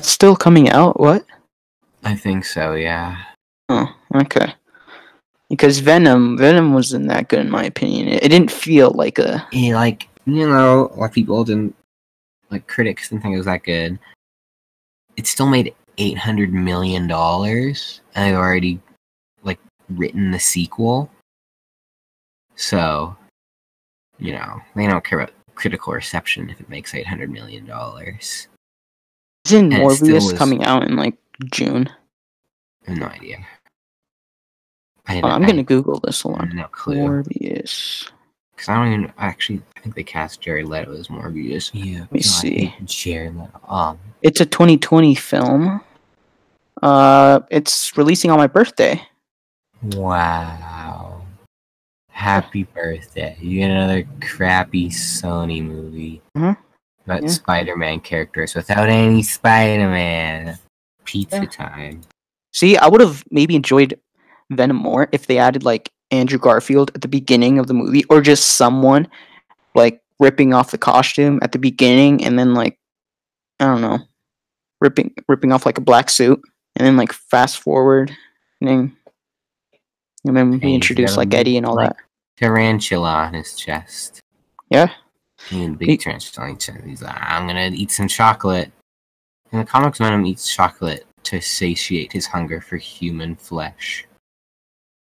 Still 0.00 0.36
coming 0.36 0.68
out? 0.70 0.98
What? 1.00 1.24
I 2.04 2.14
think 2.16 2.44
so, 2.44 2.74
yeah. 2.74 3.22
Oh, 3.68 3.94
okay. 4.14 4.54
Because 5.48 5.78
Venom, 5.80 6.36
Venom 6.38 6.72
wasn't 6.74 7.08
that 7.08 7.28
good 7.28 7.40
in 7.40 7.50
my 7.50 7.64
opinion. 7.64 8.08
It, 8.08 8.24
it 8.24 8.28
didn't 8.28 8.50
feel 8.50 8.90
like 8.92 9.18
a. 9.18 9.46
Yeah, 9.52 9.74
like 9.74 10.08
you 10.24 10.46
know, 10.48 10.92
like 10.96 11.12
people 11.12 11.44
didn't 11.44 11.74
like 12.50 12.66
critics 12.66 13.08
didn't 13.08 13.22
think 13.22 13.34
it 13.34 13.38
was 13.38 13.46
that 13.46 13.62
good. 13.64 13.98
It 15.16 15.26
still 15.26 15.46
made 15.48 15.74
eight 15.98 16.16
hundred 16.18 16.52
million 16.54 17.06
dollars, 17.06 18.00
and 18.14 18.24
they've 18.26 18.38
already 18.38 18.80
like 19.42 19.58
written 19.90 20.30
the 20.30 20.40
sequel. 20.40 21.10
So, 22.62 23.16
you 24.20 24.32
know, 24.32 24.60
they 24.76 24.86
don't 24.86 25.04
care 25.04 25.18
about 25.20 25.32
critical 25.56 25.92
reception 25.92 26.48
if 26.48 26.60
it 26.60 26.68
makes 26.68 26.94
eight 26.94 27.06
hundred 27.08 27.28
million 27.30 27.66
dollars. 27.66 28.46
Isn't 29.46 29.72
And 29.72 29.82
it 29.82 29.84
Morbius 29.84 30.30
was- 30.30 30.32
coming 30.34 30.62
out 30.64 30.84
in 30.84 30.94
like 30.96 31.16
June? 31.46 31.88
I 32.86 32.90
have 32.92 33.00
no 33.00 33.06
idea. 33.06 33.38
I, 35.08 35.20
Oh, 35.22 35.26
I'm 35.28 35.42
I- 35.42 35.46
gonna 35.46 35.64
Google 35.64 35.98
this. 35.98 36.22
Hold 36.22 36.40
I 36.40 36.44
no 36.44 36.68
clue. 36.68 36.98
Morbius. 36.98 38.08
Because 38.54 38.68
I 38.68 38.76
don't 38.76 38.92
even 38.92 39.12
actually. 39.18 39.60
I 39.76 39.80
think 39.80 39.96
they 39.96 40.04
cast 40.04 40.40
Jared 40.40 40.68
Leto 40.68 40.92
as 40.94 41.08
Morbius. 41.08 41.72
Yeah, 41.74 42.02
Let 42.02 42.12
me 42.12 42.20
God, 42.20 42.26
I 42.26 42.30
see. 42.30 42.64
hate 42.66 42.86
Jared 42.86 43.34
Leto. 43.36 43.60
Um, 43.66 43.98
It's 44.22 44.40
a 44.40 44.46
2020 44.46 45.16
film. 45.16 45.80
Uh, 46.80 47.40
it's 47.50 47.96
releasing 47.96 48.30
on 48.30 48.38
my 48.38 48.46
birthday. 48.46 49.02
Wow. 49.82 50.71
Happy 52.22 52.62
birthday. 52.62 53.36
You 53.40 53.58
get 53.58 53.72
another 53.72 54.06
crappy 54.20 54.90
Sony 54.90 55.60
movie. 55.60 56.22
Mhm. 56.36 56.56
About 57.04 57.22
Yeah. 57.22 57.28
Spider 57.28 57.76
Man 57.76 57.98
characters 57.98 58.54
without 58.54 58.88
any 58.88 59.24
Spider 59.24 59.88
Man. 59.88 60.56
Pizza 61.04 61.38
Yeah. 61.38 61.46
time. 61.46 62.02
See, 62.52 62.76
I 62.76 62.86
would 62.86 63.00
have 63.00 63.24
maybe 63.32 63.56
enjoyed 63.56 63.98
Venom 64.50 64.76
more 64.76 65.08
if 65.10 65.26
they 65.26 65.38
added 65.38 65.64
like 65.64 65.90
Andrew 66.12 66.38
Garfield 66.38 66.92
at 66.94 67.00
the 67.00 67.08
beginning 67.08 67.58
of 67.58 67.66
the 67.66 67.74
movie, 67.74 68.04
or 68.04 68.20
just 68.20 68.50
someone 68.50 69.08
like 69.74 70.00
ripping 70.20 70.54
off 70.54 70.70
the 70.70 70.78
costume 70.78 71.40
at 71.42 71.50
the 71.50 71.58
beginning, 71.58 72.24
and 72.24 72.38
then 72.38 72.54
like 72.54 72.78
I 73.58 73.64
don't 73.64 73.80
know, 73.80 73.98
ripping 74.80 75.12
ripping 75.26 75.50
off 75.50 75.66
like 75.66 75.78
a 75.78 75.80
black 75.80 76.08
suit, 76.08 76.40
and 76.76 76.86
then 76.86 76.96
like 76.96 77.12
fast 77.12 77.58
forward, 77.58 78.16
and 78.60 78.68
then 78.68 78.96
and 80.24 80.36
then 80.36 80.60
we 80.60 80.72
introduce 80.72 81.16
like 81.16 81.34
Eddie 81.34 81.56
and 81.56 81.66
all 81.66 81.74
like, 81.74 81.88
that. 81.88 81.96
Tarantula 82.36 83.12
on 83.26 83.34
his 83.34 83.54
chest. 83.54 84.20
Yeah, 84.70 84.92
He 85.48 85.62
had 85.62 85.70
a 85.72 85.74
big 85.74 85.88
He- 85.88 85.96
tarantula 85.98 86.48
on 86.48 86.54
his 86.54 86.64
chest. 86.64 86.78
He's 86.84 87.02
like, 87.02 87.16
I'm 87.20 87.46
gonna 87.46 87.70
eat 87.72 87.90
some 87.90 88.08
chocolate. 88.08 88.72
In 89.52 89.58
the 89.58 89.64
comics, 89.64 89.98
Venom 89.98 90.24
eats 90.26 90.52
chocolate 90.54 91.06
to 91.24 91.40
satiate 91.40 92.12
his 92.12 92.26
hunger 92.26 92.60
for 92.60 92.76
human 92.76 93.36
flesh. 93.36 94.06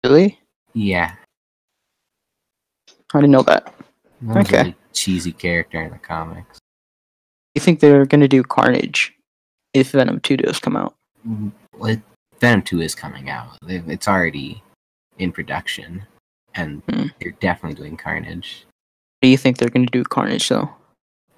really? 0.03 0.39
Yeah. 0.73 1.15
I 3.13 3.19
didn't 3.19 3.31
know 3.31 3.43
that. 3.43 3.73
Venom's 4.21 4.47
Okay. 4.47 4.57
really 4.57 4.75
cheesy 4.93 5.31
character 5.31 5.79
in 5.81 5.91
the 5.91 5.99
comics. 5.99 6.57
You 7.55 7.61
think 7.61 7.79
they're 7.79 8.05
gonna 8.07 8.27
do 8.27 8.41
Carnage 8.43 9.13
if 9.73 9.91
Venom 9.91 10.19
Two 10.21 10.37
does 10.37 10.59
come 10.59 10.75
out? 10.75 10.95
Mm-hmm. 11.27 11.49
Well, 11.77 11.91
it- 11.91 12.01
Venom 12.39 12.63
2 12.63 12.81
is 12.81 12.95
coming 12.95 13.29
out. 13.29 13.55
It's 13.67 14.07
already 14.07 14.63
in 15.19 15.31
production, 15.31 16.07
and 16.55 16.81
Hmm. 16.89 17.07
they're 17.19 17.31
definitely 17.39 17.75
doing 17.81 17.97
Carnage. 17.97 18.65
Do 19.21 19.29
you 19.29 19.37
think 19.37 19.57
they're 19.57 19.69
gonna 19.69 19.85
do 19.85 20.03
Carnage 20.03 20.47
though? 20.49 20.69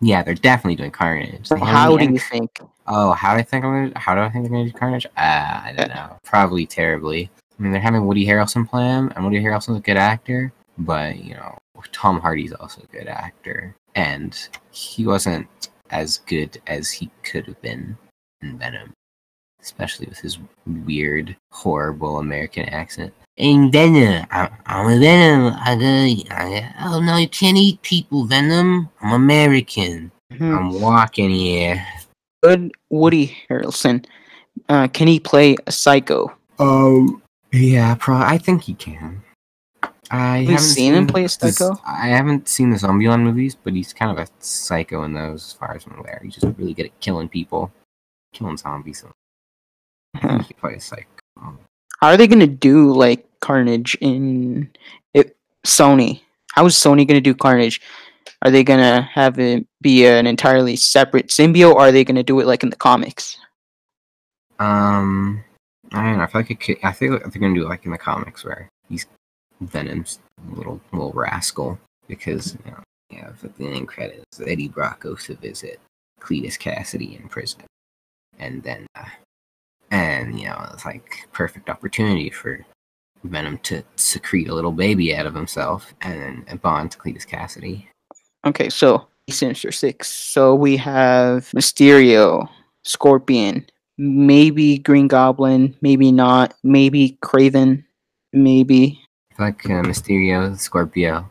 Yeah, 0.01 0.23
they're 0.23 0.33
definitely 0.35 0.75
doing 0.75 0.91
Carnage. 0.91 1.47
Haven't 1.49 1.65
How 1.67 1.95
do 1.97 2.05
you 2.05 2.19
think? 2.19 2.59
Oh, 2.87 3.13
how 3.13 3.33
do 3.33 3.39
I 3.39 3.43
think 3.43 3.63
I'm 3.63 3.71
gonna? 3.89 3.99
How 3.99 4.15
do 4.15 4.21
I 4.21 4.29
think 4.29 4.43
they're 4.45 4.51
gonna 4.57 4.69
do 4.71 4.77
Carnage? 4.77 5.05
Uh, 5.05 5.09
I 5.17 5.73
don't 5.77 5.89
know. 5.89 6.17
Probably 6.23 6.65
terribly. 6.65 7.29
I 7.57 7.61
mean, 7.63 7.71
they're 7.71 7.81
having 7.81 8.05
Woody 8.05 8.25
Harrelson 8.25 8.67
play 8.67 8.85
him, 8.85 9.11
and 9.15 9.23
Woody 9.23 9.39
Harrelson's 9.41 9.77
a 9.77 9.81
good 9.81 9.97
actor, 9.97 10.51
but 10.77 11.17
you 11.23 11.35
know, 11.35 11.57
Tom 11.91 12.19
Hardy's 12.19 12.51
also 12.53 12.81
a 12.81 12.87
good 12.97 13.07
actor, 13.07 13.75
and 13.95 14.49
he 14.71 15.05
wasn't 15.05 15.47
as 15.91 16.17
good 16.19 16.59
as 16.67 16.89
he 16.91 17.09
could 17.23 17.45
have 17.45 17.61
been 17.61 17.95
in 18.41 18.57
Venom, 18.57 18.93
especially 19.61 20.07
with 20.07 20.17
his 20.19 20.39
weird, 20.65 21.35
horrible 21.51 22.17
American 22.19 22.67
accent. 22.69 23.13
In 23.37 23.71
Venom, 23.71 24.25
I'm, 24.29 24.49
I'm 24.67 24.85
a 24.95 24.99
Venom. 24.99 25.53
I, 25.59 25.75
gotta- 25.75 26.35
I, 26.41 26.73
oh 26.85 26.99
no, 27.01 27.17
you 27.17 27.27
can't 27.27 27.57
eat 27.57 27.81
people, 27.81 28.25
Venom. 28.25 28.89
I'm 29.01 29.13
American. 29.13 30.11
Hmm. 30.37 30.55
I'm 30.55 30.81
walking 30.81 31.31
here. 31.31 31.83
Good 32.43 32.71
Woody 32.89 33.35
Harrelson. 33.49 34.05
Uh, 34.69 34.87
can 34.87 35.07
he 35.07 35.19
play 35.19 35.55
a 35.65 35.71
psycho? 35.71 36.31
Um. 36.59 37.21
Yeah, 37.51 37.95
pro. 37.95 38.15
I 38.17 38.37
think 38.37 38.63
he 38.63 38.73
can. 38.75 39.23
I 40.11 40.39
We've 40.39 40.49
haven't 40.49 40.63
seen 40.65 40.93
him 40.93 41.07
play 41.07 41.23
a 41.25 41.29
psycho? 41.29 41.75
I 41.85 42.07
haven't 42.09 42.47
seen 42.47 42.69
the 42.69 42.77
Zombieland 42.77 43.23
movies, 43.23 43.55
but 43.55 43.73
he's 43.73 43.93
kind 43.93 44.11
of 44.11 44.17
a 44.23 44.27
psycho 44.39 45.03
in 45.03 45.13
those, 45.13 45.43
as 45.47 45.53
far 45.53 45.75
as 45.75 45.85
I'm 45.85 45.97
aware. 45.97 46.19
He's 46.23 46.35
just 46.35 46.55
really 46.57 46.73
good 46.75 46.85
at 46.87 46.99
killing 46.99 47.29
people, 47.29 47.71
killing 48.31 48.57
zombies. 48.57 49.03
I 50.15 50.19
Huh. 50.19 50.37
he 50.39 50.53
can 50.53 50.57
play 50.59 50.73
a 50.75 50.79
psycho. 50.79 51.07
How 52.03 52.09
are 52.09 52.17
they 52.17 52.27
gonna 52.27 52.47
do 52.47 52.91
like 52.91 53.25
Carnage 53.39 53.95
in 54.01 54.69
it, 55.13 55.37
Sony? 55.65 56.19
How 56.51 56.65
is 56.65 56.75
Sony 56.75 57.07
gonna 57.07 57.21
do 57.21 57.33
Carnage? 57.33 57.79
Are 58.41 58.51
they 58.51 58.61
gonna 58.61 59.03
have 59.03 59.39
it 59.39 59.65
be 59.79 60.05
an 60.05 60.27
entirely 60.27 60.75
separate 60.75 61.29
symbiote, 61.29 61.75
or 61.75 61.79
are 61.79 61.91
they 61.93 62.03
gonna 62.03 62.21
do 62.21 62.41
it 62.41 62.45
like 62.45 62.61
in 62.61 62.69
the 62.69 62.75
comics? 62.75 63.37
Um, 64.59 65.45
I 65.93 66.03
don't 66.03 66.17
know. 66.17 66.23
I 66.23 66.27
feel 66.27 66.41
like 66.41 66.51
it 66.51 66.59
could, 66.59 66.77
I 66.83 66.91
think 66.91 67.11
they're 67.21 67.41
gonna 67.41 67.55
do 67.55 67.63
it 67.63 67.69
like 67.69 67.85
in 67.85 67.91
the 67.91 67.97
comics 67.97 68.43
where 68.43 68.67
he's 68.89 69.05
Venom's 69.61 70.19
little 70.51 70.81
little 70.91 71.13
rascal 71.13 71.79
because 72.09 72.57
you 72.65 72.71
know 72.71 72.83
have 73.17 73.41
at 73.45 73.57
the 73.57 73.65
end 73.65 73.87
credits 73.87 74.41
Eddie 74.45 74.67
Brock 74.67 74.99
goes 74.99 75.23
to 75.27 75.35
visit 75.35 75.79
Cletus 76.19 76.59
Kasady 76.59 77.17
in 77.17 77.29
prison, 77.29 77.61
and 78.39 78.61
then 78.61 78.87
uh, 78.93 79.05
and 79.93 80.39
you 80.39 80.47
know 80.47 80.69
it's 80.73 80.85
like 80.85 81.27
perfect 81.31 81.69
opportunity 81.69 82.29
for 82.29 82.65
Venom 83.23 83.57
to 83.59 83.83
secrete 83.95 84.49
a 84.49 84.53
little 84.53 84.71
baby 84.73 85.15
out 85.15 85.25
of 85.25 85.33
himself 85.33 85.93
and 86.01 86.43
then 86.47 86.57
bond 86.57 86.91
to 86.91 86.97
Cletus 86.97 87.25
Kasady. 87.25 87.85
Okay, 88.45 88.69
so 88.69 89.07
Sinister 89.29 89.71
Six. 89.71 90.09
So 90.11 90.53
we 90.55 90.75
have 90.77 91.45
Mysterio, 91.55 92.49
Scorpion, 92.83 93.65
maybe 93.97 94.79
Green 94.79 95.07
Goblin, 95.07 95.73
maybe 95.81 96.11
not, 96.11 96.53
maybe 96.63 97.17
Kraven, 97.23 97.85
maybe. 98.33 98.99
like 99.39 99.63
uh, 99.65 99.83
Mysterio, 99.83 100.57
Scorpio, 100.59 101.29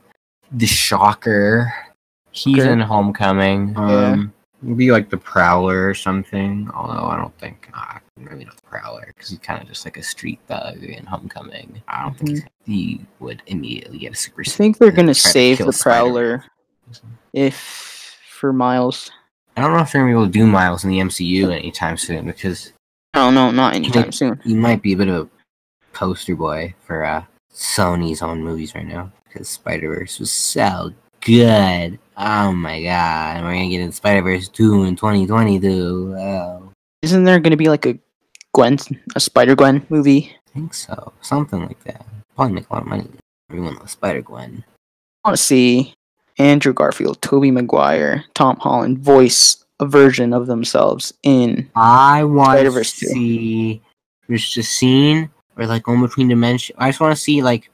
the 0.51 0.65
Shocker. 0.65 1.71
He's 2.31 2.61
Okay. 2.61 2.71
in 2.71 2.79
Homecoming. 2.79 3.73
Yeah. 3.77 4.11
Um, 4.13 4.32
maybe 4.63 4.91
like 4.91 5.09
the 5.09 5.17
Prowler 5.17 5.87
or 5.87 5.93
something. 5.93 6.69
Although 6.73 7.05
I 7.05 7.17
don't 7.17 7.37
think 7.37 7.69
uh, 7.73 7.99
maybe 8.17 8.45
not 8.45 8.55
the 8.55 8.63
Prowler 8.63 9.05
because 9.07 9.29
he's 9.29 9.39
kind 9.39 9.61
of 9.61 9.67
just 9.67 9.85
like 9.85 9.97
a 9.97 10.03
street 10.03 10.39
thug 10.47 10.83
in 10.83 11.05
Homecoming. 11.05 11.81
I 11.87 12.03
don't 12.03 12.17
think 12.17 12.47
he 12.65 13.01
would 13.19 13.41
immediately 13.47 13.99
get 13.99 14.13
a 14.13 14.15
super. 14.15 14.41
I 14.41 14.49
think 14.49 14.77
they're 14.77 14.91
gonna 14.91 15.13
to 15.13 15.19
save 15.19 15.57
kill 15.57 15.67
the 15.67 15.73
Spider-Man. 15.73 16.13
Prowler 16.13 16.45
if 17.33 18.17
for 18.29 18.53
Miles. 18.53 19.11
I 19.55 19.61
don't 19.61 19.73
know 19.73 19.81
if 19.81 19.91
they're 19.91 20.01
gonna 20.01 20.13
be 20.13 20.17
able 20.17 20.25
to 20.25 20.31
do 20.31 20.47
Miles 20.47 20.83
in 20.83 20.89
the 20.89 20.99
MCU 20.99 21.51
anytime 21.51 21.97
soon 21.97 22.25
because 22.25 22.73
no, 23.13 23.29
not 23.29 23.33
know, 23.33 23.51
not 23.51 23.75
anytime 23.75 24.11
soon. 24.11 24.39
he 24.43 24.55
might 24.55 24.81
be 24.81 24.93
a 24.93 24.97
bit 24.97 25.07
of 25.07 25.27
a 25.27 25.29
poster 25.95 26.35
boy 26.35 26.73
for 26.85 27.03
uh, 27.05 27.23
Sony's 27.53 28.21
own 28.21 28.43
movies 28.43 28.73
right 28.73 28.87
now 28.87 29.11
because 29.25 29.47
Spider 29.47 29.93
Verse 29.93 30.19
was 30.19 30.31
so 30.31 30.93
good. 31.23 31.99
Oh 32.17 32.51
my 32.51 32.83
god, 32.83 33.43
we're 33.43 33.53
gonna 33.53 33.69
get 33.69 33.81
in 33.81 33.91
Spider 33.91 34.21
Verse 34.21 34.47
two 34.47 34.83
in 34.83 34.95
twenty 34.95 35.25
twenty 35.25 35.59
two. 35.59 36.15
Oh, 36.17 36.71
Isn't 37.01 37.23
there 37.23 37.39
gonna 37.39 37.57
be 37.57 37.69
like 37.69 37.85
a 37.85 37.97
Gwen, 38.53 38.77
a 39.15 39.19
Spider 39.19 39.55
Gwen 39.55 39.85
movie? 39.89 40.35
I 40.47 40.51
think 40.53 40.73
so, 40.73 41.13
something 41.21 41.65
like 41.65 41.83
that. 41.85 42.05
Probably 42.35 42.53
make 42.53 42.69
a 42.69 42.73
lot 42.73 42.83
of 42.83 42.87
money. 42.89 43.07
Everyone 43.49 43.75
loves 43.75 43.91
Spider 43.91 44.21
Gwen. 44.21 44.63
I 45.23 45.29
want 45.29 45.37
to 45.37 45.43
see 45.43 45.95
Andrew 46.37 46.73
Garfield, 46.73 47.21
Tobey 47.21 47.51
Maguire, 47.51 48.25
Tom 48.33 48.57
Holland 48.57 48.99
voice 48.99 49.63
a 49.79 49.85
version 49.85 50.33
of 50.33 50.47
themselves 50.47 51.13
in. 51.23 51.69
I 51.75 52.23
want 52.23 52.59
to 52.59 52.83
see. 52.83 53.81
There's 54.27 54.43
just 54.43 54.57
a 54.57 54.63
scene 54.63 55.29
or 55.57 55.65
like 55.65 55.83
going 55.83 56.01
between 56.01 56.27
dimensions. 56.27 56.75
I 56.79 56.89
just 56.89 56.99
want 56.99 57.15
to 57.15 57.21
see 57.21 57.41
like 57.41 57.69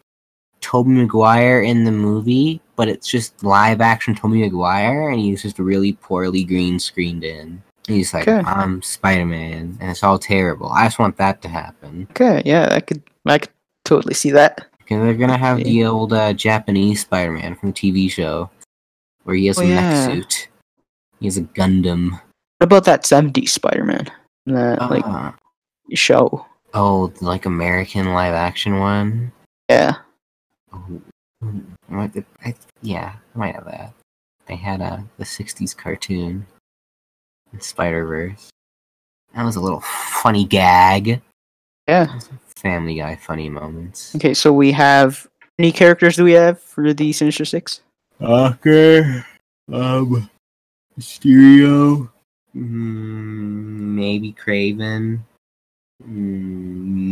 Tobey 0.61 0.91
Maguire 0.91 1.61
in 1.61 1.83
the 1.83 1.91
movie, 1.91 2.61
but 2.79 2.87
it's 2.87 3.09
just 3.09 3.43
live 3.43 3.81
action 3.81 4.15
Tobey 4.15 4.39
Maguire, 4.39 5.09
and 5.09 5.19
he's 5.19 5.41
just 5.41 5.59
really 5.59 5.91
poorly 5.99 6.45
green 6.45 6.79
screened 6.79 7.25
in. 7.25 7.61
He's 7.87 8.13
like, 8.13 8.25
Okay. 8.25 8.39
"I'm 8.49 8.81
Spider 8.81 9.25
Man," 9.25 9.77
and 9.81 9.91
it's 9.91 10.01
all 10.01 10.17
terrible. 10.17 10.69
I 10.71 10.85
just 10.85 10.97
want 10.97 11.17
that 11.17 11.41
to 11.41 11.49
happen 11.49 12.07
Okay, 12.11 12.41
yeah, 12.45 12.69
I 12.71 12.79
could, 12.79 13.03
I 13.25 13.39
could 13.39 13.49
totally 13.83 14.13
see 14.13 14.31
that. 14.31 14.65
because 14.77 15.03
they're 15.03 15.13
gonna 15.19 15.37
have 15.37 15.57
the 15.57 15.83
old 15.83 16.13
uh, 16.13 16.31
Japanese 16.31 17.01
Spider 17.01 17.33
Man 17.33 17.55
from 17.57 17.71
the 17.71 17.75
TV 17.75 18.09
show, 18.09 18.49
where 19.25 19.35
he 19.35 19.47
has 19.47 19.57
Oh, 19.59 19.63
a 19.63 19.65
yeah. 19.65 19.75
mech 20.07 20.13
suit. 20.13 20.47
He 21.19 21.25
has 21.27 21.35
a 21.35 21.41
Gundam. 21.41 22.11
What 22.59 22.67
about 22.71 22.85
that 22.85 23.03
'70s 23.03 23.49
Spider-Man? 23.49 24.07
That 24.45 24.89
like 24.89 25.05
Uh, 25.05 25.33
show? 25.93 26.45
oh, 26.73 27.11
like 27.19 27.45
American 27.45 28.13
live 28.13 28.33
action 28.33 28.79
one. 28.79 29.33
Yeah. 29.69 29.95
Oh, 30.71 31.01
mm, 31.89 31.97
what 31.97 32.13
the- 32.13 32.25
I, 32.43 32.55
yeah, 32.81 33.15
I 33.35 33.37
might 33.37 33.55
have 33.55 33.65
that. 33.65 33.93
They 34.47 34.55
had 34.55 34.81
a 34.81 35.05
the 35.17 35.25
'60s 35.25 35.75
cartoon, 35.75 36.45
Spider 37.59 38.05
Verse. 38.05 38.49
That 39.35 39.45
was 39.45 39.55
a 39.55 39.61
little 39.61 39.81
funny 39.81 40.45
gag. 40.45 41.21
Yeah. 41.87 42.19
Family 42.55 42.95
Guy 42.95 43.15
funny 43.15 43.49
moments. 43.49 44.15
Okay, 44.15 44.33
so 44.33 44.51
we 44.51 44.71
have 44.73 45.27
any 45.57 45.71
characters 45.71 46.15
do 46.15 46.23
we 46.23 46.33
have 46.33 46.59
for 46.59 46.93
the 46.93 47.13
Sinister 47.13 47.45
Six? 47.45 47.81
Stalker, 48.17 49.25
um, 49.71 50.29
Mysterio, 50.99 52.09
mm, 52.55 52.59
maybe 53.95 54.33
Kraven, 54.33 55.19
mm, 56.03 56.09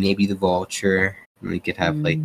maybe 0.02 0.26
the 0.26 0.36
Vulture. 0.36 1.16
We 1.42 1.60
could 1.60 1.78
have 1.78 1.96
like 1.98 2.20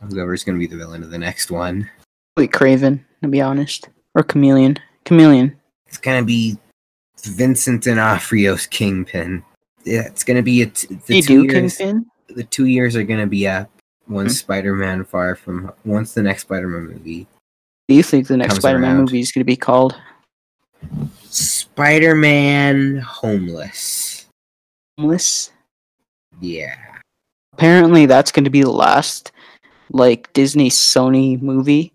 Whoever's 0.00 0.44
gonna 0.44 0.58
be 0.58 0.66
the 0.66 0.76
villain 0.76 1.02
of 1.02 1.10
the 1.10 1.18
next 1.18 1.50
one. 1.50 1.88
Wait, 2.36 2.52
Kraven, 2.52 3.00
to 3.22 3.28
be 3.28 3.40
honest, 3.40 3.88
or 4.14 4.22
Chameleon. 4.22 4.78
Chameleon. 5.04 5.56
It's 5.86 5.98
gonna 5.98 6.24
be 6.24 6.56
Vincent 7.24 7.84
D'Onofrio's 7.84 8.66
Kingpin. 8.66 9.42
Yeah, 9.84 10.02
it's 10.06 10.22
gonna 10.24 10.42
be 10.42 10.62
a 10.62 10.66
t- 10.66 10.86
the 11.06 11.20
two 11.22 11.46
do 11.46 11.52
years. 11.54 11.76
Kingpin? 11.78 12.06
The 12.28 12.44
two 12.44 12.66
years 12.66 12.94
are 12.94 13.02
gonna 13.04 13.26
be 13.26 13.48
up 13.48 13.70
once 14.08 14.32
Hmm. 14.32 14.36
Spider-Man 14.38 15.04
Far 15.04 15.34
From 15.34 15.72
once 15.84 16.14
the 16.14 16.22
next 16.22 16.42
Spider-Man 16.42 16.86
movie. 16.94 17.26
Do 17.88 17.94
you 17.94 18.02
think 18.02 18.26
the 18.26 18.36
next 18.36 18.56
Spider-Man 18.56 18.96
around. 18.96 19.04
movie 19.04 19.20
is 19.20 19.32
going 19.32 19.40
to 19.40 19.46
be 19.46 19.56
called 19.56 19.96
Spider-Man 21.24 22.98
Homeless. 22.98 24.26
Homeless? 24.98 25.50
Yeah. 26.40 26.76
Apparently, 27.54 28.06
that's 28.06 28.30
going 28.30 28.44
to 28.44 28.50
be 28.50 28.62
the 28.62 28.70
last 28.70 29.32
like 29.90 30.32
Disney 30.32 30.70
Sony 30.70 31.40
movie, 31.40 31.92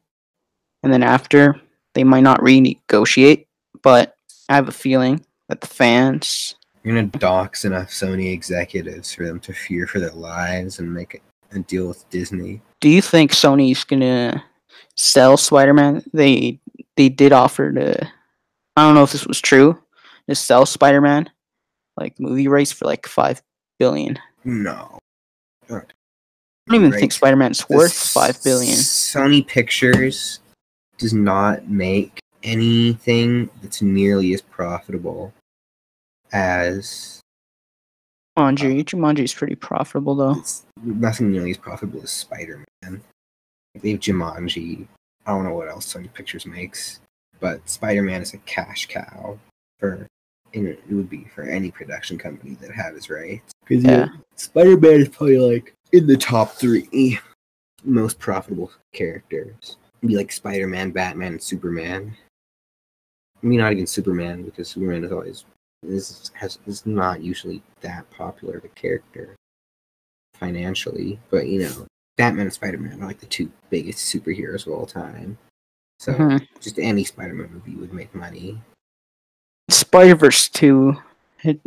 and 0.81 0.91
then 0.91 1.03
after 1.03 1.59
they 1.93 2.03
might 2.03 2.23
not 2.23 2.41
renegotiate. 2.41 3.45
But 3.81 4.15
I 4.49 4.55
have 4.55 4.67
a 4.67 4.71
feeling 4.71 5.25
that 5.49 5.61
the 5.61 5.67
fans 5.67 6.55
You're 6.83 6.95
gonna 6.95 7.07
dox 7.07 7.65
enough 7.65 7.89
Sony 7.89 8.33
executives 8.33 9.13
for 9.13 9.25
them 9.25 9.39
to 9.41 9.53
fear 9.53 9.87
for 9.87 9.99
their 9.99 10.11
lives 10.11 10.79
and 10.79 10.93
make 10.93 11.21
a 11.51 11.59
deal 11.59 11.87
with 11.87 12.09
Disney. 12.09 12.61
Do 12.81 12.89
you 12.89 13.01
think 13.01 13.31
Sony's 13.31 13.83
gonna 13.83 14.43
sell 14.95 15.37
Spider-Man? 15.37 16.03
They 16.13 16.59
they 16.95 17.09
did 17.09 17.31
offer 17.33 17.71
to. 17.71 18.11
I 18.75 18.81
don't 18.81 18.95
know 18.95 19.03
if 19.03 19.11
this 19.11 19.27
was 19.27 19.41
true. 19.41 19.79
To 20.29 20.35
sell 20.35 20.65
Spider-Man, 20.65 21.29
like 21.97 22.19
movie 22.19 22.47
rights 22.47 22.71
for 22.71 22.85
like 22.85 23.05
five 23.05 23.41
billion. 23.77 24.17
No. 24.45 24.99
I 26.69 26.73
don't 26.75 26.85
even 26.85 26.99
think 26.99 27.11
Spider-Man's 27.11 27.65
The 27.65 27.75
worth 27.75 27.91
S- 27.91 28.13
five 28.13 28.41
billion. 28.43 28.75
Sony 28.75 29.45
Pictures 29.45 30.39
does 30.97 31.13
not 31.13 31.67
make 31.67 32.19
anything 32.43 33.49
that's 33.61 33.81
nearly 33.81 34.33
as 34.33 34.41
profitable 34.41 35.33
as 36.31 37.19
Jumanji, 38.37 38.79
uh, 38.79 38.83
Jumanji's 38.83 39.33
pretty 39.33 39.55
profitable 39.55 40.15
though. 40.15 40.41
nothing 40.81 41.31
nearly 41.31 41.51
as 41.51 41.57
profitable 41.57 42.01
as 42.01 42.11
Spider 42.11 42.63
Man. 42.83 43.01
They 43.81 43.91
have 43.91 43.99
Jumanji. 43.99 44.87
I 45.25 45.31
don't 45.31 45.43
know 45.43 45.53
what 45.53 45.67
else 45.69 45.91
Sony 45.93 46.11
Pictures 46.13 46.45
makes, 46.45 46.99
but 47.39 47.67
Spider 47.69 48.01
Man 48.03 48.21
is 48.21 48.33
a 48.33 48.37
cash 48.39 48.87
cow 48.87 49.37
for. 49.79 50.07
And 50.55 50.67
it 50.67 50.83
would 50.91 51.09
be 51.09 51.25
for 51.33 51.41
any 51.45 51.71
production 51.71 52.15
company 52.19 52.55
that 52.61 52.69
had 52.69 52.93
his 52.93 53.09
rights. 53.09 53.51
Because 53.67 53.83
Yeah. 53.83 54.07
Spider 54.35 54.77
Man 54.77 55.01
is 55.01 55.09
probably 55.09 55.39
like 55.39 55.73
in 55.93 56.07
the 56.07 56.17
top 56.17 56.51
three 56.53 57.19
most 57.85 58.19
profitable 58.19 58.71
characters. 58.93 59.77
It'd 59.99 60.09
be 60.09 60.17
like 60.17 60.31
Spider 60.31 60.67
Man, 60.67 60.91
Batman, 60.91 61.33
and 61.33 61.41
Superman. 61.41 62.15
I 63.41 63.45
mean, 63.45 63.59
not 63.59 63.71
even 63.73 63.87
Superman 63.87 64.43
because 64.43 64.69
Superman 64.69 65.03
is 65.05 65.11
always 65.11 65.45
is 65.85 66.31
has 66.33 66.59
is 66.65 66.85
not 66.85 67.21
usually 67.21 67.61
that 67.81 68.09
popular 68.09 68.57
of 68.57 68.65
a 68.65 68.69
character 68.69 69.35
financially, 70.35 71.19
but 71.29 71.47
you 71.47 71.59
know, 71.59 71.87
Batman 72.17 72.45
and 72.45 72.53
Spider 72.53 72.77
Man 72.77 73.01
are 73.01 73.07
like 73.07 73.19
the 73.19 73.25
two 73.25 73.51
biggest 73.69 74.13
superheroes 74.13 74.65
of 74.65 74.73
all 74.73 74.85
time. 74.85 75.37
So 75.99 76.13
Mhm. 76.13 76.47
just 76.59 76.79
any 76.79 77.03
Spider 77.03 77.33
Man 77.33 77.51
movie 77.51 77.75
would 77.75 77.93
make 77.93 78.13
money. 78.15 78.61
Spider 79.69 80.15
Verse 80.15 80.49
two. 80.49 80.97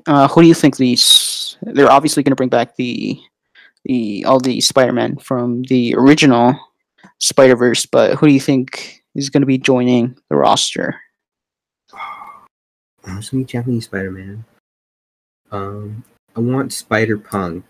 Uh, 0.06 0.26
who 0.28 0.40
do 0.40 0.48
you 0.48 0.54
think 0.54 0.78
these? 0.78 1.58
They're 1.60 1.92
obviously 1.92 2.22
going 2.22 2.30
to 2.30 2.36
bring 2.36 2.48
back 2.48 2.76
the 2.76 3.20
the 3.86 4.24
all 4.24 4.40
the 4.40 4.60
Spider 4.60 4.92
Man 4.92 5.16
from 5.16 5.62
the 5.62 5.94
original 5.96 6.58
Spider 7.18 7.56
Verse, 7.56 7.86
but 7.86 8.14
who 8.14 8.26
do 8.26 8.32
you 8.32 8.40
think 8.40 9.02
is 9.14 9.30
going 9.30 9.42
to 9.42 9.46
be 9.46 9.58
joining 9.58 10.16
the 10.28 10.36
roster? 10.36 11.00
I 11.92 13.12
want 13.12 13.24
some 13.24 13.46
Japanese 13.46 13.84
Spider 13.84 14.10
Man. 14.10 14.44
Um, 15.52 16.04
I 16.34 16.40
want 16.40 16.72
Spider 16.72 17.18
Punk. 17.18 17.64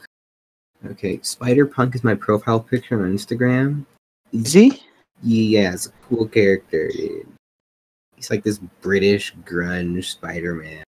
Okay, 0.86 1.20
Spider 1.22 1.66
Punk 1.66 1.94
is 1.94 2.04
my 2.04 2.14
profile 2.14 2.60
picture 2.60 3.04
on 3.04 3.12
Instagram. 3.12 3.84
Is 4.32 4.52
he? 4.52 4.82
Yeah, 5.22 5.72
it's 5.72 5.86
a 5.86 5.92
cool 6.08 6.26
character, 6.26 6.88
dude. 6.88 7.26
He's 8.16 8.30
like 8.30 8.44
this 8.44 8.58
British 8.80 9.34
grunge 9.44 10.04
Spider 10.04 10.54
Man 10.54 10.84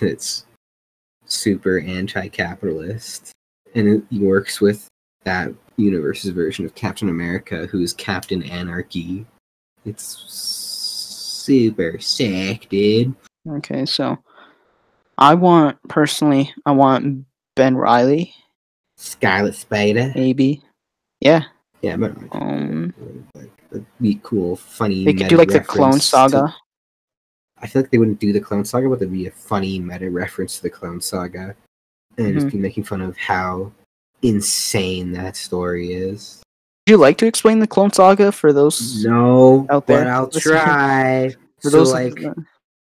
that's 0.00 0.44
super 1.26 1.78
anti 1.80 2.28
capitalist. 2.28 3.32
And 3.74 3.88
it- 3.88 4.20
works 4.20 4.60
with 4.60 4.88
that 5.24 5.52
universe's 5.76 6.30
version 6.30 6.64
of 6.64 6.74
Captain 6.74 7.08
America, 7.08 7.66
who's 7.66 7.92
Captain 7.92 8.42
Anarchy. 8.44 9.26
It's 9.84 10.04
super 10.28 11.98
sick, 11.98 12.68
dude. 12.68 13.14
Okay, 13.48 13.84
so 13.84 14.18
I 15.18 15.34
want 15.34 15.78
personally, 15.88 16.52
I 16.64 16.72
want 16.72 17.24
Ben 17.56 17.76
Riley, 17.76 18.34
Scarlet 18.96 19.54
Spider. 19.54 20.12
maybe. 20.14 20.62
Yeah. 21.20 21.42
Yeah, 21.82 21.96
but 21.96 22.14
Um, 22.32 22.94
that'd 23.72 23.86
be 24.00 24.18
cool, 24.22 24.56
funny. 24.56 25.04
they 25.04 25.12
could 25.12 25.28
do 25.28 25.36
like 25.36 25.48
the 25.50 25.60
Clone 25.60 25.86
reference 25.88 26.04
to- 26.04 26.10
Saga. 26.10 26.54
I 27.58 27.66
feel 27.66 27.82
like 27.82 27.90
they 27.90 27.98
wouldn't 27.98 28.20
do 28.20 28.32
the 28.32 28.40
Clone 28.40 28.64
Saga, 28.64 28.88
but 28.88 28.98
there'd 29.00 29.12
be 29.12 29.26
a 29.26 29.30
funny 29.30 29.78
meta 29.78 30.10
reference 30.10 30.56
to 30.56 30.62
the 30.62 30.70
Clone 30.70 31.00
Saga, 31.00 31.54
and 32.18 32.26
Mm-hmm. 32.28 32.38
just 32.38 32.52
be 32.52 32.58
making 32.58 32.84
fun 32.84 33.00
of 33.00 33.16
how 33.16 33.72
insane 34.22 35.12
that 35.12 35.36
story 35.36 35.92
is. 35.92 36.42
Would 36.86 36.92
you 36.92 36.96
like 36.98 37.18
to 37.18 37.26
explain 37.26 37.58
the 37.60 37.66
Clone 37.66 37.92
Saga 37.92 38.30
for 38.32 38.52
those? 38.52 39.04
No, 39.04 39.66
out 39.70 39.86
but 39.86 40.04
there 40.04 40.12
I'll 40.12 40.28
try. 40.30 41.30
For 41.62 41.70
so 41.70 41.78
those 41.78 41.92
like 41.94 42.22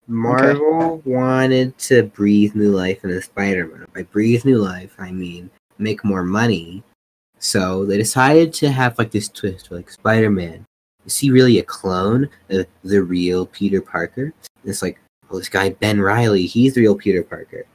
Marvel 0.08 1.02
wanted 1.06 1.78
to 1.78 2.04
breathe 2.04 2.54
new 2.54 2.72
life 2.72 3.04
into 3.06 3.22
Spider-Man. 3.22 3.88
By 3.96 4.04
breathe 4.04 4.44
new 4.44 4.58
life, 4.58 4.94
I 5.00 5.12
mean 5.12 5.50
make 5.78 6.04
more 6.04 6.24
money. 6.24 6.84
So 7.40 7.86
they 7.86 7.98
decided 7.98 8.52
to 8.56 8.70
have 8.72 8.98
like 8.98 9.12
this 9.12 9.30
twist, 9.30 9.72
like 9.72 9.90
Spider-Man. 9.90 10.66
Is 11.06 11.18
he 11.18 11.32
really 11.32 11.60
a 11.60 11.64
clone 11.64 12.30
of 12.50 12.66
the 12.84 13.02
real 13.02 13.46
Peter 13.46 13.82
Parker? 13.82 14.24
And 14.26 14.34
it's 14.66 14.82
like, 14.82 15.00
well, 15.30 15.40
this 15.40 15.50
guy 15.50 15.70
Ben 15.70 16.02
Riley, 16.02 16.46
he's 16.46 16.74
the 16.74 16.82
real 16.82 16.96
Peter 16.96 17.24
Parker. 17.24 17.66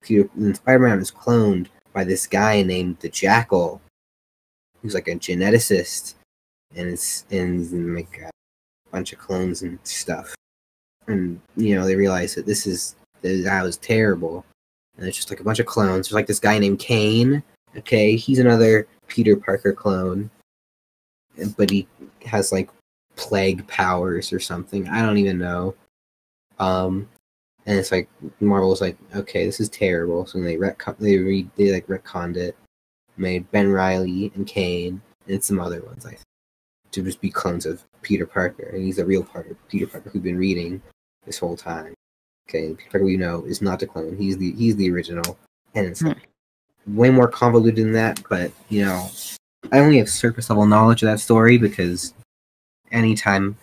Peter, 0.00 0.28
and 0.36 0.56
Spider-Man 0.56 1.00
is 1.00 1.10
cloned 1.10 1.66
by 1.92 2.04
this 2.04 2.26
guy 2.26 2.62
named 2.62 2.98
the 3.00 3.08
Jackal, 3.08 3.80
who's 4.80 4.94
like 4.94 5.08
a 5.08 5.12
geneticist, 5.12 6.14
and 6.76 6.88
it's 6.88 7.24
and 7.30 7.94
like 7.94 8.20
a 8.24 8.30
bunch 8.90 9.12
of 9.12 9.18
clones 9.18 9.62
and 9.62 9.78
stuff. 9.84 10.34
And 11.06 11.40
you 11.56 11.74
know 11.74 11.86
they 11.86 11.96
realize 11.96 12.34
that 12.34 12.46
this 12.46 12.66
is 12.66 12.94
that 13.22 13.62
was 13.62 13.76
terrible. 13.76 14.44
And 14.96 15.06
it's 15.06 15.16
just 15.16 15.30
like 15.30 15.40
a 15.40 15.44
bunch 15.44 15.58
of 15.58 15.66
clones. 15.66 16.08
There's 16.08 16.14
like 16.14 16.26
this 16.26 16.40
guy 16.40 16.58
named 16.58 16.78
Kaine. 16.78 17.42
Okay 17.76 18.16
he's 18.16 18.38
another 18.38 18.86
peter 19.06 19.36
parker 19.36 19.72
clone. 19.72 20.30
But 21.56 21.70
he 21.70 21.86
has 22.26 22.52
like 22.52 22.68
plague 23.16 23.66
powers 23.66 24.32
or 24.32 24.40
something. 24.40 24.88
I 24.88 25.02
don't 25.02 25.18
even 25.18 25.38
know. 25.38 25.74
Um 26.58 27.08
and 27.68 27.78
it's 27.78 27.92
like 27.92 28.08
marvel's 28.40 28.80
like 28.80 28.96
okay 29.14 29.46
this 29.46 29.60
is 29.60 29.68
terrible 29.68 30.26
so 30.26 30.40
they 30.40 30.56
retcon 30.56 30.98
they 30.98 31.16
re 31.18 31.48
they 31.56 31.70
like 31.70 31.86
retconned 31.86 32.36
it 32.36 32.56
made 33.16 33.48
ben 33.52 33.68
riley 33.70 34.32
and 34.34 34.46
Kaine 34.46 35.00
and 35.28 35.44
some 35.44 35.60
other 35.60 35.80
ones 35.82 36.04
i 36.04 36.10
think 36.10 36.22
to 36.90 37.02
just 37.02 37.20
be 37.20 37.30
clones 37.30 37.66
of 37.66 37.84
peter 38.02 38.26
parker 38.26 38.70
and 38.72 38.82
he's 38.84 38.96
the 38.96 39.04
real 39.04 39.22
part 39.22 39.48
of 39.48 39.68
peter 39.68 39.86
parker 39.86 40.10
who've 40.10 40.22
been 40.22 40.38
reading 40.38 40.82
this 41.28 41.38
whole 41.38 41.56
time. 41.56 41.94
Okay, 42.48 42.74
Peter 42.74 42.90
Parker 42.90 43.04
we 43.04 43.16
know 43.16 43.44
is 43.44 43.62
not 43.62 43.78
the 43.78 43.86
clone. 43.86 44.16
He's 44.16 44.36
the 44.38 44.52
he's 44.52 44.74
the 44.76 44.90
original, 44.90 45.38
and 45.74 45.86
it's 45.86 46.00
Hmm. 46.00 46.08
like 46.08 46.28
way 46.88 47.10
more 47.10 47.28
convoluted 47.28 47.84
than 47.84 47.92
that. 47.92 48.22
But 48.28 48.50
you 48.68 48.84
know, 48.84 49.08
I 49.70 49.78
only 49.78 49.98
have 49.98 50.08
surface 50.08 50.50
level 50.50 50.66
knowledge 50.66 51.02
of 51.02 51.06
that 51.06 51.20
story 51.20 51.58
because 51.58 52.14
anytime 52.90 53.56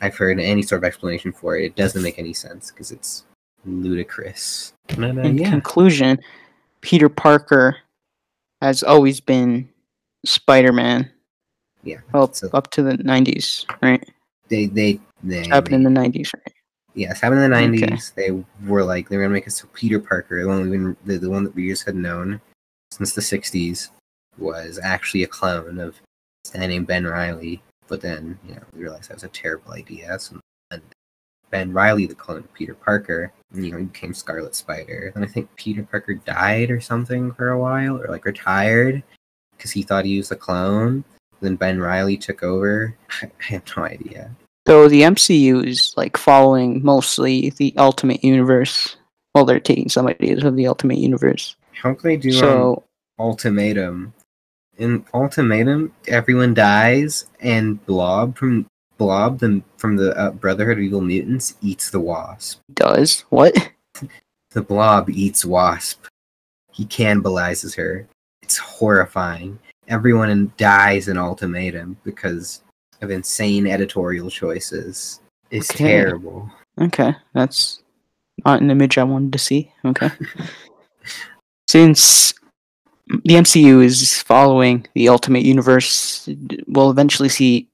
I've 0.00 0.16
heard 0.16 0.38
any 0.38 0.62
sort 0.62 0.80
of 0.80 0.84
explanation 0.84 1.32
for 1.32 1.56
it, 1.56 1.64
it 1.64 1.76
doesn't 1.76 2.02
make 2.02 2.18
any 2.18 2.34
sense 2.34 2.70
because 2.70 2.92
it's 2.92 3.24
ludicrous. 3.68 4.72
But, 4.88 4.98
uh, 4.98 5.20
In 5.22 5.38
yeah, 5.38 5.50
conclusion, 5.50 6.18
Peter 6.80 7.08
Parker 7.08 7.76
has 8.62 8.82
always 8.82 9.20
been 9.20 9.68
Spider-Man 10.24 11.10
yeah. 11.84 11.98
up 12.14 12.34
So 12.34 12.50
up 12.52 12.70
to 12.72 12.82
the 12.82 12.92
'90s, 12.98 13.64
right? 13.82 14.02
they 14.48 14.66
they 14.66 15.00
they 15.22 15.46
Happened 15.48 15.74
in 15.74 15.82
the 15.82 15.90
'90s, 16.00 16.30
right? 16.34 16.54
Yes, 16.94 17.20
happened 17.20 17.42
in 17.42 17.50
the 17.50 17.56
Okay. 17.56 17.66
nineties. 17.70 18.12
They 18.16 18.30
were 18.66 18.82
like 18.82 19.08
they 19.08 19.16
were 19.16 19.22
gonna 19.24 19.34
make 19.34 19.46
us 19.46 19.64
Peter 19.74 20.00
Parker, 20.00 20.40
the 20.42 20.48
one 20.48 20.62
we've 20.62 20.70
been 20.72 20.96
the, 21.04 21.18
the 21.18 21.30
one 21.30 21.44
that 21.44 21.54
we 21.54 21.68
just 21.68 21.84
had 21.86 21.94
known 21.94 22.40
since 22.90 23.14
the 23.14 23.22
sixties, 23.22 23.90
was 24.38 24.80
actually 24.82 25.22
a 25.22 25.28
clone 25.28 25.78
of 25.78 26.00
a 26.54 26.58
guy 26.58 26.66
named 26.66 26.86
Ben 26.86 27.06
Riley. 27.06 27.62
But 27.86 28.00
then, 28.00 28.38
you 28.46 28.54
know, 28.54 28.62
we 28.74 28.82
realized 28.82 29.08
that 29.08 29.14
was 29.14 29.24
a 29.24 29.28
terrible 29.28 29.72
idea. 29.72 30.18
So 30.18 30.32
and 30.34 30.42
Ben 31.50 31.72
Riley, 31.72 32.06
the 32.06 32.14
clone 32.14 32.38
of 32.38 32.54
Peter 32.54 32.74
Parker, 32.74 33.32
you 33.54 33.70
know, 33.70 33.78
he 33.78 33.84
became 33.84 34.14
Scarlet 34.14 34.54
Spider. 34.54 35.12
And 35.14 35.24
I 35.24 35.28
think 35.28 35.54
Peter 35.56 35.82
Parker 35.82 36.14
died 36.14 36.70
or 36.70 36.80
something 36.80 37.32
for 37.32 37.50
a 37.50 37.58
while, 37.58 38.00
or 38.00 38.08
like 38.08 38.24
retired 38.24 39.02
because 39.56 39.70
he 39.70 39.82
thought 39.82 40.04
he 40.04 40.18
was 40.18 40.30
a 40.30 40.36
clone. 40.36 41.04
Then 41.40 41.56
Ben 41.56 41.78
Riley 41.78 42.16
took 42.16 42.42
over. 42.42 42.96
I 43.22 43.30
have 43.40 43.62
no 43.76 43.84
idea. 43.84 44.30
So 44.66 44.88
the 44.88 45.02
MCU 45.02 45.66
is 45.66 45.94
like 45.96 46.16
following 46.16 46.84
mostly 46.84 47.50
the 47.50 47.74
Ultimate 47.78 48.22
Universe. 48.22 48.96
Well, 49.34 49.44
they're 49.44 49.60
taking 49.60 49.88
some 49.88 50.06
ideas 50.06 50.44
of 50.44 50.56
the 50.56 50.66
Ultimate 50.66 50.98
Universe. 50.98 51.56
How 51.72 51.94
can 51.94 52.08
they 52.08 52.16
do 52.16 52.30
um, 52.30 52.34
So 52.34 52.84
ultimatum. 53.18 54.12
In 54.76 55.04
ultimatum, 55.12 55.92
everyone 56.06 56.54
dies, 56.54 57.26
and 57.40 57.84
Blob 57.84 58.36
from 58.36 58.66
Blob, 58.98 59.38
the, 59.38 59.62
from 59.78 59.96
the 59.96 60.16
uh, 60.18 60.32
Brotherhood 60.32 60.78
of 60.78 60.82
Evil 60.84 61.00
Mutants, 61.00 61.56
eats 61.62 61.90
the 61.90 62.00
Wasp. 62.00 62.60
does 62.74 63.20
what? 63.30 63.54
The 64.50 64.62
Blob 64.62 65.08
eats 65.10 65.44
Wasp. 65.44 66.04
He 66.72 66.84
cannibalizes 66.84 67.76
her. 67.76 68.06
It's 68.42 68.56
horrifying. 68.58 69.58
Everyone 69.88 70.30
in, 70.30 70.52
dies 70.56 71.08
in 71.08 71.16
ultimatum 71.16 71.96
because 72.04 72.62
of 73.00 73.10
insane 73.10 73.66
editorial 73.66 74.30
choices. 74.30 75.20
It's 75.50 75.70
Okay. 75.70 75.84
terrible. 75.86 76.50
Okay, 76.80 77.14
that's 77.34 77.82
not 78.44 78.60
an 78.60 78.70
image 78.70 78.98
I 78.98 79.04
wanted 79.04 79.32
to 79.32 79.38
see. 79.38 79.72
Okay. 79.84 80.10
Since 81.68 82.34
the 83.08 83.34
MCU 83.34 83.82
is 83.84 84.20
following 84.22 84.86
the 84.94 85.08
Ultimate 85.08 85.42
Universe, 85.44 86.28
we'll 86.66 86.90
eventually 86.90 87.28
see 87.28 87.67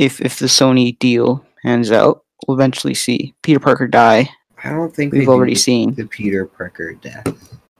if 0.00 0.20
if 0.20 0.38
the 0.38 0.46
Sony 0.46 0.98
deal 0.98 1.44
hands 1.62 1.92
out. 1.92 2.24
We'll 2.48 2.56
eventually 2.56 2.94
see 2.94 3.34
Peter 3.42 3.60
Parker 3.60 3.86
die. 3.86 4.30
I 4.64 4.70
don't 4.70 4.94
think 4.96 5.12
We've 5.12 5.28
already 5.28 5.54
seen. 5.54 5.94
the 5.94 6.06
Peter 6.06 6.46
Parker 6.46 6.94
death. 6.94 7.26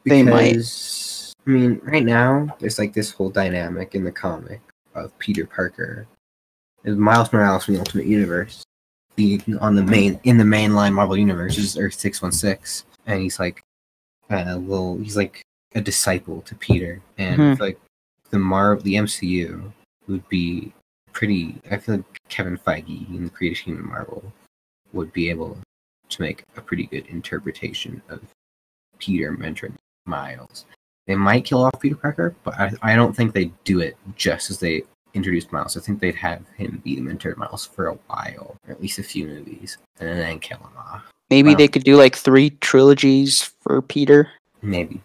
They 0.05 0.23
might. 0.23 0.57
I 1.47 1.51
mean, 1.51 1.81
right 1.83 2.05
now 2.05 2.55
there's 2.59 2.79
like 2.79 2.93
this 2.93 3.11
whole 3.11 3.31
dynamic 3.31 3.95
in 3.95 4.05
the 4.05 4.13
comic 4.13 4.61
of 4.95 5.19
Peter 5.19 5.47
Parker, 5.47 6.07
is 6.85 6.97
Miles 6.97 7.33
Morales 7.33 7.65
from 7.65 7.75
the 7.75 7.81
Ultimate 7.81 8.05
Universe, 8.07 8.63
being 9.17 9.43
on 9.61 9.75
the 9.75 9.83
main 9.83 10.21
in 10.25 10.37
the 10.37 10.45
mainline 10.45 10.93
Marvel 10.93 11.17
universe 11.17 11.57
is 11.57 11.79
Earth 11.79 11.95
six 11.95 12.21
one 12.21 12.33
six, 12.33 12.85
and 13.07 13.23
he's 13.23 13.39
like, 13.41 13.63
uh, 14.29 14.59
well, 14.61 14.99
he's 15.03 15.17
like 15.17 15.41
a 15.75 15.81
disciple 15.81 16.43
to 16.43 16.55
Peter, 16.57 17.01
and 17.17 17.41
Mhm. 17.41 17.57
feel 17.57 17.67
like 17.69 17.81
the 18.29 18.39
Marvel, 18.39 18.83
the 18.85 18.97
MCU 18.97 19.73
would 20.07 20.29
be 20.29 20.73
pretty. 21.13 21.61
I 21.71 21.77
feel 21.79 21.97
like 21.97 22.21
Kevin 22.29 22.59
Feige 22.59 23.09
in 23.09 23.25
the 23.25 23.31
creative 23.31 23.65
team 23.65 23.79
of 23.79 23.85
Marvel 23.85 24.33
would 24.93 25.13
be 25.13 25.31
able 25.31 25.59
to 26.09 26.23
make 26.23 26.45
a 26.57 26.61
pretty 26.61 26.87
good 26.87 27.07
interpretation 27.07 28.03
of 28.09 28.21
Peter 28.99 29.33
mentoring 29.33 29.75
Miles. 30.07 30.65
They 31.07 31.15
might 31.15 31.45
kill 31.45 31.65
off 31.65 31.81
Peter 31.81 31.97
Parker, 31.97 32.35
but 32.45 32.55
I, 32.59 32.73
I 32.83 32.97
don't 32.97 33.15
think 33.15 33.33
they'd 33.33 33.53
do 33.65 33.81
it 33.81 33.97
just 34.17 34.51
as 34.51 34.59
they 34.59 34.83
introduced 35.15 35.53
Miles. 35.53 35.77
I 35.77 35.81
think 35.81 36.01
they'd 36.01 36.15
have 36.15 36.43
him 36.57 36.81
be 36.85 36.97
the 36.97 37.03
mentor 37.03 37.35
Miles 37.37 37.67
for 37.67 37.89
a 37.89 37.95
while, 38.07 38.57
or 38.67 38.73
at 38.73 38.81
least 38.81 38.99
a 38.99 39.03
few 39.03 39.27
movies, 39.27 39.79
and 39.99 40.09
then 40.09 40.39
kill 40.39 40.59
him 40.59 40.77
off. 40.77 41.05
Maybe 41.31 41.55
they 41.55 41.69
could 41.69 41.85
do 41.85 41.97
like 41.97 42.17
three 42.17 42.51
trilogies 42.51 43.43
for 43.61 43.81
Peter. 43.83 44.29
Maybe. 44.63 45.01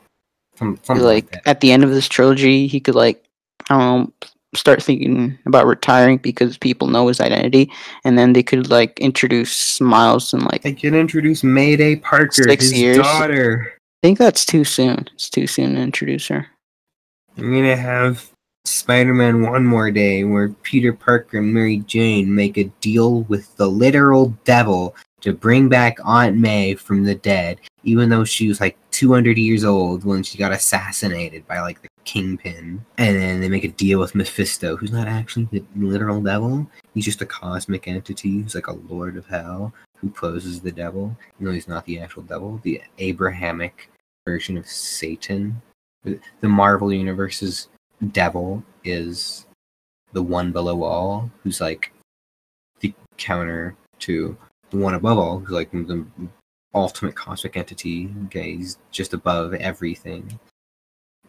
Some, 0.58 0.80
like, 0.88 1.00
like 1.00 1.42
at 1.46 1.62
the 1.62 1.72
end 1.72 1.84
of 1.84 1.92
this 1.92 2.08
trilogy, 2.08 2.66
he 2.66 2.80
could 2.80 2.96
like 2.96 3.24
I 3.70 3.78
don't 3.78 4.04
know 4.04 4.14
start 4.56 4.82
thinking 4.82 5.38
about 5.46 5.66
retiring 5.66 6.18
because 6.18 6.58
people 6.58 6.88
know 6.88 7.08
his 7.08 7.20
identity, 7.20 7.72
and 8.04 8.18
then 8.18 8.34
they 8.34 8.44
could 8.44 8.70
like 8.70 9.00
introduce 9.00 9.80
Miles 9.82 10.34
and 10.34 10.44
like 10.44 10.64
They 10.64 10.74
can 10.74 10.96
introduce 10.96 11.44
Mayday 11.44 11.98
Parker, 11.98 12.44
Six 12.44 12.66
his 12.66 12.74
years. 12.80 12.98
daughter. 12.98 13.74
I 14.04 14.08
think 14.08 14.18
that's 14.20 14.46
too 14.46 14.64
soon. 14.64 15.08
It's 15.14 15.30
too 15.30 15.48
soon 15.48 15.76
to 15.76 15.82
introduce 15.82 16.28
her. 16.28 16.48
I'm 17.38 17.52
gonna 17.54 17.76
have 17.76 18.30
Spider-Man 18.66 19.42
One 19.44 19.66
More 19.66 19.92
Day, 19.92 20.24
where 20.24 20.50
Peter 20.50 20.94
Parker 20.94 21.38
and 21.40 21.54
Mary 21.54 21.78
Jane 21.80 22.34
make 22.34 22.58
a 22.58 22.66
deal 22.82 23.22
with 23.24 23.56
the 23.58 23.68
literal 23.68 24.36
devil 24.44 24.96
to 25.22 25.34
bring 25.34 25.70
back 25.70 25.98
Aunt 26.04 26.38
May 26.38 26.76
from 26.76 27.04
the 27.04 27.16
dead, 27.16 27.60
even 27.84 28.10
though 28.10 28.24
she 28.24 28.48
was 28.48 28.62
like 28.62 28.78
200 28.92 29.38
years 29.38 29.64
old 29.64 30.06
when 30.06 30.24
she 30.24 30.38
got 30.38 30.52
assassinated 30.52 31.48
by 31.48 31.60
like 31.62 31.82
the 31.82 31.90
Kingpin. 32.06 32.86
And 32.98 33.16
then 33.18 33.42
they 33.42 33.50
make 33.50 33.64
a 33.64 33.70
deal 33.70 34.00
with 34.00 34.16
Mephisto, 34.16 34.78
who's 34.78 34.92
not 34.92 35.08
actually 35.08 35.50
the 35.52 35.64
literal 35.76 36.22
devil. 36.22 36.68
He's 36.94 37.06
just 37.06 37.22
a 37.22 37.26
cosmic 37.26 37.88
entity 37.88 38.42
who's 38.42 38.56
like 38.56 38.68
a 38.68 38.74
lord 38.74 39.18
of 39.18 39.28
hell 39.28 39.74
who 39.98 40.10
poses 40.10 40.62
the 40.62 40.72
devil. 40.72 41.18
You 41.40 41.48
know, 41.48 41.52
he's 41.54 41.68
not 41.68 41.86
the 41.86 42.00
actual 42.00 42.24
devil, 42.24 42.60
the 42.64 42.82
Abrahamic 43.00 43.90
version 44.26 44.58
of 44.58 44.68
Satan. 44.68 45.62
The 46.04 46.48
Marvel 46.48 46.94
Universe's 46.94 47.68
devil 48.12 48.64
is 48.84 49.46
the 50.14 50.22
one 50.22 50.52
below 50.52 50.84
all, 50.84 51.32
who's 51.44 51.60
like 51.60 51.92
the 52.80 52.94
counter 53.18 53.76
to 54.00 54.38
the 54.70 54.78
one 54.78 54.94
above 54.94 55.18
all, 55.18 55.40
who's 55.40 55.56
like 55.56 55.72
the 55.72 56.06
ultimate 56.74 57.16
cosmic 57.16 57.58
entity. 57.58 58.14
Okay, 58.26 58.58
he's 58.58 58.78
just 58.92 59.14
above 59.14 59.54
everything, 59.56 60.40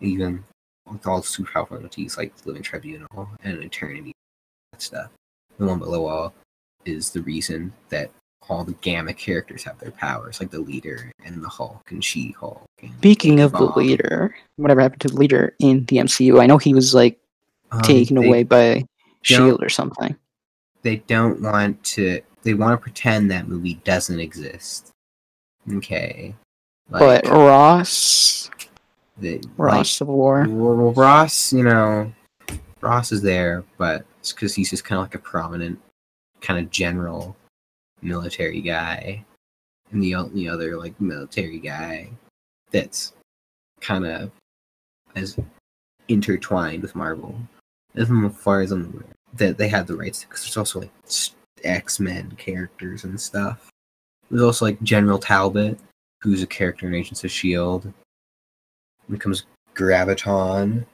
even 0.00 0.44
with 0.90 1.06
all 1.06 1.20
the 1.20 1.26
super 1.26 1.50
powerful 1.52 1.76
entities 1.76 2.16
like 2.16 2.36
the 2.36 2.48
Living 2.48 2.62
Tribunal 2.62 3.28
and 3.42 3.62
Eternity, 3.62 4.12
that 4.72 4.82
stuff. 4.82 5.10
The 5.58 5.66
one 5.66 5.78
below 5.78 6.06
all 6.06 6.34
is 6.84 7.10
the 7.10 7.22
reason 7.22 7.72
that 7.88 8.10
all 8.48 8.62
the 8.62 8.74
gamma 8.74 9.12
characters 9.12 9.64
have 9.64 9.78
their 9.80 9.90
powers, 9.90 10.38
like 10.38 10.50
the 10.50 10.60
leader 10.60 11.10
and 11.24 11.42
the 11.42 11.48
Hulk 11.48 11.90
and 11.90 12.04
She 12.04 12.34
Hulk. 12.38 12.62
Speaking 12.98 13.40
of 13.40 13.52
the 13.52 13.72
leader, 13.76 14.36
whatever 14.56 14.80
happened 14.80 15.00
to 15.02 15.08
the 15.08 15.16
leader 15.16 15.54
in 15.58 15.84
the 15.86 15.96
MCU? 15.96 16.40
I 16.40 16.46
know 16.46 16.58
he 16.58 16.74
was 16.74 16.94
like 16.94 17.18
Um, 17.72 17.80
taken 17.82 18.16
away 18.16 18.44
by 18.44 18.84
Shield 19.22 19.62
or 19.62 19.68
something. 19.68 20.14
They 20.82 20.96
don't 20.96 21.42
want 21.42 21.82
to. 21.84 22.20
They 22.42 22.54
want 22.54 22.78
to 22.78 22.82
pretend 22.82 23.30
that 23.32 23.48
movie 23.48 23.80
doesn't 23.82 24.20
exist. 24.20 24.92
Okay. 25.72 26.36
but 26.88 27.26
Ross, 27.26 28.48
the, 29.18 29.42
Ross 29.56 29.90
Civil 29.90 30.16
War. 30.16 30.46
Well, 30.48 30.76
well, 30.76 30.92
Ross, 30.92 31.52
you 31.52 31.62
know, 31.62 32.12
Ross 32.80 33.12
is 33.12 33.22
there, 33.22 33.64
but 33.78 34.04
it's 34.20 34.32
because 34.32 34.54
he's 34.54 34.70
just 34.70 34.84
kind 34.84 34.98
of 34.98 35.04
like 35.04 35.14
a 35.14 35.18
prominent, 35.18 35.78
kind 36.40 36.58
of 36.58 36.70
general 36.70 37.36
military 38.02 38.60
guy. 38.60 39.24
And 39.92 40.02
the 40.02 40.16
only 40.16 40.48
other, 40.48 40.76
like, 40.76 41.00
military 41.00 41.58
guy 41.58 42.10
that's 42.72 43.12
kind 43.80 44.04
of 44.04 44.32
as 45.14 45.38
intertwined 46.08 46.82
with 46.82 46.96
Marvel, 46.96 47.38
as 47.94 48.08
far 48.36 48.60
as 48.60 48.72
I'm 48.72 48.86
aware, 48.86 49.04
that 49.34 49.58
they 49.58 49.68
had 49.68 49.86
the 49.86 49.96
rights 49.96 50.24
because 50.24 50.42
there's 50.42 50.56
also, 50.56 50.80
like, 50.80 50.90
X 51.62 52.00
Men 52.00 52.32
characters 52.32 53.04
and 53.04 53.20
stuff. 53.20 53.70
There's 54.28 54.42
also, 54.42 54.64
like, 54.64 54.82
General 54.82 55.18
Talbot, 55.18 55.78
who's 56.20 56.42
a 56.42 56.46
character 56.46 56.88
in 56.88 56.94
Agents 56.94 57.22
of 57.22 57.30
S.H.I.E.L.D. 57.30 57.92
Becomes 59.10 59.44
Graviton. 59.74 60.84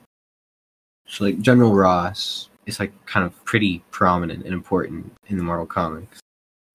So 1.06 1.24
like 1.24 1.40
General 1.40 1.74
Ross 1.74 2.50
is 2.66 2.78
like 2.78 2.92
kind 3.06 3.26
of 3.26 3.44
pretty 3.44 3.82
prominent 3.90 4.44
and 4.44 4.52
important 4.52 5.12
in 5.28 5.36
the 5.36 5.44
Marvel 5.44 5.66
comics. 5.66 6.20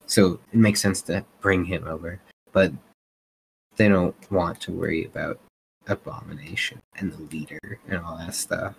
So 0.06 0.40
it 0.52 0.58
makes 0.58 0.82
sense 0.82 1.02
to 1.04 1.26
bring 1.42 1.66
him 1.66 1.86
over. 1.88 2.20
But 2.52 2.72
they 3.76 3.88
don't 3.88 4.16
want 4.32 4.60
to 4.62 4.72
worry 4.72 5.06
about 5.06 5.40
Abomination 5.88 6.80
and 6.98 7.12
the 7.14 7.22
leader 7.24 7.80
and 7.88 8.00
all 8.00 8.18
that 8.18 8.36
stuff. 8.36 8.76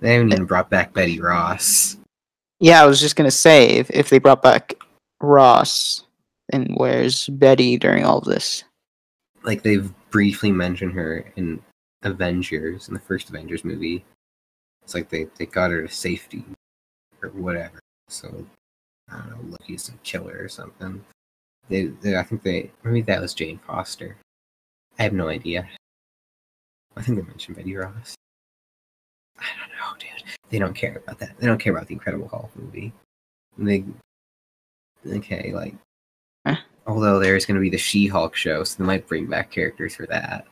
They 0.00 0.14
haven't 0.14 0.32
even 0.32 0.46
brought 0.46 0.70
back 0.70 0.92
Betty 0.92 1.20
Ross. 1.20 1.96
Yeah, 2.60 2.82
I 2.82 2.86
was 2.86 3.00
just 3.00 3.16
gonna 3.16 3.30
say 3.30 3.68
if 3.76 3.90
if 3.90 4.10
they 4.10 4.18
brought 4.18 4.42
back 4.42 4.74
Ross, 5.20 6.04
and 6.50 6.74
where's 6.76 7.28
Betty 7.28 7.76
during 7.78 8.04
all 8.04 8.18
of 8.18 8.24
this? 8.24 8.64
Like 9.44 9.62
they've 9.62 9.92
briefly 10.10 10.50
mentioned 10.50 10.92
her 10.92 11.24
in 11.36 11.60
Avengers, 12.04 12.88
in 12.88 12.94
the 12.94 13.00
first 13.00 13.28
Avengers 13.28 13.64
movie. 13.64 14.04
It's 14.82 14.94
like 14.94 15.08
they, 15.08 15.26
they 15.38 15.46
got 15.46 15.70
her 15.70 15.86
to 15.86 15.92
safety 15.92 16.44
or 17.22 17.30
whatever. 17.30 17.80
So 18.08 18.46
I 19.10 19.18
don't 19.18 19.30
know, 19.30 19.56
Loki's 19.58 19.88
a 19.88 19.92
killer 20.02 20.36
or 20.38 20.48
something. 20.48 21.04
They, 21.68 21.86
they 21.86 22.16
I 22.16 22.22
think 22.22 22.42
they 22.42 22.70
maybe 22.82 23.02
that 23.02 23.20
was 23.20 23.34
Jane 23.34 23.58
Foster. 23.66 24.16
I 24.98 25.02
have 25.02 25.12
no 25.12 25.28
idea. 25.28 25.68
I 26.96 27.02
think 27.02 27.18
they 27.18 27.24
mentioned 27.26 27.56
Betty 27.56 27.74
Ross. 27.74 28.14
I 29.38 29.46
don't 29.58 29.70
know, 29.70 29.98
dude. 29.98 30.28
They 30.50 30.58
don't 30.58 30.74
care 30.74 30.98
about 30.98 31.18
that. 31.18 31.36
They 31.38 31.46
don't 31.46 31.58
care 31.58 31.72
about 31.74 31.88
the 31.88 31.94
Incredible 31.94 32.28
Hulk 32.28 32.50
movie. 32.56 32.92
They 33.58 33.84
okay, 35.06 35.52
like 35.52 35.74
Huh? 36.46 36.56
although 36.86 37.18
there's 37.18 37.46
gonna 37.46 37.60
be 37.60 37.70
the 37.70 37.78
She 37.78 38.06
Hulk 38.06 38.36
show, 38.36 38.62
so 38.64 38.76
they 38.78 38.86
might 38.86 39.08
bring 39.08 39.26
back 39.26 39.50
characters 39.50 39.96
for 39.96 40.06
that. 40.06 40.46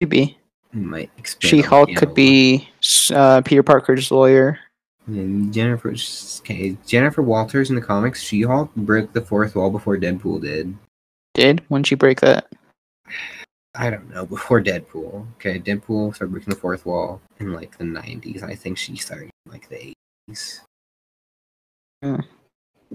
Could 0.00 0.10
be 0.10 0.26
They 0.26 0.38
might 0.74 1.10
expand 1.18 1.50
She 1.50 1.60
Hulk 1.60 1.94
could 1.96 2.14
be 2.14 2.68
uh, 3.12 3.42
Peter 3.42 3.62
Parker's 3.62 4.10
lawyer. 4.10 4.58
And 5.06 5.52
Jennifer, 5.52 5.94
okay, 6.40 6.76
Jennifer 6.86 7.22
Walters 7.22 7.68
in 7.68 7.76
the 7.76 7.82
comics, 7.82 8.22
She-Hulk 8.22 8.74
broke 8.74 9.12
the 9.12 9.20
fourth 9.20 9.54
wall 9.54 9.70
before 9.70 9.98
Deadpool 9.98 10.40
did. 10.40 10.74
Did 11.34 11.62
when 11.68 11.84
she 11.84 11.94
break 11.94 12.20
that? 12.20 12.50
I 13.74 13.90
don't 13.90 14.08
know 14.08 14.24
before 14.24 14.62
Deadpool. 14.62 15.26
Okay, 15.34 15.58
Deadpool 15.58 16.14
started 16.14 16.32
breaking 16.32 16.54
the 16.54 16.60
fourth 16.60 16.86
wall 16.86 17.20
in 17.38 17.52
like 17.52 17.76
the 17.76 17.84
'90s. 17.84 18.42
I 18.42 18.54
think 18.54 18.78
she 18.78 18.96
started 18.96 19.30
in 19.44 19.52
like 19.52 19.68
the 19.68 19.94
'80s. 20.30 20.60
Hmm. 22.02 22.20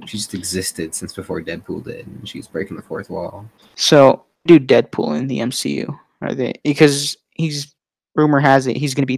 She 0.06 0.18
just 0.18 0.34
existed 0.34 0.96
since 0.96 1.14
before 1.14 1.42
Deadpool 1.42 1.84
did, 1.84 2.08
and 2.08 2.28
she's 2.28 2.48
breaking 2.48 2.78
the 2.78 2.84
fourth 2.84 3.10
wall. 3.10 3.50
So 3.76 4.24
do 4.48 4.58
Deadpool 4.58 5.18
in 5.18 5.28
the 5.28 5.40
MCU? 5.40 6.00
Are 6.22 6.34
they 6.34 6.54
because 6.64 7.18
he's 7.40 7.74
rumor 8.16 8.40
has 8.40 8.68
it 8.68 8.76
he's 8.78 8.94
gonna 8.94 9.06
be 9.06 9.16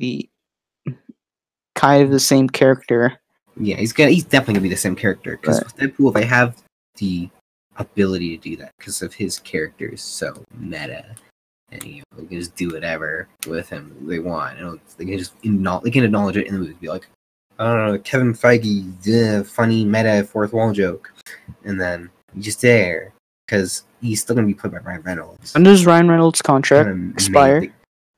the 0.85 0.95
kind 1.75 2.03
of 2.03 2.11
the 2.11 2.19
same 2.19 2.47
character. 2.47 3.17
Yeah, 3.59 3.75
he's 3.75 3.91
gonna 3.93 4.11
he's 4.11 4.23
definitely 4.23 4.55
gonna 4.55 4.63
be 4.63 4.69
the 4.69 4.77
same 4.77 4.95
character 4.95 5.37
because 5.37 5.59
Deadpool, 5.73 6.13
they 6.13 6.25
have 6.25 6.61
the 6.97 7.29
ability 7.77 8.37
to 8.37 8.49
do 8.49 8.55
that 8.57 8.71
because 8.77 9.01
of 9.01 9.13
his 9.13 9.39
character 9.39 9.87
is 9.87 10.01
so 10.01 10.43
meta, 10.57 11.15
and 11.71 11.83
you 11.83 11.97
know, 11.97 12.19
they 12.21 12.25
can 12.27 12.39
just 12.39 12.55
do 12.55 12.69
whatever 12.69 13.27
with 13.47 13.69
him 13.69 13.95
they 14.01 14.19
want. 14.19 14.57
You 14.57 14.65
know, 14.65 14.79
they 14.97 15.05
can 15.05 15.17
just 15.17 15.39
acknow- 15.41 15.81
they 15.83 15.91
can 15.91 16.03
acknowledge 16.03 16.37
it 16.37 16.47
in 16.47 16.53
the 16.53 16.59
movie, 16.59 16.73
be 16.79 16.89
like, 16.89 17.07
I 17.59 17.65
don't 17.65 17.87
know, 17.87 17.99
Kevin 17.99 18.33
Feige, 18.33 19.39
uh, 19.39 19.43
funny 19.43 19.83
meta 19.83 20.23
fourth 20.23 20.53
wall 20.53 20.71
joke, 20.71 21.11
and 21.65 21.79
then 21.79 22.09
he's 22.33 22.45
just 22.45 22.61
there 22.61 23.13
because 23.45 23.83
he's 24.01 24.21
still 24.21 24.35
gonna 24.35 24.47
be 24.47 24.53
played 24.53 24.73
by 24.73 24.79
Ryan 24.79 25.01
Reynolds. 25.01 25.53
When 25.53 25.63
does 25.63 25.85
Ryan 25.85 26.09
Reynolds' 26.09 26.41
contract 26.41 26.89
expire? 27.15 27.73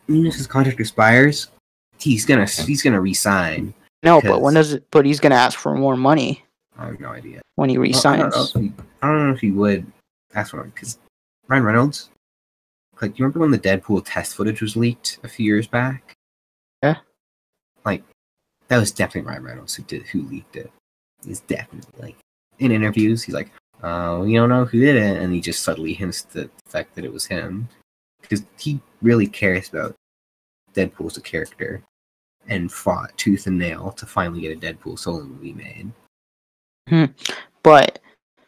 Even 0.08 0.26
if 0.26 0.36
his 0.36 0.48
contract 0.48 0.80
expires, 0.80 1.50
he's 2.00 2.26
gonna 2.26 2.46
he's 2.46 2.82
gonna 2.82 3.02
resign. 3.02 3.74
No, 4.04 4.20
but 4.22 4.42
when 4.42 4.54
does 4.56 4.74
it? 4.74 4.86
But 4.92 5.06
he's 5.06 5.20
gonna 5.20 5.36
ask 5.36 5.58
for 5.58 5.74
more 5.74 5.96
money 5.96 6.44
I 6.78 6.88
have 6.88 7.00
no 7.00 7.10
idea. 7.10 7.42
when 7.56 7.70
he 7.70 7.78
Well, 7.78 7.88
I, 7.88 8.18
don't 8.18 8.26
resigns. 8.26 8.52
he, 8.54 8.74
I 9.02 9.08
don't 9.08 9.28
know 9.28 9.34
if 9.34 9.40
he 9.40 9.52
would 9.52 9.86
ask 10.36 10.52
for 10.52 10.62
it 10.62 10.74
because 10.76 10.98
Ryan 11.48 11.64
Reynolds. 11.64 12.10
Like, 13.02 13.18
you 13.18 13.24
remember 13.26 13.40
when 13.40 13.52
the 13.52 13.60
Deadpool 13.60 14.04
test 14.06 14.36
footage 14.36 14.62
was 14.62 14.76
leaked 14.76 15.18
a 15.24 15.28
few 15.28 15.46
years 15.46 15.68
back? 15.68 16.14
Yeah. 16.84 16.98
Like, 17.86 18.04
that 18.68 18.78
was 18.78 18.92
definitely 18.92 19.30
Ryan 19.30 19.44
Reynolds 19.44 19.74
who 19.76 19.84
did 19.84 20.04
who 20.04 20.22
leaked 20.24 20.56
it. 20.56 20.72
He's 21.26 21.42
definitely 21.42 22.02
like 22.02 22.16
in 22.60 22.72
interviews. 22.72 23.24
He's 23.24 23.36
like, 23.36 23.52
"Oh, 23.84 24.24
we 24.24 24.34
don't 24.36 24.50
know 24.50 24.66
who 24.66 24.80
did 24.80 24.96
it," 24.96 25.22
and 25.22 25.34
he 25.34 25.40
just 25.42 25.64
subtly 25.64 25.94
hints 25.94 26.24
the 26.24 26.50
fact 26.66 26.96
that 26.96 27.06
it 27.06 27.12
was 27.14 27.26
him 27.26 27.68
because 28.24 28.44
he 28.58 28.82
really 29.02 29.28
cares 29.28 29.70
about 29.70 29.96
Deadpool 30.74 31.08
as 31.08 31.18
a 31.18 31.22
character 31.22 31.84
and 32.48 32.72
fought 32.72 33.16
tooth 33.18 33.48
and 33.48 33.60
nail 33.60 33.92
to 33.92 34.06
finally 34.06 34.42
get 34.42 34.58
a 34.58 34.60
Deadpool 34.60 34.98
solo 34.98 35.24
movie 35.24 35.54
made. 35.54 35.92
Hmm. 36.90 37.06
But 37.62 38.00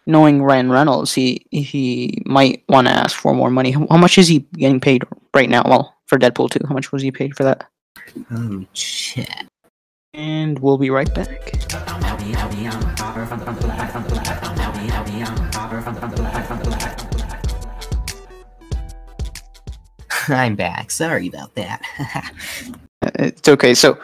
knowing 0.05 0.41
Ryan 0.41 0.71
Reynolds, 0.71 1.13
he 1.13 1.45
he 1.51 2.21
might 2.25 2.63
want 2.67 2.87
to 2.87 2.93
ask 2.93 3.17
for 3.17 3.33
more 3.33 3.49
money. 3.49 3.71
How 3.71 3.87
how 3.89 3.97
much 3.97 4.17
is 4.17 4.27
he 4.27 4.39
getting 4.53 4.79
paid 4.79 5.03
right 5.33 5.49
now? 5.49 5.63
Well, 5.65 5.95
for 6.07 6.17
Deadpool 6.17 6.49
two, 6.49 6.65
how 6.67 6.73
much 6.73 6.91
was 6.91 7.01
he 7.01 7.11
paid 7.11 7.35
for 7.35 7.43
that? 7.43 7.69
Oh 8.31 8.65
shit. 8.73 9.47
And 10.13 10.59
we'll 10.59 10.77
be 10.77 10.89
right 10.89 11.13
back. 11.13 11.51
I'm 20.29 20.55
back. 20.55 20.91
Sorry 20.91 21.27
about 21.27 21.53
that. 21.55 21.81
It's 23.19 23.47
okay. 23.47 23.75
So 23.75 23.99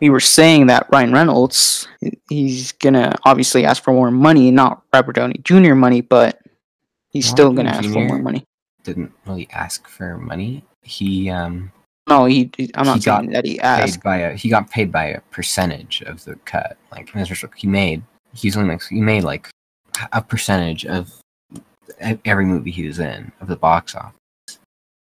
we 0.00 0.08
were 0.08 0.20
saying 0.20 0.68
that 0.68 0.86
Ryan 0.90 1.12
Reynolds, 1.12 1.86
he's 2.30 2.72
gonna 2.72 3.14
obviously 3.24 3.66
ask 3.66 3.82
for 3.82 3.92
more 3.92 4.10
money, 4.10 4.50
not 4.50 4.82
Robert 4.94 5.16
Downey 5.16 5.38
Jr. 5.44 5.74
money, 5.74 6.00
but 6.00 6.40
he's 7.10 7.26
Robert 7.26 7.36
still 7.36 7.52
gonna 7.52 7.72
Downey 7.72 7.86
ask 7.88 7.92
for 7.92 8.04
more 8.06 8.18
money. 8.18 8.44
Didn't 8.84 9.12
really 9.26 9.48
ask 9.52 9.86
for 9.86 10.16
money. 10.16 10.64
He 10.82 11.28
um 11.28 11.70
No, 12.08 12.24
he. 12.24 12.50
I'm 12.74 12.86
not 12.86 12.98
He 12.98 13.04
got 13.04 13.20
saying 13.20 13.32
that 13.32 13.44
he 13.44 13.60
asked. 13.60 13.94
paid 13.96 14.02
by 14.02 14.16
a 14.16 14.34
he 14.34 14.48
got 14.48 14.70
paid 14.70 14.90
by 14.90 15.06
a 15.06 15.20
percentage 15.30 16.00
of 16.02 16.24
the 16.24 16.36
cut. 16.46 16.78
Like 16.90 17.10
he 17.56 17.66
made 17.66 18.02
he's 18.32 18.56
only 18.56 18.70
like 18.70 18.82
he 18.88 19.02
made 19.02 19.24
like 19.24 19.48
a 20.12 20.22
percentage 20.22 20.86
of 20.86 21.12
every 22.24 22.46
movie 22.46 22.70
he 22.70 22.86
was 22.86 22.98
in 22.98 23.30
of 23.42 23.48
the 23.48 23.56
box 23.56 23.94
office. 23.94 24.14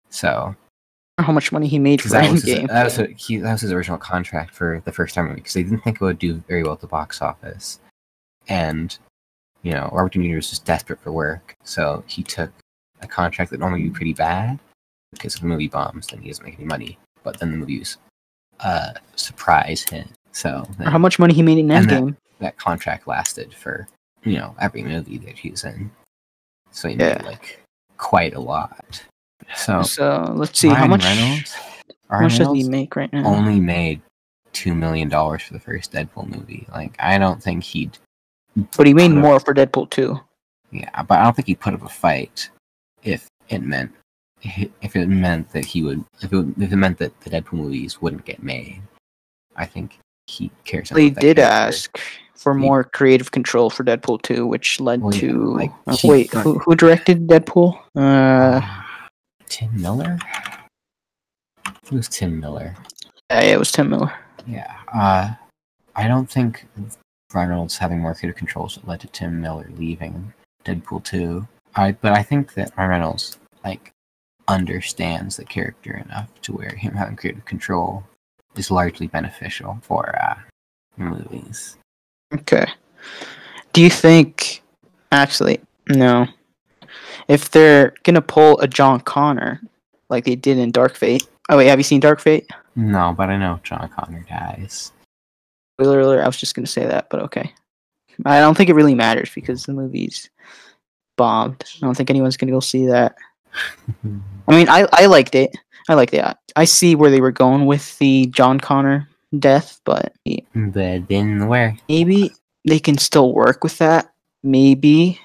So 0.09 0.55
How 1.19 1.31
much 1.31 1.51
money 1.51 1.67
he 1.67 1.79
made 1.79 2.01
for 2.01 2.09
that 2.09 2.31
was 2.31 2.43
his, 2.43 2.67
that 2.67 2.83
was 2.83 2.97
a, 2.99 3.07
he, 3.07 3.37
that 3.37 3.51
was 3.51 3.61
his 3.61 3.71
original 3.71 3.97
contract 3.97 4.53
for 4.55 4.81
the 4.85 4.91
first 4.91 5.15
time 5.15 5.25
movie 5.25 5.35
because 5.35 5.53
they 5.53 5.63
didn't 5.63 5.79
think 5.83 5.97
it 5.97 6.01
would 6.01 6.19
do 6.19 6.41
very 6.47 6.63
well 6.63 6.73
at 6.73 6.81
the 6.81 6.87
box 6.87 7.21
office, 7.21 7.79
and 8.47 8.97
you 9.63 9.71
know 9.71 9.89
Robert 9.93 10.13
De 10.13 10.19
Niro 10.19 10.35
was 10.37 10.49
just 10.49 10.65
desperate 10.65 10.99
for 11.01 11.11
work, 11.11 11.55
so 11.63 12.03
he 12.07 12.23
took 12.23 12.51
a 13.01 13.07
contract 13.07 13.51
that 13.51 13.59
normally 13.59 13.83
would 13.83 13.93
be 13.93 13.97
pretty 13.97 14.13
bad 14.13 14.59
because 15.11 15.35
if 15.35 15.41
the 15.41 15.47
movie 15.47 15.67
bombs, 15.67 16.07
then 16.07 16.21
he 16.21 16.29
doesn't 16.29 16.45
make 16.45 16.55
any 16.55 16.65
money. 16.65 16.97
But 17.23 17.39
then 17.39 17.51
the 17.51 17.57
movies 17.57 17.97
uh, 18.61 18.93
surprise 19.15 19.83
hit, 19.89 20.07
so 20.31 20.65
then 20.77 20.87
how 20.87 20.97
much 20.97 21.19
money 21.19 21.33
he 21.33 21.41
made 21.43 21.57
in 21.59 21.67
that- 21.67 21.83
Endgame? 21.83 22.15
that 22.39 22.55
contract 22.57 23.05
lasted 23.07 23.53
for 23.53 23.85
you 24.23 24.37
know 24.37 24.55
every 24.59 24.81
movie 24.83 25.17
that 25.17 25.37
he 25.37 25.49
was 25.51 25.63
in, 25.65 25.91
so 26.71 26.87
he 26.87 26.95
Yeah. 26.95 27.17
made 27.17 27.23
like 27.25 27.59
quite 27.97 28.33
a 28.33 28.39
lot. 28.39 29.03
So 29.55 29.81
So 29.83 30.33
let's 30.35 30.59
see 30.59 30.69
how 30.69 30.87
much. 30.87 31.03
Reynolds, 31.03 31.53
how 31.53 31.63
Ryan 32.17 32.23
much 32.23 32.37
does 32.37 32.53
he 32.53 32.69
make 32.69 32.95
right 32.95 33.11
now? 33.11 33.25
only 33.25 33.59
made 33.59 34.01
two 34.53 34.73
million 34.73 35.09
dollars 35.09 35.41
for 35.43 35.53
the 35.53 35.59
first 35.59 35.91
Deadpool 35.91 36.27
movie. 36.35 36.67
Like 36.71 36.95
I 36.99 37.17
don't 37.17 37.41
think 37.41 37.63
he'd. 37.63 37.97
But 38.77 38.87
he 38.87 38.93
made 38.93 39.11
more 39.11 39.39
for 39.39 39.53
Deadpool 39.53 39.89
two. 39.89 40.19
Yeah, 40.71 41.01
but 41.03 41.19
I 41.19 41.23
don't 41.23 41.35
think 41.35 41.47
he 41.47 41.55
put 41.55 41.73
up 41.73 41.83
a 41.83 41.89
fight 41.89 42.49
if 43.03 43.27
it 43.49 43.61
meant 43.61 43.91
if 44.81 44.95
it 44.95 45.07
meant 45.07 45.49
that 45.51 45.65
he 45.65 45.83
would 45.83 46.03
if 46.21 46.31
it, 46.31 46.45
if 46.59 46.71
it 46.71 46.75
meant 46.75 46.97
that 46.99 47.19
the 47.21 47.29
Deadpool 47.29 47.53
movies 47.53 48.01
wouldn't 48.01 48.25
get 48.25 48.41
made. 48.43 48.81
I 49.55 49.65
think 49.65 49.97
he 50.27 50.51
cares. 50.63 50.89
They 50.89 51.09
did 51.09 51.37
character. 51.37 51.41
ask 51.41 51.99
for 52.35 52.53
He- 52.53 52.61
more 52.61 52.83
creative 52.85 53.31
control 53.31 53.69
for 53.69 53.83
Deadpool 53.83 54.21
2, 54.21 54.47
which 54.47 54.79
led 54.79 55.01
Well, 55.01 55.13
yeah, 55.13 55.19
to. 55.21 55.43
like, 55.55 55.71
uh, 55.87 55.97
wait, 56.05 56.31
got- 56.31 56.43
who, 56.43 56.59
who 56.59 56.73
directed 56.75 57.27
Deadpool? 57.27 57.77
Uh, 57.97 58.61
Tim 59.49 59.81
Miller. 59.81 60.17
It 61.83 61.91
was 61.91 62.07
Tim 62.07 62.39
Miller. 62.39 62.75
yeah, 63.31 63.41
it 63.41 63.59
was 63.59 63.71
Tim 63.71 63.89
Miller. 63.89 64.13
Yeah. 64.47 64.73
Uh, 64.93 65.33
I 65.95 66.07
don't 66.07 66.29
think 66.29 66.65
Reynolds 67.33 67.77
having 67.77 67.99
more 67.99 68.13
creative 68.13 68.37
controls 68.37 68.79
led 68.85 69.01
to 69.01 69.07
Tim 69.07 69.41
Miller 69.41 69.69
leaving 69.75 70.33
Deadpool 70.63 71.03
2. 71.03 71.47
I 71.75 71.91
but 71.91 72.13
I 72.13 72.23
think 72.23 72.53
that 72.53 72.71
Ryan 72.77 72.89
Reynolds 72.89 73.37
like 73.63 73.91
understands 74.47 75.37
the 75.37 75.45
character 75.45 75.93
enough 75.93 76.29
to 76.41 76.53
where 76.53 76.75
him 76.75 76.93
having 76.93 77.15
creative 77.15 77.45
control 77.45 78.03
is 78.55 78.71
largely 78.71 79.07
beneficial 79.07 79.77
for 79.83 80.15
uh, 80.21 80.35
movies. 80.97 81.77
Okay. 82.33 82.65
Do 83.73 83.81
you 83.81 83.89
think. 83.89 84.63
Actually, 85.11 85.59
no. 85.87 86.27
If 87.29 87.51
they're 87.51 87.93
gonna 88.03 88.21
pull 88.21 88.59
a 88.59 88.67
John 88.67 88.99
Connor, 88.99 89.61
like 90.09 90.25
they 90.25 90.35
did 90.35 90.57
in 90.57 90.71
Dark 90.71 90.95
Fate. 90.95 91.27
Oh, 91.47 91.57
wait, 91.57 91.67
have 91.67 91.79
you 91.79 91.83
seen 91.83 92.01
Dark 92.01 92.19
Fate? 92.19 92.49
No, 92.75 93.13
but 93.15 93.29
I 93.29 93.37
know 93.37 93.59
John 93.63 93.89
Connor 93.95 94.25
dies. 94.27 94.91
Spoiler 95.75 96.01
alert, 96.01 96.23
I 96.23 96.27
was 96.27 96.37
just 96.37 96.55
gonna 96.55 96.67
say 96.67 96.85
that, 96.85 97.07
but 97.09 97.21
okay. 97.21 97.53
I 98.25 98.39
don't 98.41 98.57
think 98.57 98.69
it 98.69 98.75
really 98.75 98.95
matters 98.95 99.31
because 99.33 99.63
the 99.63 99.73
movie's 99.73 100.29
bombed. 101.15 101.63
I 101.77 101.85
don't 101.85 101.95
think 101.95 102.09
anyone's 102.09 102.35
gonna 102.35 102.51
go 102.51 102.59
see 102.59 102.87
that. 102.87 103.15
I 104.47 104.55
mean, 104.55 104.67
I, 104.67 104.87
I 104.91 105.05
liked 105.05 105.35
it. 105.35 105.55
I 105.87 105.93
liked 105.93 106.13
it. 106.13 106.23
I, 106.23 106.35
I 106.55 106.65
see 106.65 106.95
where 106.95 107.11
they 107.11 107.21
were 107.21 107.31
going 107.31 107.65
with 107.65 107.97
the 107.99 108.27
John 108.27 108.59
Connor 108.59 109.07
death, 109.37 109.79
but 109.85 110.13
but 110.55 111.07
then 111.07 111.47
where? 111.47 111.77
maybe 111.87 112.31
they 112.67 112.79
can 112.79 112.97
still 112.97 113.33
work 113.33 113.63
with 113.63 113.77
that. 113.77 114.11
Maybe 114.43 115.19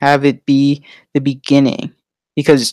have 0.00 0.24
it 0.24 0.44
be 0.46 0.82
the 1.14 1.20
beginning 1.20 1.92
because 2.36 2.72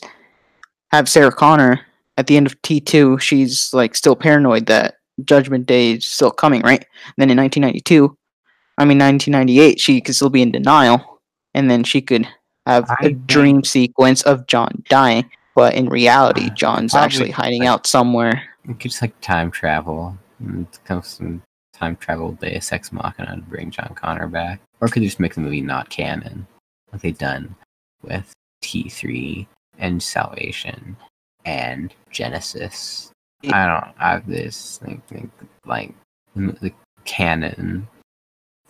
have 0.92 1.10
Sarah 1.10 1.32
Connor 1.32 1.82
at 2.18 2.28
the 2.28 2.38
end 2.38 2.48
of 2.48 2.60
T2, 2.62 3.20
she's 3.22 3.74
like 3.74 3.96
still 3.96 4.16
paranoid 4.16 4.66
that 4.68 4.96
Judgment 5.24 5.66
Day 5.66 5.94
is 5.94 6.06
still 6.06 6.32
coming, 6.32 6.62
right? 6.62 6.86
then 7.18 7.30
in 7.30 7.38
1992, 7.38 8.16
I 8.78 8.86
mean 8.86 8.98
1998, 9.00 9.80
she 9.80 10.02
could 10.02 10.16
still 10.16 10.30
be 10.30 10.42
in 10.42 10.52
denial, 10.52 11.20
and 11.54 11.70
then 11.70 11.84
she 11.84 12.02
could 12.02 12.28
have 12.66 12.90
I 12.90 12.94
a 12.94 13.04
think- 13.04 13.26
dream 13.28 13.64
sequence 13.64 14.22
of 14.24 14.46
John 14.48 14.84
dying, 14.90 15.30
but 15.56 15.74
in 15.74 15.90
reality, 15.90 16.48
Uh, 16.48 16.54
John's 16.54 16.92
probably, 16.94 17.06
actually 17.06 17.32
hiding 17.32 17.62
like- 17.62 17.70
out 17.70 17.88
somewhere. 17.88 18.44
You 18.68 18.74
could 18.76 18.92
just 18.92 19.02
like 19.02 19.20
time 19.22 19.50
travel. 19.52 20.18
And 20.40 20.68
come 20.86 21.02
some 21.02 21.42
time 21.74 21.96
travel 21.96 22.34
Deus 22.34 22.72
Ex 22.72 22.92
Machina 22.92 23.36
to 23.38 23.42
bring 23.42 23.72
John 23.72 23.96
Connor 23.96 24.28
back, 24.28 24.60
or 24.82 24.88
could 24.88 25.02
they 25.02 25.08
just 25.08 25.20
make 25.20 25.34
the 25.34 25.42
movie 25.42 25.62
not 25.62 25.90
canon, 25.90 26.46
they 27.02 27.12
done 27.12 27.56
with 28.04 28.32
T 28.62 28.90
three 28.90 29.48
and 29.78 30.02
Salvation 30.02 30.98
and 31.46 31.94
Genisys. 32.12 33.12
I 33.46 33.68
don't 33.68 33.94
I 34.00 34.12
have 34.12 34.28
this 34.28 34.80
like, 34.82 35.00
like, 35.12 35.30
like 35.66 35.94
the, 36.36 36.72
canon, 37.06 37.88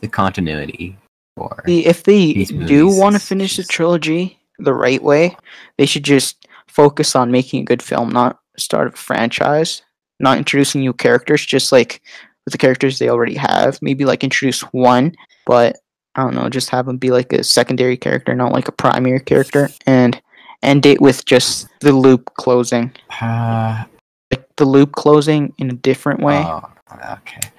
the 0.01 0.07
continuity 0.07 0.97
for 1.35 1.63
if 1.65 2.03
they 2.03 2.43
do 2.43 2.87
want 2.87 3.13
to 3.13 3.21
is 3.21 3.27
finish 3.27 3.57
the 3.57 3.63
trilogy 3.63 4.39
the 4.59 4.73
right 4.73 5.01
way, 5.01 5.35
they 5.77 5.85
should 5.85 6.03
just 6.03 6.47
focus 6.67 7.15
on 7.15 7.31
making 7.31 7.61
a 7.61 7.65
good 7.65 7.81
film, 7.81 8.09
not 8.09 8.39
start 8.57 8.87
a 8.87 8.91
franchise, 8.91 9.81
not 10.19 10.37
introducing 10.37 10.81
new 10.81 10.93
characters, 10.93 11.45
just 11.45 11.71
like 11.71 12.01
with 12.45 12.51
the 12.51 12.57
characters 12.57 12.99
they 12.99 13.09
already 13.09 13.35
have. 13.35 13.79
Maybe 13.81 14.03
like 14.05 14.23
introduce 14.23 14.61
one, 14.73 15.15
but 15.45 15.77
I 16.17 16.23
don't 16.23 16.33
know, 16.33 16.49
just 16.49 16.71
have 16.71 16.87
them 16.87 16.97
be 16.97 17.11
like 17.11 17.31
a 17.31 17.43
secondary 17.43 17.95
character, 17.95 18.33
not 18.33 18.51
like 18.51 18.67
a 18.67 18.71
primary 18.71 19.19
character, 19.19 19.69
and 19.85 20.19
end 20.63 20.87
it 20.87 20.99
with 20.99 21.25
just 21.25 21.67
the 21.81 21.91
loop 21.91 22.33
closing, 22.33 22.91
uh, 23.21 23.85
like 24.31 24.43
the 24.57 24.65
loop 24.65 24.93
closing 24.93 25.53
in 25.59 25.69
a 25.69 25.73
different 25.73 26.19
way 26.19 26.43
oh, 26.43 26.63
okay, 27.11 27.51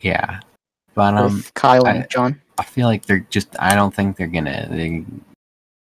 yeah, 0.00 0.40
but 0.94 1.14
um. 1.14 1.36
with 1.36 1.52
Kyle 1.54 1.86
I- 1.86 1.92
and 1.92 2.10
John. 2.10 2.40
I 2.58 2.62
feel 2.62 2.86
like 2.86 3.06
they're 3.06 3.26
just. 3.30 3.48
I 3.58 3.74
don't 3.74 3.94
think 3.94 4.16
they're 4.16 4.26
gonna. 4.26 4.66
They, 4.70 5.04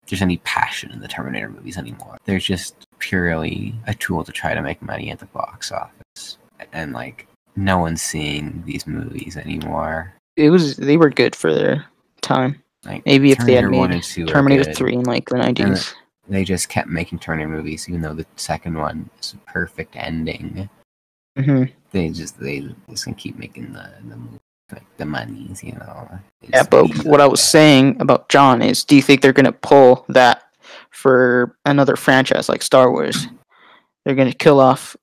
there's 0.06 0.22
any 0.22 0.38
passion 0.38 0.90
in 0.92 1.00
the 1.00 1.08
Terminator 1.08 1.48
movies 1.48 1.76
anymore. 1.76 2.16
They're 2.24 2.38
just 2.38 2.86
purely 2.98 3.74
a 3.86 3.94
tool 3.94 4.24
to 4.24 4.32
try 4.32 4.54
to 4.54 4.62
make 4.62 4.80
money 4.80 5.10
at 5.10 5.18
the 5.18 5.26
box 5.26 5.72
office, 5.72 6.38
and 6.72 6.92
like 6.92 7.26
no 7.56 7.78
one's 7.78 8.02
seeing 8.02 8.62
these 8.66 8.86
movies 8.86 9.36
anymore. 9.36 10.14
It 10.36 10.50
was 10.50 10.76
they 10.76 10.96
were 10.96 11.10
good 11.10 11.36
for 11.36 11.52
their 11.52 11.84
time. 12.24 12.62
Like 12.84 13.04
Maybe 13.06 13.32
if 13.32 13.38
they 13.38 13.54
had 13.54 13.70
made 13.70 13.90
and 13.90 14.02
2 14.02 14.26
Terminator 14.26 14.64
good. 14.64 14.76
3 14.76 14.94
in 14.94 15.02
like 15.04 15.28
the 15.28 15.36
90s. 15.36 15.94
They 16.28 16.44
just 16.44 16.68
kept 16.68 16.88
making 16.88 17.18
Terminator 17.18 17.50
movies, 17.50 17.88
even 17.88 18.00
though 18.02 18.14
the 18.14 18.26
second 18.36 18.78
one 18.78 19.08
is 19.20 19.34
a 19.34 19.50
perfect 19.50 19.96
ending. 19.96 20.68
hmm 21.36 21.64
They 21.92 22.08
just 22.10 22.38
they 22.38 22.68
just 22.90 23.04
gonna 23.04 23.16
keep 23.16 23.36
making 23.38 23.72
the 23.72 23.90
the 24.08 24.16
movie, 24.16 24.40
like 24.72 24.96
the 24.96 25.04
monies, 25.04 25.62
you 25.62 25.72
know. 25.72 26.08
Yeah, 26.42 26.62
but 26.64 27.04
what 27.04 27.20
I 27.20 27.26
was 27.26 27.40
that. 27.40 27.46
saying 27.46 28.00
about 28.00 28.28
John 28.28 28.62
is 28.62 28.84
do 28.84 28.96
you 28.96 29.02
think 29.02 29.20
they're 29.20 29.32
going 29.32 29.44
to 29.44 29.52
pull 29.52 30.04
that 30.08 30.42
for 30.90 31.56
another 31.64 31.96
franchise 31.96 32.48
like 32.48 32.62
Star 32.62 32.90
Wars? 32.90 33.26
They're 34.04 34.14
going 34.14 34.30
to 34.30 34.36
kill 34.36 34.60
off, 34.60 34.96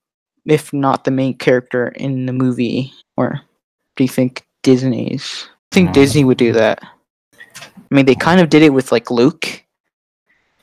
if 0.45 0.71
not 0.73 1.03
the 1.03 1.11
main 1.11 1.37
character 1.37 1.89
in 1.89 2.25
the 2.27 2.33
movie, 2.33 2.93
or 3.17 3.41
do 3.95 4.03
you 4.03 4.07
think 4.07 4.45
Disney's? 4.63 5.47
I 5.71 5.75
think. 5.75 5.93
Disney 5.93 6.23
would 6.23 6.37
do 6.37 6.51
that. 6.53 6.83
I 7.91 7.95
mean, 7.95 8.05
they 8.05 8.15
kind 8.15 8.39
of 8.39 8.49
did 8.49 8.61
it 8.63 8.69
with 8.73 8.91
like 8.91 9.11
Luke, 9.11 9.63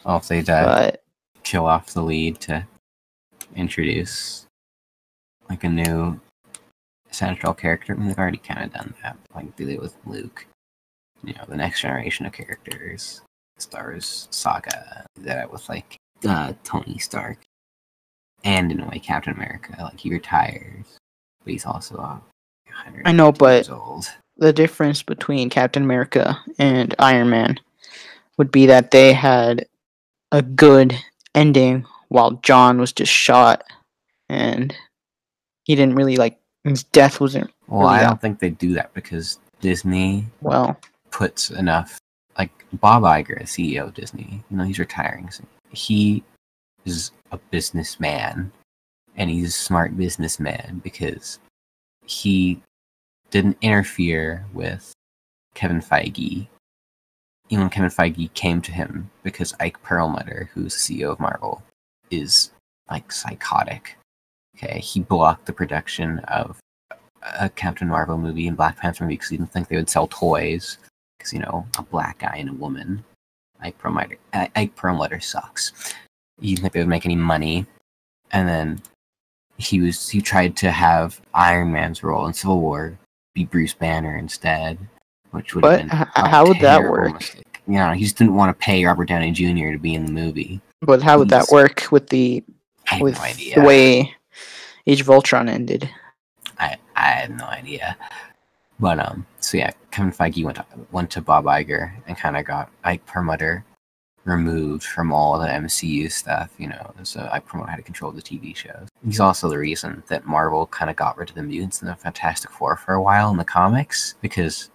Oh, 0.07 0.17
if 0.17 0.29
they 0.29 0.41
die. 0.43 0.65
but 0.65 1.03
kill 1.43 1.67
off 1.67 1.93
the 1.93 2.03
lead 2.03 2.41
to 2.43 2.67
introduce 3.55 4.47
like 5.51 5.65
a 5.65 5.69
new 5.69 6.21
central 7.11 7.53
character. 7.55 7.93
I 7.93 7.97
mean, 7.97 8.09
they've 8.09 8.19
already 8.19 8.39
kind 8.39 8.65
of 8.65 8.73
done 8.73 8.95
that. 9.03 9.17
Like 9.35 9.55
did 9.57 9.69
it 9.69 9.81
with 9.81 9.95
Luke. 10.07 10.47
You 11.25 11.35
know, 11.35 11.45
the 11.49 11.57
next 11.57 11.81
generation 11.83 12.27
of 12.27 12.33
characters. 12.33 13.21
Stars 13.59 14.29
saga. 14.31 15.05
Did 15.17 15.25
that 15.25 15.53
with 15.53 15.69
like 15.69 15.97
uh, 16.27 16.53
Tony 16.63 16.97
Stark, 16.99 17.39
and 18.45 18.71
in 18.71 18.81
a 18.81 18.89
way 18.89 19.01
Captain 19.01 19.35
America. 19.35 19.75
Like 19.81 19.99
he 19.99 20.11
retires, 20.11 20.87
but 21.45 21.51
he's 21.53 21.67
also 21.67 21.97
uh, 21.97 22.19
100 22.69 23.03
I 23.05 23.13
know, 23.13 23.33
but- 23.33 23.69
old. 23.69 24.07
The 24.39 24.53
difference 24.53 25.03
between 25.03 25.51
Captain 25.51 25.83
America 25.83 26.39
and 26.59 26.95
Iron 26.99 27.31
Man 27.31 27.59
would 28.37 28.51
be 28.53 28.67
that 28.67 28.91
they 28.93 29.13
had 29.13 29.67
a 30.33 30.43
good 30.43 30.95
ending 31.35 31.85
while 32.09 32.33
John 32.43 32.79
was 32.79 32.93
just 32.93 33.13
shot 33.13 33.65
and 34.29 34.75
he 35.65 35.75
didn't 35.75 35.97
really 35.97 36.17
like 36.17 36.39
his 36.65 36.85
death 36.85 37.21
wasn't 37.21 37.51
Well, 37.67 37.81
really 37.89 38.01
I 38.01 38.05
don't 38.05 38.21
think 38.21 38.39
they 38.39 38.51
do 38.51 38.75
that 38.75 38.93
because 38.95 39.39
Disney 39.61 40.27
well 40.41 40.79
puts 41.11 41.51
enough 41.51 41.99
like 42.39 42.51
Bob 42.75 43.03
Iger, 43.03 43.43
CEO 43.43 43.89
of 43.89 43.95
Disney, 43.95 44.43
you 44.51 44.57
know, 44.57 44.65
he's 44.65 44.79
retiring. 44.79 45.31
soon. 45.31 45.47
He 45.71 46.23
is 46.85 47.11
a 47.33 47.39
businessman 47.51 48.53
and 49.17 49.29
he's 49.29 49.49
a 49.49 49.59
smart 49.59 49.97
businessman 49.97 50.81
because 50.85 51.41
he 52.07 52.63
didn't 53.31 53.59
interfere 53.61 54.45
with 54.53 54.93
Kevin 55.55 55.81
Feige. 55.81 56.47
Even 57.51 57.71
Kevin 57.71 57.91
Feige 57.91 58.33
came 58.35 58.61
to 58.63 58.73
him 58.73 59.11
because 59.23 59.55
Ike 59.61 59.83
Perlmutter, 59.83 60.51
who's 60.53 60.75
the 60.75 61.01
CEO 61.01 61.13
of 61.13 61.21
Marvel, 61.21 61.63
is 62.11 62.51
like 62.91 63.13
psychotic. 63.13 63.97
Okay, 64.57 64.81
he 64.81 65.01
blocked 65.01 65.47
the 65.47 65.53
production 65.53 66.19
of 66.21 66.59
a 67.39 67.49
Captain 67.49 67.89
Marvel 67.89 68.19
movie 68.19 68.49
and 68.49 68.57
Black 68.57 68.77
Panther 68.77 69.05
movie 69.05 69.15
because 69.15 69.29
he 69.29 69.37
didn't 69.37 69.53
think 69.53 69.69
they 69.69 69.77
would 69.77 69.91
sell 69.91 70.09
toys 70.09 70.79
because 71.19 71.33
you 71.33 71.39
know 71.39 71.67
a 71.79 71.83
black 71.83 72.19
guy 72.19 72.37
and 72.37 72.51
a 72.51 72.55
woman. 72.55 73.05
Ike 73.61 73.79
Perlmutter, 73.79 74.17
Ike 74.33 74.75
Perlmutter 74.77 75.21
sucks. 75.21 75.95
He 76.41 76.49
didn't 76.49 76.63
think 76.63 76.73
they 76.73 76.81
would 76.81 76.89
make 76.89 77.05
any 77.05 77.17
money, 77.17 77.67
and 78.31 78.49
then 78.49 78.81
he 79.57 79.81
was 79.81 80.09
he 80.09 80.21
tried 80.21 80.57
to 80.59 80.71
have 80.71 81.21
Iron 81.35 81.73
Man's 81.73 82.03
role 82.03 82.27
in 82.27 82.35
Civil 82.35 82.61
War 82.61 82.97
be 83.39 83.45
Bruce 83.45 83.75
Banner 83.75 84.17
instead, 84.17 84.79
which 85.31 85.55
would 85.55 85.63
But 85.63 85.81
have 85.83 85.91
been 85.91 85.99
h- 86.01 86.09
a 86.17 86.29
how 86.29 86.47
would 86.47 86.59
that 86.61 86.83
work? 86.83 87.15
mistake. 87.15 87.63
You 87.67 87.75
know, 87.75 87.93
he 87.93 88.03
just 88.05 88.17
didn't 88.17 88.35
want 88.35 88.49
to 88.59 88.65
pay 88.65 88.85
Robert 88.85 89.09
Downey 89.09 89.31
Jr. 89.31 89.73
to 89.73 89.79
be 89.79 89.95
in 89.95 90.07
the 90.07 90.13
movie. 90.13 90.61
but 90.83 91.03
how 91.03 91.19
would 91.19 91.29
that 91.31 91.49
work 91.51 91.87
with 91.91 92.09
the 92.09 92.43
with 93.01 93.19
no 93.19 93.55
the 93.55 93.67
way 93.67 94.15
Age 94.87 95.01
of 95.03 95.11
Ultron 95.11 95.49
ended 95.49 95.89
I 96.59 96.77
I 96.97 97.07
have 97.11 97.31
no 97.31 97.45
idea. 97.45 97.97
But 98.81 98.99
um, 99.01 99.27
so 99.41 99.59
yeah, 99.59 99.71
Kevin 99.91 100.13
Feige 100.13 100.43
went 100.45 100.57
to, 100.57 100.65
went 100.93 101.11
to 101.11 101.21
Bob 101.21 101.45
Iger 101.45 101.93
and 102.07 102.17
kind 102.17 102.37
of 102.37 102.45
got 102.45 102.71
Ike 102.85 103.05
Perlmutter 103.07 103.65
removed 104.29 104.85
from 104.85 105.13
all 105.13 105.39
the 105.39 105.49
MCU 105.49 106.11
stuff, 106.11 106.51
you 106.59 106.69
know. 106.69 106.93
So 107.03 107.29
I 107.33 107.41
promote 107.41 107.69
how 107.69 107.77
to 107.77 107.83
control 107.83 108.13
the 108.13 108.23
TV 108.23 108.55
shows. 108.55 108.89
He's 109.05 109.21
also 109.21 109.49
the 109.49 109.59
reason 109.59 110.03
that 110.09 110.27
Marvel 110.27 110.67
kind 110.67 110.91
of 110.91 110.97
got 110.97 111.17
rid 111.17 111.31
of 111.31 111.35
the 111.35 111.43
mutants 111.43 111.83
in 111.83 111.89
the 111.89 111.97
Fantastic 111.97 112.51
Four 112.51 112.77
for 112.77 112.95
a 112.95 113.03
while 113.03 113.31
in 113.31 113.37
the 113.37 113.45
comics 113.45 114.15
because 114.21 114.71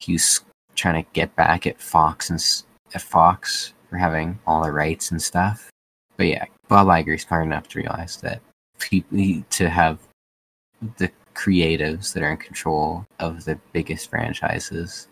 he 0.00 0.12
was 0.12 0.42
trying 0.74 1.02
to 1.02 1.10
get 1.12 1.34
back 1.36 1.66
at 1.66 1.80
Fox 1.80 2.30
and 2.30 2.64
at 2.94 3.02
Fox 3.02 3.74
for 3.90 3.96
having 3.96 4.38
all 4.46 4.62
the 4.62 4.70
rights 4.70 5.10
and 5.10 5.20
stuff. 5.20 5.70
But 6.16 6.26
yeah, 6.26 6.44
Bob 6.68 6.86
Iger 6.88 7.14
is 7.14 7.22
smart 7.22 7.46
enough 7.46 7.68
to 7.68 7.78
realize 7.78 8.18
that 8.18 8.40
to 9.50 9.68
have 9.68 9.98
the 10.98 11.10
creatives 11.34 12.12
that 12.12 12.22
are 12.22 12.30
in 12.30 12.36
control 12.36 13.06
of 13.18 13.44
the 13.44 13.58
biggest 13.72 14.10
franchises. 14.10 15.08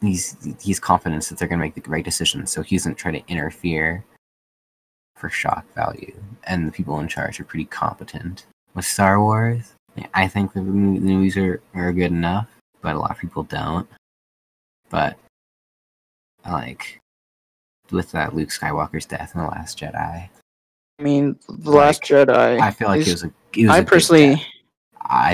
He's 0.00 0.36
he's 0.60 0.80
confident 0.80 1.24
that 1.24 1.38
they're 1.38 1.48
going 1.48 1.58
to 1.58 1.64
make 1.64 1.74
the 1.74 1.90
right 1.90 2.04
decision, 2.04 2.46
so 2.46 2.62
he 2.62 2.76
doesn't 2.76 2.96
try 2.96 3.12
to 3.12 3.22
interfere 3.28 4.04
for 5.16 5.28
shock 5.28 5.66
value. 5.74 6.14
And 6.44 6.66
the 6.66 6.72
people 6.72 6.98
in 7.00 7.08
charge 7.08 7.38
are 7.38 7.44
pretty 7.44 7.66
competent. 7.66 8.46
With 8.74 8.84
Star 8.84 9.20
Wars, 9.20 9.74
I 10.14 10.26
think 10.28 10.52
the, 10.52 10.60
the 10.60 10.64
movies 10.64 11.36
are, 11.36 11.60
are 11.74 11.92
good 11.92 12.12
enough, 12.12 12.48
but 12.80 12.94
a 12.94 12.98
lot 12.98 13.10
of 13.10 13.18
people 13.18 13.42
don't. 13.42 13.88
But 14.88 15.18
like 16.48 17.00
with 17.90 18.12
that 18.12 18.34
Luke 18.34 18.50
Skywalker's 18.50 19.06
death 19.06 19.32
in 19.34 19.42
the 19.42 19.48
Last 19.48 19.78
Jedi, 19.78 20.28
I 20.98 21.02
mean, 21.02 21.38
the 21.48 21.70
Last 21.70 22.02
Jedi. 22.02 22.60
I 22.60 22.70
feel 22.70 22.88
like 22.88 23.00
is- 23.00 23.08
it 23.08 23.12
was 23.12 23.24
a. 23.24 23.32
It 23.54 23.66
was 23.66 23.70
I 23.70 23.78
a 23.78 23.84
personally. 23.84 24.46
I 25.02 25.32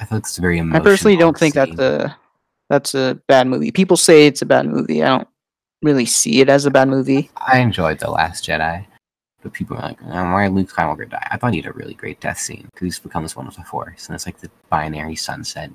I 0.00 0.04
feel 0.04 0.18
like 0.18 0.22
it's 0.22 0.36
very 0.38 0.60
I 0.60 0.78
personally 0.80 1.16
don't 1.16 1.36
think 1.36 1.54
that 1.54 1.70
a 1.70 2.16
that's 2.68 2.94
a 2.94 3.20
bad 3.28 3.46
movie. 3.46 3.70
People 3.70 3.96
say 3.96 4.26
it's 4.26 4.42
a 4.42 4.46
bad 4.46 4.66
movie. 4.66 5.02
I 5.02 5.18
don't 5.18 5.28
really 5.82 6.06
see 6.06 6.40
it 6.40 6.48
as 6.48 6.66
a 6.66 6.70
bad 6.70 6.88
movie. 6.88 7.30
I 7.36 7.60
enjoyed 7.60 7.98
the 7.98 8.10
Last 8.10 8.44
Jedi, 8.44 8.84
but 9.42 9.52
people 9.52 9.76
are 9.76 9.82
like, 9.82 9.98
oh, 10.02 10.32
"Why 10.32 10.44
did 10.44 10.54
Luke 10.54 10.70
Skywalker 10.70 11.08
die?" 11.08 11.28
I 11.30 11.36
thought 11.36 11.54
he 11.54 11.60
had 11.60 11.70
a 11.70 11.74
really 11.74 11.94
great 11.94 12.20
death 12.20 12.38
scene 12.38 12.68
because 12.72 12.84
he's 12.84 12.98
becomes 12.98 13.36
one 13.36 13.46
of 13.46 13.56
the 13.56 13.64
Force, 13.64 14.06
and 14.06 14.14
it's 14.14 14.26
like 14.26 14.38
the 14.38 14.50
binary 14.70 15.16
sunset 15.16 15.70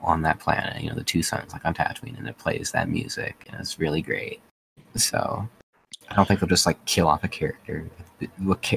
on 0.00 0.22
that 0.22 0.38
planet. 0.38 0.82
You 0.82 0.90
know, 0.90 0.96
the 0.96 1.04
two 1.04 1.22
suns 1.22 1.52
like 1.52 1.64
on 1.64 1.74
Tatooine, 1.74 2.18
and 2.18 2.28
it 2.28 2.38
plays 2.38 2.70
that 2.72 2.88
music, 2.88 3.46
and 3.50 3.60
it's 3.60 3.78
really 3.78 4.02
great. 4.02 4.40
So 4.94 5.48
I 6.10 6.14
don't 6.14 6.26
think 6.26 6.40
they'll 6.40 6.48
just 6.48 6.66
like 6.66 6.84
kill 6.84 7.08
off 7.08 7.24
a 7.24 7.28
character, 7.28 7.88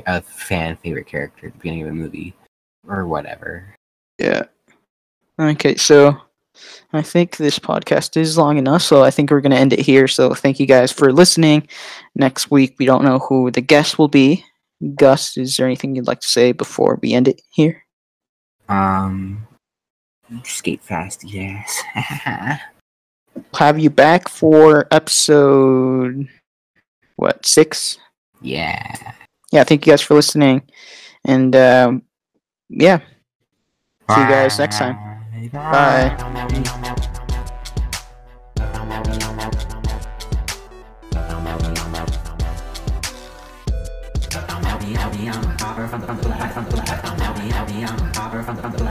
a 0.06 0.22
fan 0.22 0.76
favorite 0.78 1.08
character 1.08 1.48
at 1.48 1.54
the 1.54 1.60
beginning 1.60 1.84
of 1.84 1.90
a 1.90 1.94
movie, 1.94 2.34
or 2.88 3.06
whatever. 3.06 3.76
Yeah. 4.20 4.44
Okay, 5.40 5.76
so 5.76 6.22
I 6.94 7.02
think 7.02 7.38
this 7.38 7.60
podcast 7.60 8.18
is 8.18 8.38
long 8.38 8.58
enough, 8.58 8.82
so 8.82 9.04
I 9.04 9.12
think 9.12 9.32
we're 9.32 9.42
going 9.42 9.52
to 9.52 9.58
end 9.58 9.74
it 9.74 9.80
here. 9.80 10.08
So 10.08 10.34
thank 10.34 10.60
you 10.60 10.66
guys 10.66 10.92
for 10.92 11.12
listening. 11.12 11.68
Next 12.16 12.52
week, 12.52 12.76
we 12.80 12.86
don't 12.86 13.04
know 13.04 13.20
who 13.20 13.52
the 13.52 13.62
guest 13.62 13.98
will 13.98 14.08
be. 14.08 14.46
Gus, 14.96 15.38
is 15.38 15.58
there 15.58 15.66
anything 15.66 15.96
you'd 15.96 16.08
like 16.08 16.20
to 16.22 16.28
say 16.28 16.52
before 16.52 17.00
we 17.02 17.14
end 17.14 17.28
it 17.28 17.42
here? 17.52 17.84
Um, 18.70 19.48
skate 20.44 20.84
fast, 20.84 21.24
yes. 21.24 21.82
We'll 23.36 23.44
have 23.56 23.80
you 23.80 23.90
back 23.90 24.30
for 24.30 24.88
episode, 24.92 26.28
what, 27.16 27.46
six? 27.46 27.98
yeah. 28.42 29.14
Yeah, 29.52 29.64
thank 29.64 29.86
you 29.86 29.92
guys 29.92 30.02
for 30.02 30.16
listening. 30.16 30.64
And 31.26 31.56
um, 31.56 32.02
yeah, 32.70 33.02
See 34.10 34.20
you 34.22 34.28
guys 34.28 34.60
next 34.60 34.78
time. 34.78 35.23
Bye. 35.52 36.16
Hopper 45.60 45.88
from 45.88 46.02
the 46.02 46.08
from 48.54 48.72
the 48.72 48.83